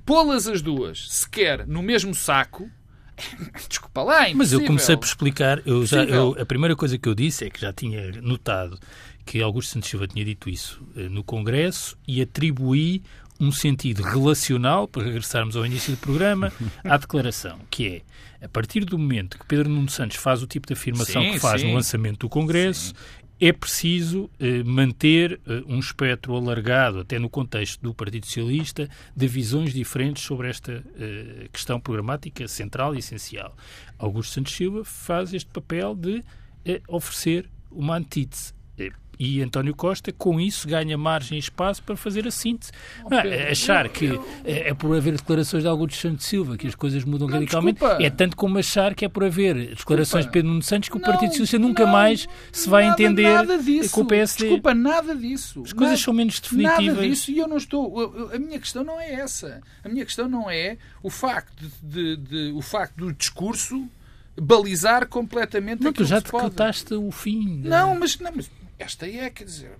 pô-las 0.04 0.46
as 0.48 0.62
duas, 0.62 1.06
sequer 1.10 1.66
no 1.66 1.82
mesmo 1.82 2.14
saco, 2.14 2.70
Desculpa 3.68 4.02
lá, 4.02 4.28
é 4.28 4.34
Mas 4.34 4.52
eu 4.52 4.62
comecei 4.64 4.96
por 4.96 5.06
explicar, 5.06 5.62
eu 5.66 5.86
já, 5.86 6.04
eu, 6.04 6.36
a 6.38 6.44
primeira 6.44 6.76
coisa 6.76 6.98
que 6.98 7.08
eu 7.08 7.14
disse 7.14 7.46
é 7.46 7.50
que 7.50 7.60
já 7.60 7.72
tinha 7.72 8.12
notado 8.20 8.78
que 9.24 9.42
Augusto 9.42 9.72
Santos 9.72 9.88
Silva 9.88 10.06
tinha 10.06 10.24
dito 10.24 10.48
isso 10.48 10.82
eh, 10.96 11.08
no 11.08 11.24
Congresso 11.24 11.98
e 12.06 12.22
atribuí 12.22 13.02
um 13.40 13.50
sentido 13.50 14.02
relacional, 14.02 14.88
para 14.88 15.02
regressarmos 15.02 15.56
ao 15.56 15.66
início 15.66 15.92
do 15.92 15.98
programa, 15.98 16.52
à 16.84 16.96
declaração, 16.96 17.58
que 17.70 18.02
é, 18.40 18.44
a 18.44 18.48
partir 18.48 18.84
do 18.84 18.98
momento 18.98 19.38
que 19.38 19.46
Pedro 19.46 19.68
Nuno 19.68 19.90
Santos 19.90 20.16
faz 20.16 20.42
o 20.42 20.46
tipo 20.46 20.66
de 20.66 20.72
afirmação 20.72 21.22
sim, 21.22 21.32
que 21.32 21.38
faz 21.38 21.60
sim. 21.60 21.68
no 21.68 21.74
lançamento 21.74 22.20
do 22.20 22.28
Congresso, 22.28 22.88
sim. 22.88 23.25
É 23.40 23.52
preciso 23.52 24.30
eh, 24.40 24.62
manter 24.64 25.40
eh, 25.46 25.62
um 25.66 25.78
espectro 25.78 26.34
alargado, 26.34 27.00
até 27.00 27.18
no 27.18 27.28
contexto 27.28 27.82
do 27.82 27.92
Partido 27.92 28.24
Socialista, 28.24 28.88
de 29.14 29.28
visões 29.28 29.74
diferentes 29.74 30.22
sobre 30.22 30.48
esta 30.48 30.82
eh, 30.98 31.48
questão 31.52 31.78
programática 31.78 32.48
central 32.48 32.94
e 32.94 32.98
essencial. 32.98 33.54
Augusto 33.98 34.32
Santos 34.32 34.54
Silva 34.54 34.84
faz 34.84 35.34
este 35.34 35.50
papel 35.50 35.94
de 35.94 36.24
eh, 36.64 36.80
oferecer 36.88 37.48
uma 37.70 37.96
antítese 37.96 38.55
e 39.18 39.42
António 39.42 39.74
Costa, 39.74 40.12
com 40.12 40.40
isso, 40.40 40.68
ganha 40.68 40.96
margem 40.98 41.36
e 41.36 41.40
espaço 41.40 41.82
para 41.82 41.96
fazer 41.96 42.26
a 42.26 42.30
síntese. 42.30 42.72
Oh, 43.04 43.14
ah, 43.14 43.50
achar 43.50 43.88
que 43.88 44.18
é, 44.44 44.70
é 44.70 44.74
por 44.74 44.94
haver 44.96 45.16
declarações 45.16 45.62
de 45.62 45.68
Augusto 45.68 46.00
Santos 46.00 46.26
Silva 46.26 46.56
que 46.56 46.66
as 46.66 46.74
coisas 46.74 47.04
mudam 47.04 47.28
não, 47.28 47.34
radicalmente 47.34 47.80
desculpa. 47.80 48.02
é 48.02 48.10
tanto 48.10 48.36
como 48.36 48.58
achar 48.58 48.94
que 48.94 49.04
é 49.04 49.08
por 49.08 49.24
haver 49.24 49.54
declarações 49.74 50.24
desculpa. 50.24 50.26
de 50.26 50.30
Pedro 50.32 50.48
Nuno 50.48 50.62
Santos 50.62 50.88
que 50.88 50.96
o 50.96 51.00
Partido 51.00 51.30
Socialista 51.30 51.58
nunca 51.58 51.84
não, 51.84 51.92
mais 51.92 52.28
se 52.52 52.68
vai 52.68 52.84
nada, 52.84 53.02
entender 53.02 53.32
nada 53.32 53.58
disso. 53.58 53.90
com 53.90 54.02
o 54.02 54.06
PSD. 54.06 54.44
Desculpa, 54.44 54.74
nada 54.74 55.14
disso. 55.14 55.62
As 55.64 55.72
coisas 55.72 55.92
nada, 55.92 56.04
são 56.04 56.14
menos 56.14 56.40
definitivas. 56.40 56.86
Nada 56.86 57.08
disso 57.08 57.30
e 57.30 57.38
eu 57.38 57.48
não 57.48 57.56
estou. 57.56 58.30
A 58.34 58.38
minha 58.38 58.58
questão 58.58 58.84
não 58.84 59.00
é 59.00 59.14
essa. 59.14 59.60
A 59.84 59.88
minha 59.88 60.04
questão 60.04 60.28
não 60.28 60.50
é 60.50 60.76
o 61.02 61.10
facto, 61.10 61.54
de, 61.82 62.16
de, 62.16 62.16
de 62.16 62.52
o 62.52 62.60
facto 62.60 62.96
do 62.96 63.12
discurso 63.12 63.88
balizar 64.40 65.08
completamente 65.08 65.82
não, 65.82 65.92
tu 65.92 66.04
já 66.04 66.20
decretaste 66.20 66.94
o 66.94 67.10
fim. 67.10 67.62
Não, 67.64 67.98
mas, 67.98 68.18
não, 68.18 68.30
mas 68.34 68.50
esta 68.78 69.06
é, 69.06 69.30
quer 69.30 69.44
dizer. 69.44 69.72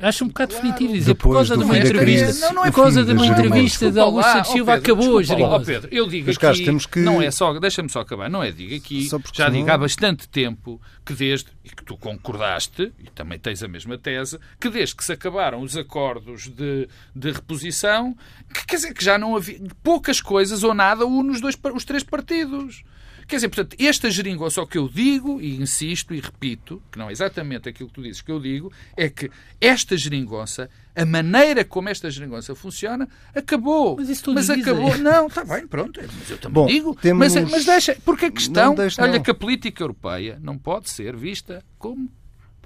Acho 0.00 0.24
um 0.24 0.28
bocado 0.28 0.52
claro. 0.52 0.68
definitivo 0.68 0.98
dizer 0.98 1.14
por 1.14 1.32
causa 1.32 1.56
de 1.56 1.64
uma 1.64 1.78
entrevista. 1.78 2.46
Não, 2.46 2.54
não 2.54 2.64
é 2.64 2.70
por 2.70 2.82
causa 2.82 3.04
de 3.04 3.12
uma 3.12 3.26
entrevista 3.26 3.90
de 3.90 3.98
Augusto 3.98 4.32
Santos 4.32 4.52
Silva 4.52 4.74
acabou 4.74 5.18
a 5.18 5.22
geringonça. 5.22 5.64
Pedro, 5.64 5.88
eu 5.92 6.06
digo 6.06 6.30
aqui, 6.30 6.88
que... 6.88 7.00
não 7.00 7.20
é 7.20 7.30
só, 7.30 7.58
deixa-me 7.58 7.88
só 7.88 8.00
acabar, 8.00 8.30
não 8.30 8.42
é 8.42 8.52
digo 8.52 8.74
aqui, 8.74 9.08
já 9.32 9.48
digo 9.48 9.68
há 9.68 9.76
bastante 9.76 10.28
tempo 10.28 10.80
que 11.04 11.12
desde, 11.12 11.48
e 11.64 11.70
que 11.70 11.84
tu 11.84 11.96
concordaste, 11.96 12.92
e 12.98 13.10
também 13.10 13.38
tens 13.38 13.62
a 13.62 13.68
mesma 13.68 13.98
tese, 13.98 14.38
que 14.60 14.70
desde 14.70 14.94
que 14.94 15.04
se 15.04 15.12
acabaram 15.12 15.60
os 15.60 15.76
acordos 15.76 16.48
de, 16.48 16.88
de 17.14 17.32
reposição, 17.32 18.16
que, 18.54 18.66
quer 18.66 18.76
dizer 18.76 18.94
que 18.94 19.04
já 19.04 19.18
não 19.18 19.36
havia, 19.36 19.58
poucas 19.82 20.20
coisas 20.20 20.62
ou 20.62 20.72
nada 20.72 21.04
une 21.04 21.30
os, 21.30 21.40
dois, 21.40 21.56
os 21.74 21.84
três 21.84 22.04
partidos. 22.04 22.84
Quer 23.26 23.36
dizer, 23.36 23.48
portanto, 23.48 23.76
esta 23.80 24.08
geringonça, 24.10 24.62
o 24.62 24.66
que 24.66 24.78
eu 24.78 24.88
digo, 24.88 25.40
e 25.40 25.56
insisto 25.56 26.14
e 26.14 26.20
repito, 26.20 26.80
que 26.92 26.98
não 26.98 27.08
é 27.08 27.12
exatamente 27.12 27.68
aquilo 27.68 27.88
que 27.88 27.94
tu 27.94 28.02
dizes 28.02 28.22
que 28.22 28.30
eu 28.30 28.38
digo, 28.38 28.72
é 28.96 29.08
que 29.08 29.30
esta 29.60 29.96
geringonça, 29.96 30.70
a 30.94 31.04
maneira 31.04 31.64
como 31.64 31.88
esta 31.88 32.08
geringonça 32.08 32.54
funciona, 32.54 33.08
acabou. 33.34 33.96
Mas 33.96 34.08
isso 34.08 34.22
tu 34.22 34.32
mas 34.32 34.46
dizes. 34.46 34.62
acabou. 34.62 34.96
Não, 34.98 35.26
está 35.26 35.44
bem, 35.44 35.66
pronto. 35.66 36.00
Mas 36.00 36.30
eu 36.30 36.38
também 36.38 36.54
Bom, 36.54 36.66
digo. 36.66 36.96
Temos... 37.00 37.34
Mas, 37.34 37.50
mas 37.50 37.64
deixa, 37.64 37.96
porque 38.04 38.26
a 38.26 38.30
questão, 38.30 38.74
deixa, 38.74 39.02
olha, 39.02 39.18
que 39.18 39.30
a 39.30 39.34
política 39.34 39.82
europeia 39.82 40.38
não 40.40 40.56
pode 40.56 40.88
ser 40.88 41.16
vista 41.16 41.64
como 41.78 42.08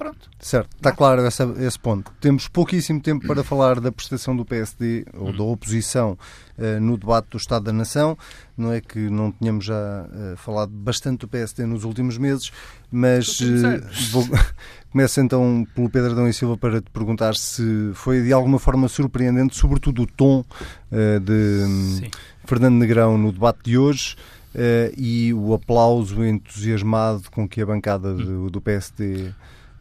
Pronto. 0.00 0.30
Certo, 0.38 0.74
está 0.74 0.92
claro 0.92 1.26
esse, 1.26 1.42
esse 1.58 1.78
ponto. 1.78 2.10
Temos 2.22 2.48
pouquíssimo 2.48 3.02
tempo 3.02 3.26
para 3.26 3.44
falar 3.44 3.78
da 3.80 3.92
prestação 3.92 4.34
do 4.34 4.46
PSD 4.46 5.04
ou 5.12 5.30
da 5.30 5.42
oposição 5.42 6.16
uh, 6.56 6.80
no 6.80 6.96
debate 6.96 7.28
do 7.28 7.36
Estado 7.36 7.66
da 7.66 7.72
Nação. 7.74 8.16
Não 8.56 8.72
é 8.72 8.80
que 8.80 8.98
não 8.98 9.30
tenhamos 9.30 9.66
já 9.66 9.74
uh, 9.74 10.38
falado 10.38 10.70
bastante 10.72 11.20
do 11.20 11.28
PSD 11.28 11.66
nos 11.66 11.84
últimos 11.84 12.16
meses, 12.16 12.50
mas 12.90 13.40
uh, 13.40 14.10
vou... 14.10 14.26
começo 14.90 15.20
então 15.20 15.66
pelo 15.74 15.90
Pedro 15.90 16.12
Adão 16.12 16.26
e 16.26 16.32
Silva 16.32 16.56
para 16.56 16.80
te 16.80 16.90
perguntar 16.90 17.36
se 17.36 17.90
foi 17.92 18.22
de 18.22 18.32
alguma 18.32 18.58
forma 18.58 18.88
surpreendente, 18.88 19.54
sobretudo 19.54 20.04
o 20.04 20.06
tom 20.06 20.42
de 20.90 21.64
um, 21.66 22.00
Fernando 22.46 22.76
Negrão 22.76 23.18
no 23.18 23.30
debate 23.30 23.58
de 23.64 23.76
hoje. 23.76 24.16
Uh, 24.54 24.90
e 24.96 25.34
o 25.34 25.52
aplauso 25.52 26.24
entusiasmado 26.24 27.30
com 27.30 27.46
que 27.46 27.60
a 27.60 27.66
bancada 27.66 28.14
do, 28.14 28.50
do 28.50 28.60
PSD 28.62 29.32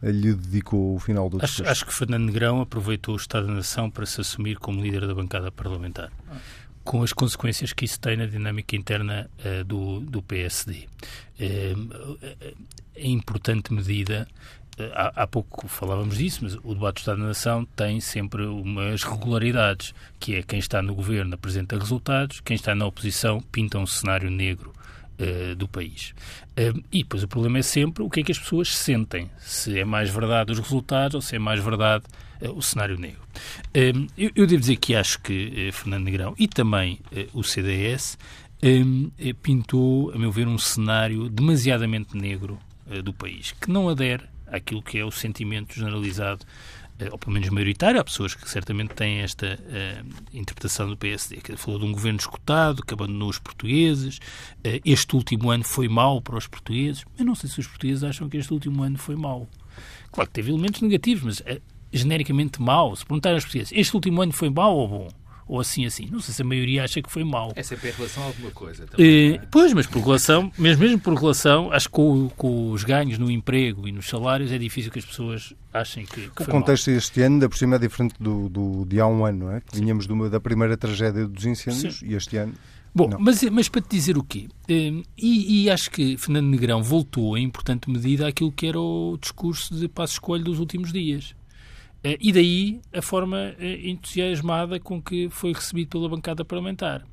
lhe 0.02 0.34
dedicou 0.34 0.96
o 0.96 0.98
final 0.98 1.28
do? 1.28 1.42
Acho, 1.42 1.66
acho 1.66 1.84
que 1.84 1.92
Fernando 1.92 2.24
Negrão 2.24 2.60
aproveitou 2.60 3.14
o 3.14 3.18
Estado 3.18 3.46
da 3.46 3.54
Nação 3.54 3.90
para 3.90 4.06
se 4.06 4.20
assumir 4.20 4.58
como 4.58 4.82
líder 4.82 5.06
da 5.06 5.14
bancada 5.14 5.50
parlamentar. 5.50 6.10
Com 6.82 7.02
as 7.02 7.12
consequências 7.12 7.72
que 7.72 7.84
isso 7.84 8.00
tem 8.00 8.16
na 8.16 8.26
dinâmica 8.26 8.74
interna 8.74 9.30
uh, 9.44 9.64
do, 9.64 10.00
do 10.00 10.22
PSD. 10.22 10.88
Uh, 11.38 12.18
eh, 12.22 12.54
em 12.96 13.12
importante 13.12 13.72
medida, 13.72 14.26
há, 14.94 15.22
há, 15.22 15.26
pouco 15.26 15.68
falávamos 15.68 16.16
disso, 16.16 16.40
mas 16.42 16.54
o 16.64 16.74
debate 16.74 16.96
do 16.96 16.98
Estado 17.00 17.20
da 17.20 17.26
Nação 17.26 17.66
tem 17.76 18.00
sempre 18.00 18.46
umas 18.46 19.02
regularidades, 19.02 19.94
que 20.18 20.34
é 20.34 20.42
quem 20.42 20.58
está 20.58 20.80
no 20.80 20.94
governo 20.94 21.34
apresenta 21.34 21.78
resultados, 21.78 22.40
quem 22.40 22.54
está 22.54 22.74
na 22.74 22.86
oposição 22.86 23.40
pinta 23.52 23.78
um 23.78 23.86
cenário 23.86 24.30
negro 24.30 24.72
uh, 25.20 25.54
do 25.54 25.68
país. 25.68 26.14
Uh, 26.52 26.82
e 26.90 27.02
depois 27.02 27.22
o 27.22 27.28
problema 27.28 27.58
é 27.58 27.62
sempre 27.62 28.02
o 28.02 28.10
que 28.10 28.20
é 28.20 28.22
que 28.22 28.32
as 28.32 28.38
pessoas 28.38 28.74
sentem. 28.74 29.30
Se 29.38 29.78
é 29.78 29.84
mais 29.84 30.10
verdade 30.10 30.52
os 30.52 30.58
resultados 30.58 31.14
ou 31.14 31.20
se 31.20 31.36
é 31.36 31.38
mais 31.38 31.62
verdade 31.62 32.04
uh, 32.40 32.50
o 32.50 32.62
cenário 32.62 32.98
negro. 32.98 33.20
Eu, 33.72 34.30
eu, 34.34 34.46
devo 34.46 34.60
dizer 34.60 34.76
que 34.76 34.94
acho 34.94 35.20
que 35.20 35.70
Fernando 35.72 36.04
Negrão 36.04 36.34
e 36.38 36.48
também 36.48 36.98
o 37.32 37.44
CDS 37.44 38.18
pintou, 39.42 40.10
a 40.12 40.18
meu 40.18 40.32
ver, 40.32 40.48
um 40.48 40.58
cenário 40.58 41.28
demasiadamente 41.28 42.16
negro 42.16 42.58
do 43.04 43.12
país, 43.12 43.52
que 43.52 43.70
não 43.70 43.88
adere 43.88 44.24
àquilo 44.48 44.82
que 44.82 44.98
é 44.98 45.04
o 45.04 45.10
sentimento 45.10 45.74
generalizado 45.74 46.44
ou 47.10 47.18
pelo 47.18 47.32
menos 47.32 47.48
maioritário, 47.48 48.00
há 48.00 48.04
pessoas 48.04 48.34
que 48.34 48.48
certamente 48.48 48.94
têm 48.94 49.20
esta 49.20 49.58
uh, 49.58 50.36
interpretação 50.36 50.88
do 50.88 50.96
PSD, 50.96 51.36
que 51.36 51.56
falou 51.56 51.78
de 51.80 51.86
um 51.86 51.92
governo 51.92 52.18
escutado, 52.18 52.84
que 52.84 52.92
abandonou 52.92 53.28
os 53.28 53.38
portugueses, 53.38 54.18
uh, 54.18 54.80
este 54.84 55.14
último 55.14 55.50
ano 55.50 55.64
foi 55.64 55.88
mau 55.88 56.20
para 56.20 56.36
os 56.36 56.46
portugueses. 56.46 57.04
Eu 57.18 57.24
não 57.24 57.34
sei 57.34 57.48
se 57.48 57.60
os 57.60 57.66
portugueses 57.66 58.04
acham 58.04 58.28
que 58.28 58.36
este 58.36 58.52
último 58.52 58.82
ano 58.82 58.98
foi 58.98 59.16
mau. 59.16 59.48
Claro 60.10 60.28
que 60.28 60.34
teve 60.34 60.50
elementos 60.50 60.80
negativos, 60.80 61.22
mas 61.22 61.40
uh, 61.40 61.60
genericamente 61.92 62.60
mau. 62.60 62.94
Se 62.94 63.04
perguntarem 63.04 63.36
aos 63.36 63.44
portugueses, 63.44 63.72
este 63.74 63.94
último 63.94 64.22
ano 64.22 64.32
foi 64.32 64.50
mau 64.50 64.76
ou 64.76 64.88
bom? 64.88 65.19
Ou 65.50 65.58
assim 65.58 65.84
assim. 65.84 66.06
Não 66.08 66.20
sei 66.20 66.32
se 66.32 66.42
a 66.42 66.44
maioria 66.44 66.84
acha 66.84 67.02
que 67.02 67.10
foi 67.10 67.24
mau. 67.24 67.52
É 67.56 67.62
sempre 67.64 67.88
em 67.88 67.92
relação 67.92 68.22
a 68.22 68.26
alguma 68.26 68.52
coisa. 68.52 68.86
Também, 68.86 69.34
é? 69.34 69.38
Pois, 69.50 69.72
mas 69.72 69.84
por 69.84 70.00
relação, 70.00 70.52
mesmo, 70.56 70.84
mesmo 70.84 71.00
por 71.00 71.12
relação, 71.14 71.72
acho 71.72 71.88
que 71.88 71.92
com, 71.92 72.28
com, 72.36 72.70
os 72.70 72.84
ganhos 72.84 73.18
no 73.18 73.28
emprego 73.28 73.88
e 73.88 73.90
nos 73.90 74.08
salários 74.08 74.52
é 74.52 74.58
difícil 74.58 74.92
que 74.92 75.00
as 75.00 75.04
pessoas 75.04 75.52
achem 75.74 76.06
que, 76.06 76.30
que 76.30 76.42
O 76.42 76.46
contexto 76.46 76.88
mal. 76.88 76.98
este 76.98 77.20
ano, 77.22 77.34
ainda 77.34 77.48
por 77.48 77.58
cima, 77.58 77.74
é 77.74 77.78
diferente 77.80 78.14
do, 78.20 78.48
do, 78.48 78.84
de 78.84 79.00
há 79.00 79.06
um 79.08 79.24
ano, 79.24 79.46
não 79.46 79.52
é? 79.52 79.60
Que 79.60 79.76
vinhamos 79.76 80.06
da 80.06 80.38
primeira 80.38 80.76
tragédia 80.76 81.26
dos 81.26 81.44
incêndios 81.44 81.98
Sim. 81.98 82.06
e 82.06 82.14
este 82.14 82.36
ano... 82.36 82.54
Bom, 82.92 83.08
mas, 83.20 83.42
mas 83.44 83.68
para 83.68 83.80
te 83.80 83.88
dizer 83.90 84.18
o 84.18 84.22
quê? 84.22 84.48
Hum, 84.68 85.02
e, 85.16 85.64
e, 85.64 85.70
acho 85.70 85.92
que 85.92 86.16
Fernando 86.16 86.46
Negrão 86.46 86.82
voltou 86.82 87.38
em 87.38 87.44
importante 87.44 87.88
medida 87.88 88.26
àquilo 88.26 88.50
que 88.50 88.66
era 88.66 88.80
o 88.80 89.16
discurso 89.20 89.76
de 89.76 89.86
passo 89.86 90.14
escolho 90.14 90.42
dos 90.42 90.58
últimos 90.58 90.92
dias. 90.92 91.34
Eh, 92.02 92.18
e 92.20 92.32
daí 92.32 92.80
a 92.92 93.02
forma 93.02 93.54
eh, 93.58 93.88
entusiasmada 93.88 94.80
com 94.80 95.02
que 95.02 95.28
foi 95.30 95.52
recebido 95.52 95.90
pela 95.90 96.08
bancada 96.08 96.44
parlamentar. 96.44 97.04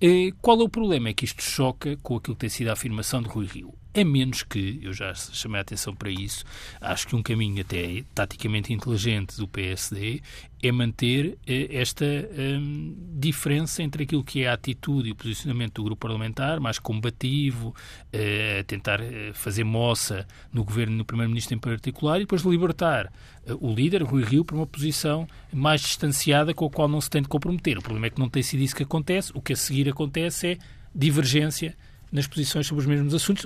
Eh, 0.00 0.30
qual 0.40 0.60
é 0.60 0.64
o 0.64 0.68
problema? 0.68 1.08
É 1.08 1.14
que 1.14 1.24
isto 1.24 1.42
choca 1.42 1.96
com 2.02 2.16
aquilo 2.16 2.34
que 2.34 2.40
tem 2.40 2.50
sido 2.50 2.68
a 2.68 2.72
afirmação 2.72 3.22
de 3.22 3.28
Rui 3.28 3.46
Rio. 3.46 3.74
A 3.96 4.04
menos 4.04 4.42
que, 4.42 4.80
eu 4.82 4.92
já 4.92 5.14
chamei 5.14 5.58
a 5.58 5.62
atenção 5.62 5.94
para 5.94 6.10
isso, 6.10 6.44
acho 6.80 7.06
que 7.06 7.14
um 7.14 7.22
caminho 7.22 7.60
até 7.60 8.02
taticamente 8.12 8.72
inteligente 8.72 9.36
do 9.36 9.46
PSD 9.46 10.20
é 10.60 10.72
manter 10.72 11.38
eh, 11.46 11.68
esta 11.70 12.04
um, 12.04 12.92
diferença 13.12 13.84
entre 13.84 14.02
aquilo 14.02 14.24
que 14.24 14.42
é 14.42 14.48
a 14.48 14.54
atitude 14.54 15.08
e 15.08 15.12
o 15.12 15.14
posicionamento 15.14 15.74
do 15.74 15.84
grupo 15.84 16.08
parlamentar, 16.08 16.58
mais 16.58 16.80
combativo, 16.80 17.72
a 18.12 18.64
tentar 18.64 19.00
eh, 19.00 19.30
fazer 19.32 19.62
moça 19.62 20.26
no 20.52 20.64
governo 20.64 20.96
no 20.96 21.04
primeiro-ministro 21.04 21.54
em 21.54 21.58
particular, 21.58 22.16
e 22.16 22.24
depois 22.24 22.42
libertar 22.42 23.12
uh, 23.46 23.56
o 23.64 23.72
líder, 23.72 24.02
Rui 24.02 24.24
Rio, 24.24 24.44
para 24.44 24.56
uma 24.56 24.66
posição 24.66 25.28
mais 25.52 25.80
distanciada 25.80 26.52
com 26.52 26.66
a 26.66 26.70
qual 26.70 26.88
não 26.88 27.00
se 27.00 27.10
tem 27.10 27.22
de 27.22 27.28
comprometer. 27.28 27.78
O 27.78 27.82
problema 27.82 28.06
é 28.06 28.10
que 28.10 28.18
não 28.18 28.28
tem 28.28 28.42
sido 28.42 28.60
isso 28.60 28.74
que 28.74 28.82
acontece. 28.82 29.30
O 29.36 29.40
que 29.40 29.52
a 29.52 29.56
seguir 29.56 29.88
acontece 29.88 30.48
é 30.48 30.58
divergência 30.92 31.76
nas 32.14 32.28
posições 32.28 32.64
sobre 32.64 32.80
os 32.80 32.86
mesmos 32.86 33.12
assuntos, 33.12 33.44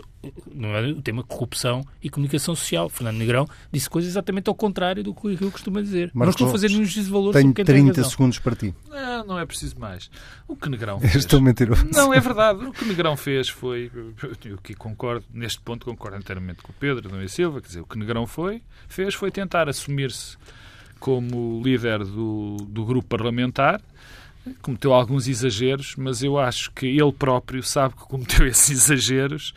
não 0.55 0.77
é 0.77 0.89
o 0.89 1.01
tema 1.01 1.25
corrupção 1.25 1.83
e 2.03 2.11
comunicação 2.11 2.55
social. 2.55 2.91
Fernando 2.91 3.17
Negrão 3.17 3.49
disse 3.73 3.89
coisas 3.89 4.11
exatamente 4.13 4.47
ao 4.51 4.55
contrário 4.55 5.03
do 5.03 5.15
que 5.15 5.27
o 5.27 5.35
Rio 5.35 5.51
costuma 5.51 5.81
dizer. 5.81 6.11
Marcos, 6.13 6.27
não 6.27 6.31
estou 6.31 6.49
a 6.49 6.51
fazer 6.51 6.69
nenhum 6.69 6.85
juízo 6.85 7.07
de 7.07 7.11
valor 7.11 7.33
Tenho 7.33 7.55
30 7.55 8.05
segundos 8.05 8.39
para 8.39 8.55
ti. 8.55 8.75
Não, 8.91 9.25
não 9.25 9.39
é 9.39 9.47
preciso 9.47 9.81
mais. 9.81 10.11
O 10.47 10.55
que 10.55 10.69
Negrão 10.69 11.01
fez... 11.01 11.17
Estou 11.17 11.41
mentiroso. 11.41 11.89
Não, 11.95 12.13
é 12.13 12.21
verdade. 12.21 12.67
O 12.67 12.71
que 12.71 12.85
Negrão 12.85 13.17
fez 13.17 13.49
foi... 13.49 13.91
Eu 14.45 14.57
aqui 14.57 14.75
concordo, 14.75 15.25
neste 15.33 15.63
ponto 15.63 15.87
concordo 15.87 16.19
inteiramente 16.19 16.61
com 16.63 16.71
o 16.71 16.75
Pedro 16.75 17.09
Dom 17.09 17.23
e 17.23 17.29
Silva. 17.29 17.63
Quer 17.63 17.69
dizer, 17.69 17.81
o 17.81 17.87
que 17.87 17.99
Negrão 17.99 18.27
foi, 18.27 18.63
fez 18.87 19.15
foi 19.15 19.31
tentar 19.31 19.67
assumir-se 19.67 20.37
como 21.01 21.63
líder 21.65 22.05
do, 22.05 22.57
do 22.69 22.85
grupo 22.85 23.09
parlamentar 23.09 23.81
cometeu 24.61 24.93
alguns 24.93 25.27
exageros, 25.29 25.95
mas 25.97 26.23
eu 26.23 26.39
acho 26.39 26.71
que 26.73 26.87
ele 26.87 27.13
próprio 27.13 27.63
sabe 27.63 27.95
que 27.95 28.03
cometeu 28.03 28.47
esses 28.49 28.71
exageros, 28.71 29.55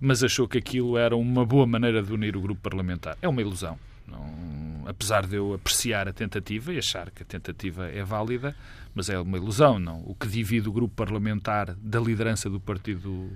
mas 0.00 0.22
achou 0.22 0.46
que 0.46 0.58
aquilo 0.58 0.96
era 0.96 1.16
uma 1.16 1.44
boa 1.44 1.66
maneira 1.66 2.02
de 2.02 2.12
unir 2.12 2.36
o 2.36 2.40
grupo 2.40 2.60
parlamentar. 2.60 3.16
É 3.20 3.28
uma 3.28 3.40
ilusão. 3.40 3.78
Não, 4.06 4.84
apesar 4.86 5.26
de 5.26 5.36
eu 5.36 5.54
apreciar 5.54 6.08
a 6.08 6.12
tentativa 6.12 6.72
e 6.72 6.78
achar 6.78 7.10
que 7.10 7.22
a 7.22 7.26
tentativa 7.26 7.88
é 7.88 8.04
válida, 8.04 8.54
mas 8.94 9.08
é 9.08 9.18
uma 9.18 9.36
ilusão, 9.36 9.78
não. 9.78 10.02
O 10.06 10.14
que 10.14 10.28
divide 10.28 10.68
o 10.68 10.72
grupo 10.72 10.94
parlamentar 10.94 11.74
da 11.74 11.98
liderança 11.98 12.48
do 12.48 12.60
Partido 12.60 13.30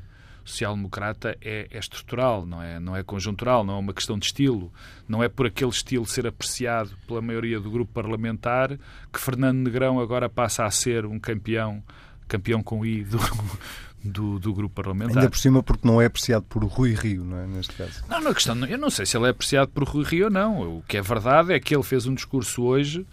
social-democrata 0.50 1.36
é, 1.40 1.68
é, 1.70 1.78
estrutural, 1.78 2.44
não 2.44 2.62
é, 2.62 2.78
não 2.78 2.96
é 2.96 3.02
conjuntural, 3.02 3.64
não 3.64 3.74
é 3.74 3.78
uma 3.78 3.94
questão 3.94 4.18
de 4.18 4.26
estilo. 4.26 4.72
Não 5.08 5.22
é 5.22 5.28
por 5.28 5.46
aquele 5.46 5.70
estilo 5.70 6.06
ser 6.06 6.26
apreciado 6.26 6.90
pela 7.06 7.22
maioria 7.22 7.60
do 7.60 7.70
grupo 7.70 7.92
parlamentar 7.92 8.78
que 9.12 9.20
Fernando 9.20 9.58
Negrão 9.58 10.00
agora 10.00 10.28
passa 10.28 10.64
a 10.64 10.70
ser 10.70 11.06
um 11.06 11.18
campeão, 11.18 11.82
campeão 12.28 12.62
com 12.62 12.84
I 12.84 13.04
do, 13.04 13.18
do, 14.02 14.38
do, 14.38 14.52
grupo 14.52 14.74
parlamentar. 14.74 15.18
Ainda 15.18 15.30
por 15.30 15.38
cima 15.38 15.62
porque 15.62 15.86
não 15.86 16.00
é 16.00 16.06
apreciado 16.06 16.44
por 16.48 16.64
Rui 16.64 16.94
Rio, 16.94 17.24
não 17.24 17.38
é, 17.38 17.46
neste 17.46 17.74
caso? 17.74 18.04
Não, 18.08 18.20
na 18.20 18.34
questão, 18.34 18.56
eu 18.66 18.78
não 18.78 18.90
sei 18.90 19.06
se 19.06 19.16
ele 19.16 19.26
é 19.26 19.30
apreciado 19.30 19.68
por 19.68 19.84
Rui 19.84 20.04
Rio 20.04 20.24
ou 20.26 20.30
não. 20.30 20.78
O 20.78 20.82
que 20.82 20.96
é 20.96 21.02
verdade 21.02 21.52
é 21.52 21.60
que 21.60 21.74
ele 21.74 21.82
fez 21.82 22.06
um 22.06 22.14
discurso 22.14 22.62
hoje 22.62 23.06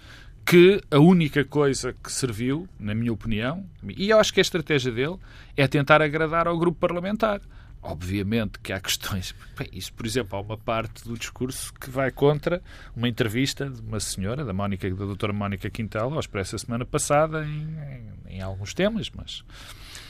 que 0.47 0.81
a 0.89 0.97
única 0.97 1.43
coisa 1.43 1.93
que 2.01 2.09
serviu, 2.09 2.69
na 2.79 2.95
minha 2.95 3.11
opinião, 3.11 3.65
e 3.85 4.09
eu 4.09 4.17
acho 4.17 4.33
que 4.33 4.39
a 4.39 4.41
estratégia 4.41 4.93
dele, 4.93 5.17
é 5.57 5.67
tentar 5.67 6.01
agradar 6.01 6.47
ao 6.47 6.57
grupo 6.57 6.79
parlamentar. 6.79 7.41
Obviamente 7.81 8.57
que 8.59 8.71
há 8.71 8.79
questões. 8.79 9.35
Bem, 9.59 9.67
isso, 9.73 9.91
por 9.91 10.05
exemplo, 10.05 10.39
há 10.39 10.41
uma 10.41 10.57
parte 10.57 11.03
do 11.03 11.17
discurso 11.17 11.73
que 11.73 11.89
vai 11.89 12.11
contra 12.11 12.61
uma 12.95 13.09
entrevista 13.09 13.69
de 13.69 13.81
uma 13.81 13.99
senhora, 13.99 14.45
da, 14.45 14.53
Mónica, 14.53 14.89
da 14.89 15.03
doutora 15.03 15.33
Mónica 15.33 15.69
Quintal, 15.69 16.13
ao 16.13 16.19
Expresso 16.19 16.55
a 16.55 16.59
semana 16.59 16.85
passada, 16.85 17.45
em, 17.45 17.67
em, 18.29 18.37
em 18.37 18.41
alguns 18.41 18.73
temas, 18.73 19.11
mas 19.13 19.43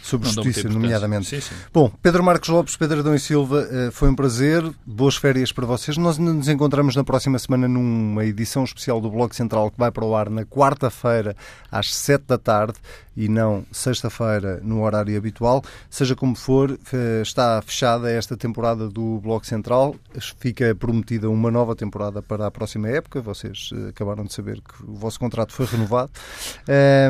sobre 0.08 0.30
justiça, 0.30 0.70
nomeadamente. 0.70 1.28
Sim, 1.28 1.42
sim. 1.42 1.56
Bom, 1.74 1.92
Pedro 2.02 2.24
Marcos 2.24 2.50
Lopes, 2.50 2.76
Pedro 2.76 3.00
Adão 3.00 3.14
e 3.14 3.20
Silva, 3.20 3.68
eh, 3.70 3.90
foi 3.92 4.10
um 4.10 4.16
prazer. 4.16 4.64
Boas 4.86 5.18
férias 5.18 5.52
para 5.52 5.66
vocês. 5.66 5.98
Nós 5.98 6.18
nos 6.18 6.48
encontramos 6.48 6.96
na 6.96 7.04
próxima 7.04 7.38
semana 7.38 7.68
numa 7.68 8.26
edição 8.26 8.64
especial 8.64 9.02
do 9.02 9.10
Bloco 9.10 9.36
Central 9.36 9.70
que 9.70 9.78
vai 9.78 9.92
para 9.92 10.06
o 10.06 10.16
ar 10.16 10.30
na 10.30 10.46
quarta-feira 10.46 11.36
às 11.72 11.94
sete 11.94 12.26
da 12.28 12.38
tarde 12.38 12.76
e 13.18 13.28
não 13.28 13.66
sexta-feira 13.72 14.62
no 14.64 14.84
horário 14.84 15.18
habitual. 15.18 15.64
Seja 15.90 16.16
como 16.16 16.36
for, 16.36 16.78
eh, 16.94 17.22
está 17.24 17.60
fechada 17.64 18.12
esta 18.12 18.38
temporada 18.38 18.88
do 18.88 19.20
Bloco 19.20 19.46
Central. 19.46 19.96
Fica 20.40 20.76
prometida 20.76 21.28
uma 21.28 21.50
nova 21.50 21.76
temporada 21.76 22.22
para 22.22 22.46
a 22.46 22.52
próxima 22.52 22.88
época. 22.88 23.20
Vocês 23.20 23.72
eh, 23.74 23.90
acabaram 23.90 24.24
de 24.24 24.34
saber 24.34 24.62
que 24.62 24.84
o 24.84 24.94
vosso 24.94 25.20
contrato 25.20 25.52
foi 25.52 25.66
renovado. 25.66 26.12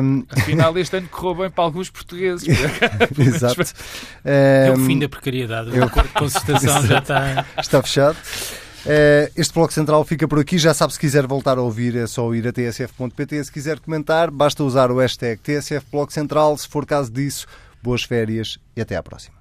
Um... 0.02 0.24
Afinal, 0.30 0.76
este 0.78 0.96
ano 0.96 1.08
correu 1.08 1.34
bem 1.42 1.50
para 1.50 1.64
alguns 1.64 1.90
portugueses. 1.90 2.48
Exato. 3.18 3.62
É 4.24 4.72
o 4.76 4.78
fim 4.78 4.98
da 4.98 5.08
precariedade. 5.08 5.70
O 5.70 5.84
acordo 5.84 6.08
de 6.08 6.14
concertação 6.14 6.86
já 6.86 6.98
está... 6.98 7.46
Está 7.58 7.82
fechado. 7.82 8.16
Eh, 8.86 9.30
este 9.36 9.52
Bloco 9.52 9.72
Central 9.72 10.04
fica 10.04 10.26
por 10.26 10.38
aqui. 10.38 10.58
Já 10.58 10.72
sabe, 10.72 10.92
se 10.92 10.98
quiser 10.98 11.26
voltar 11.26 11.58
a 11.58 11.62
ouvir, 11.62 11.96
é 11.96 12.06
só 12.06 12.32
ir 12.34 12.46
a 12.48 12.52
tsf.pt. 12.52 13.44
Se 13.44 13.52
quiser 13.52 13.80
comentar, 13.80 14.30
basta 14.30 14.62
usar 14.64 14.90
o 14.90 14.98
hashtag 14.98 15.40
TSF 15.40 15.86
Bloco 15.90 16.12
Central. 16.12 16.56
Se 16.56 16.68
for 16.68 16.86
caso 16.86 17.10
disso, 17.10 17.46
boas 17.82 18.02
férias 18.02 18.58
e 18.76 18.80
até 18.80 18.96
à 18.96 19.02
próxima. 19.02 19.37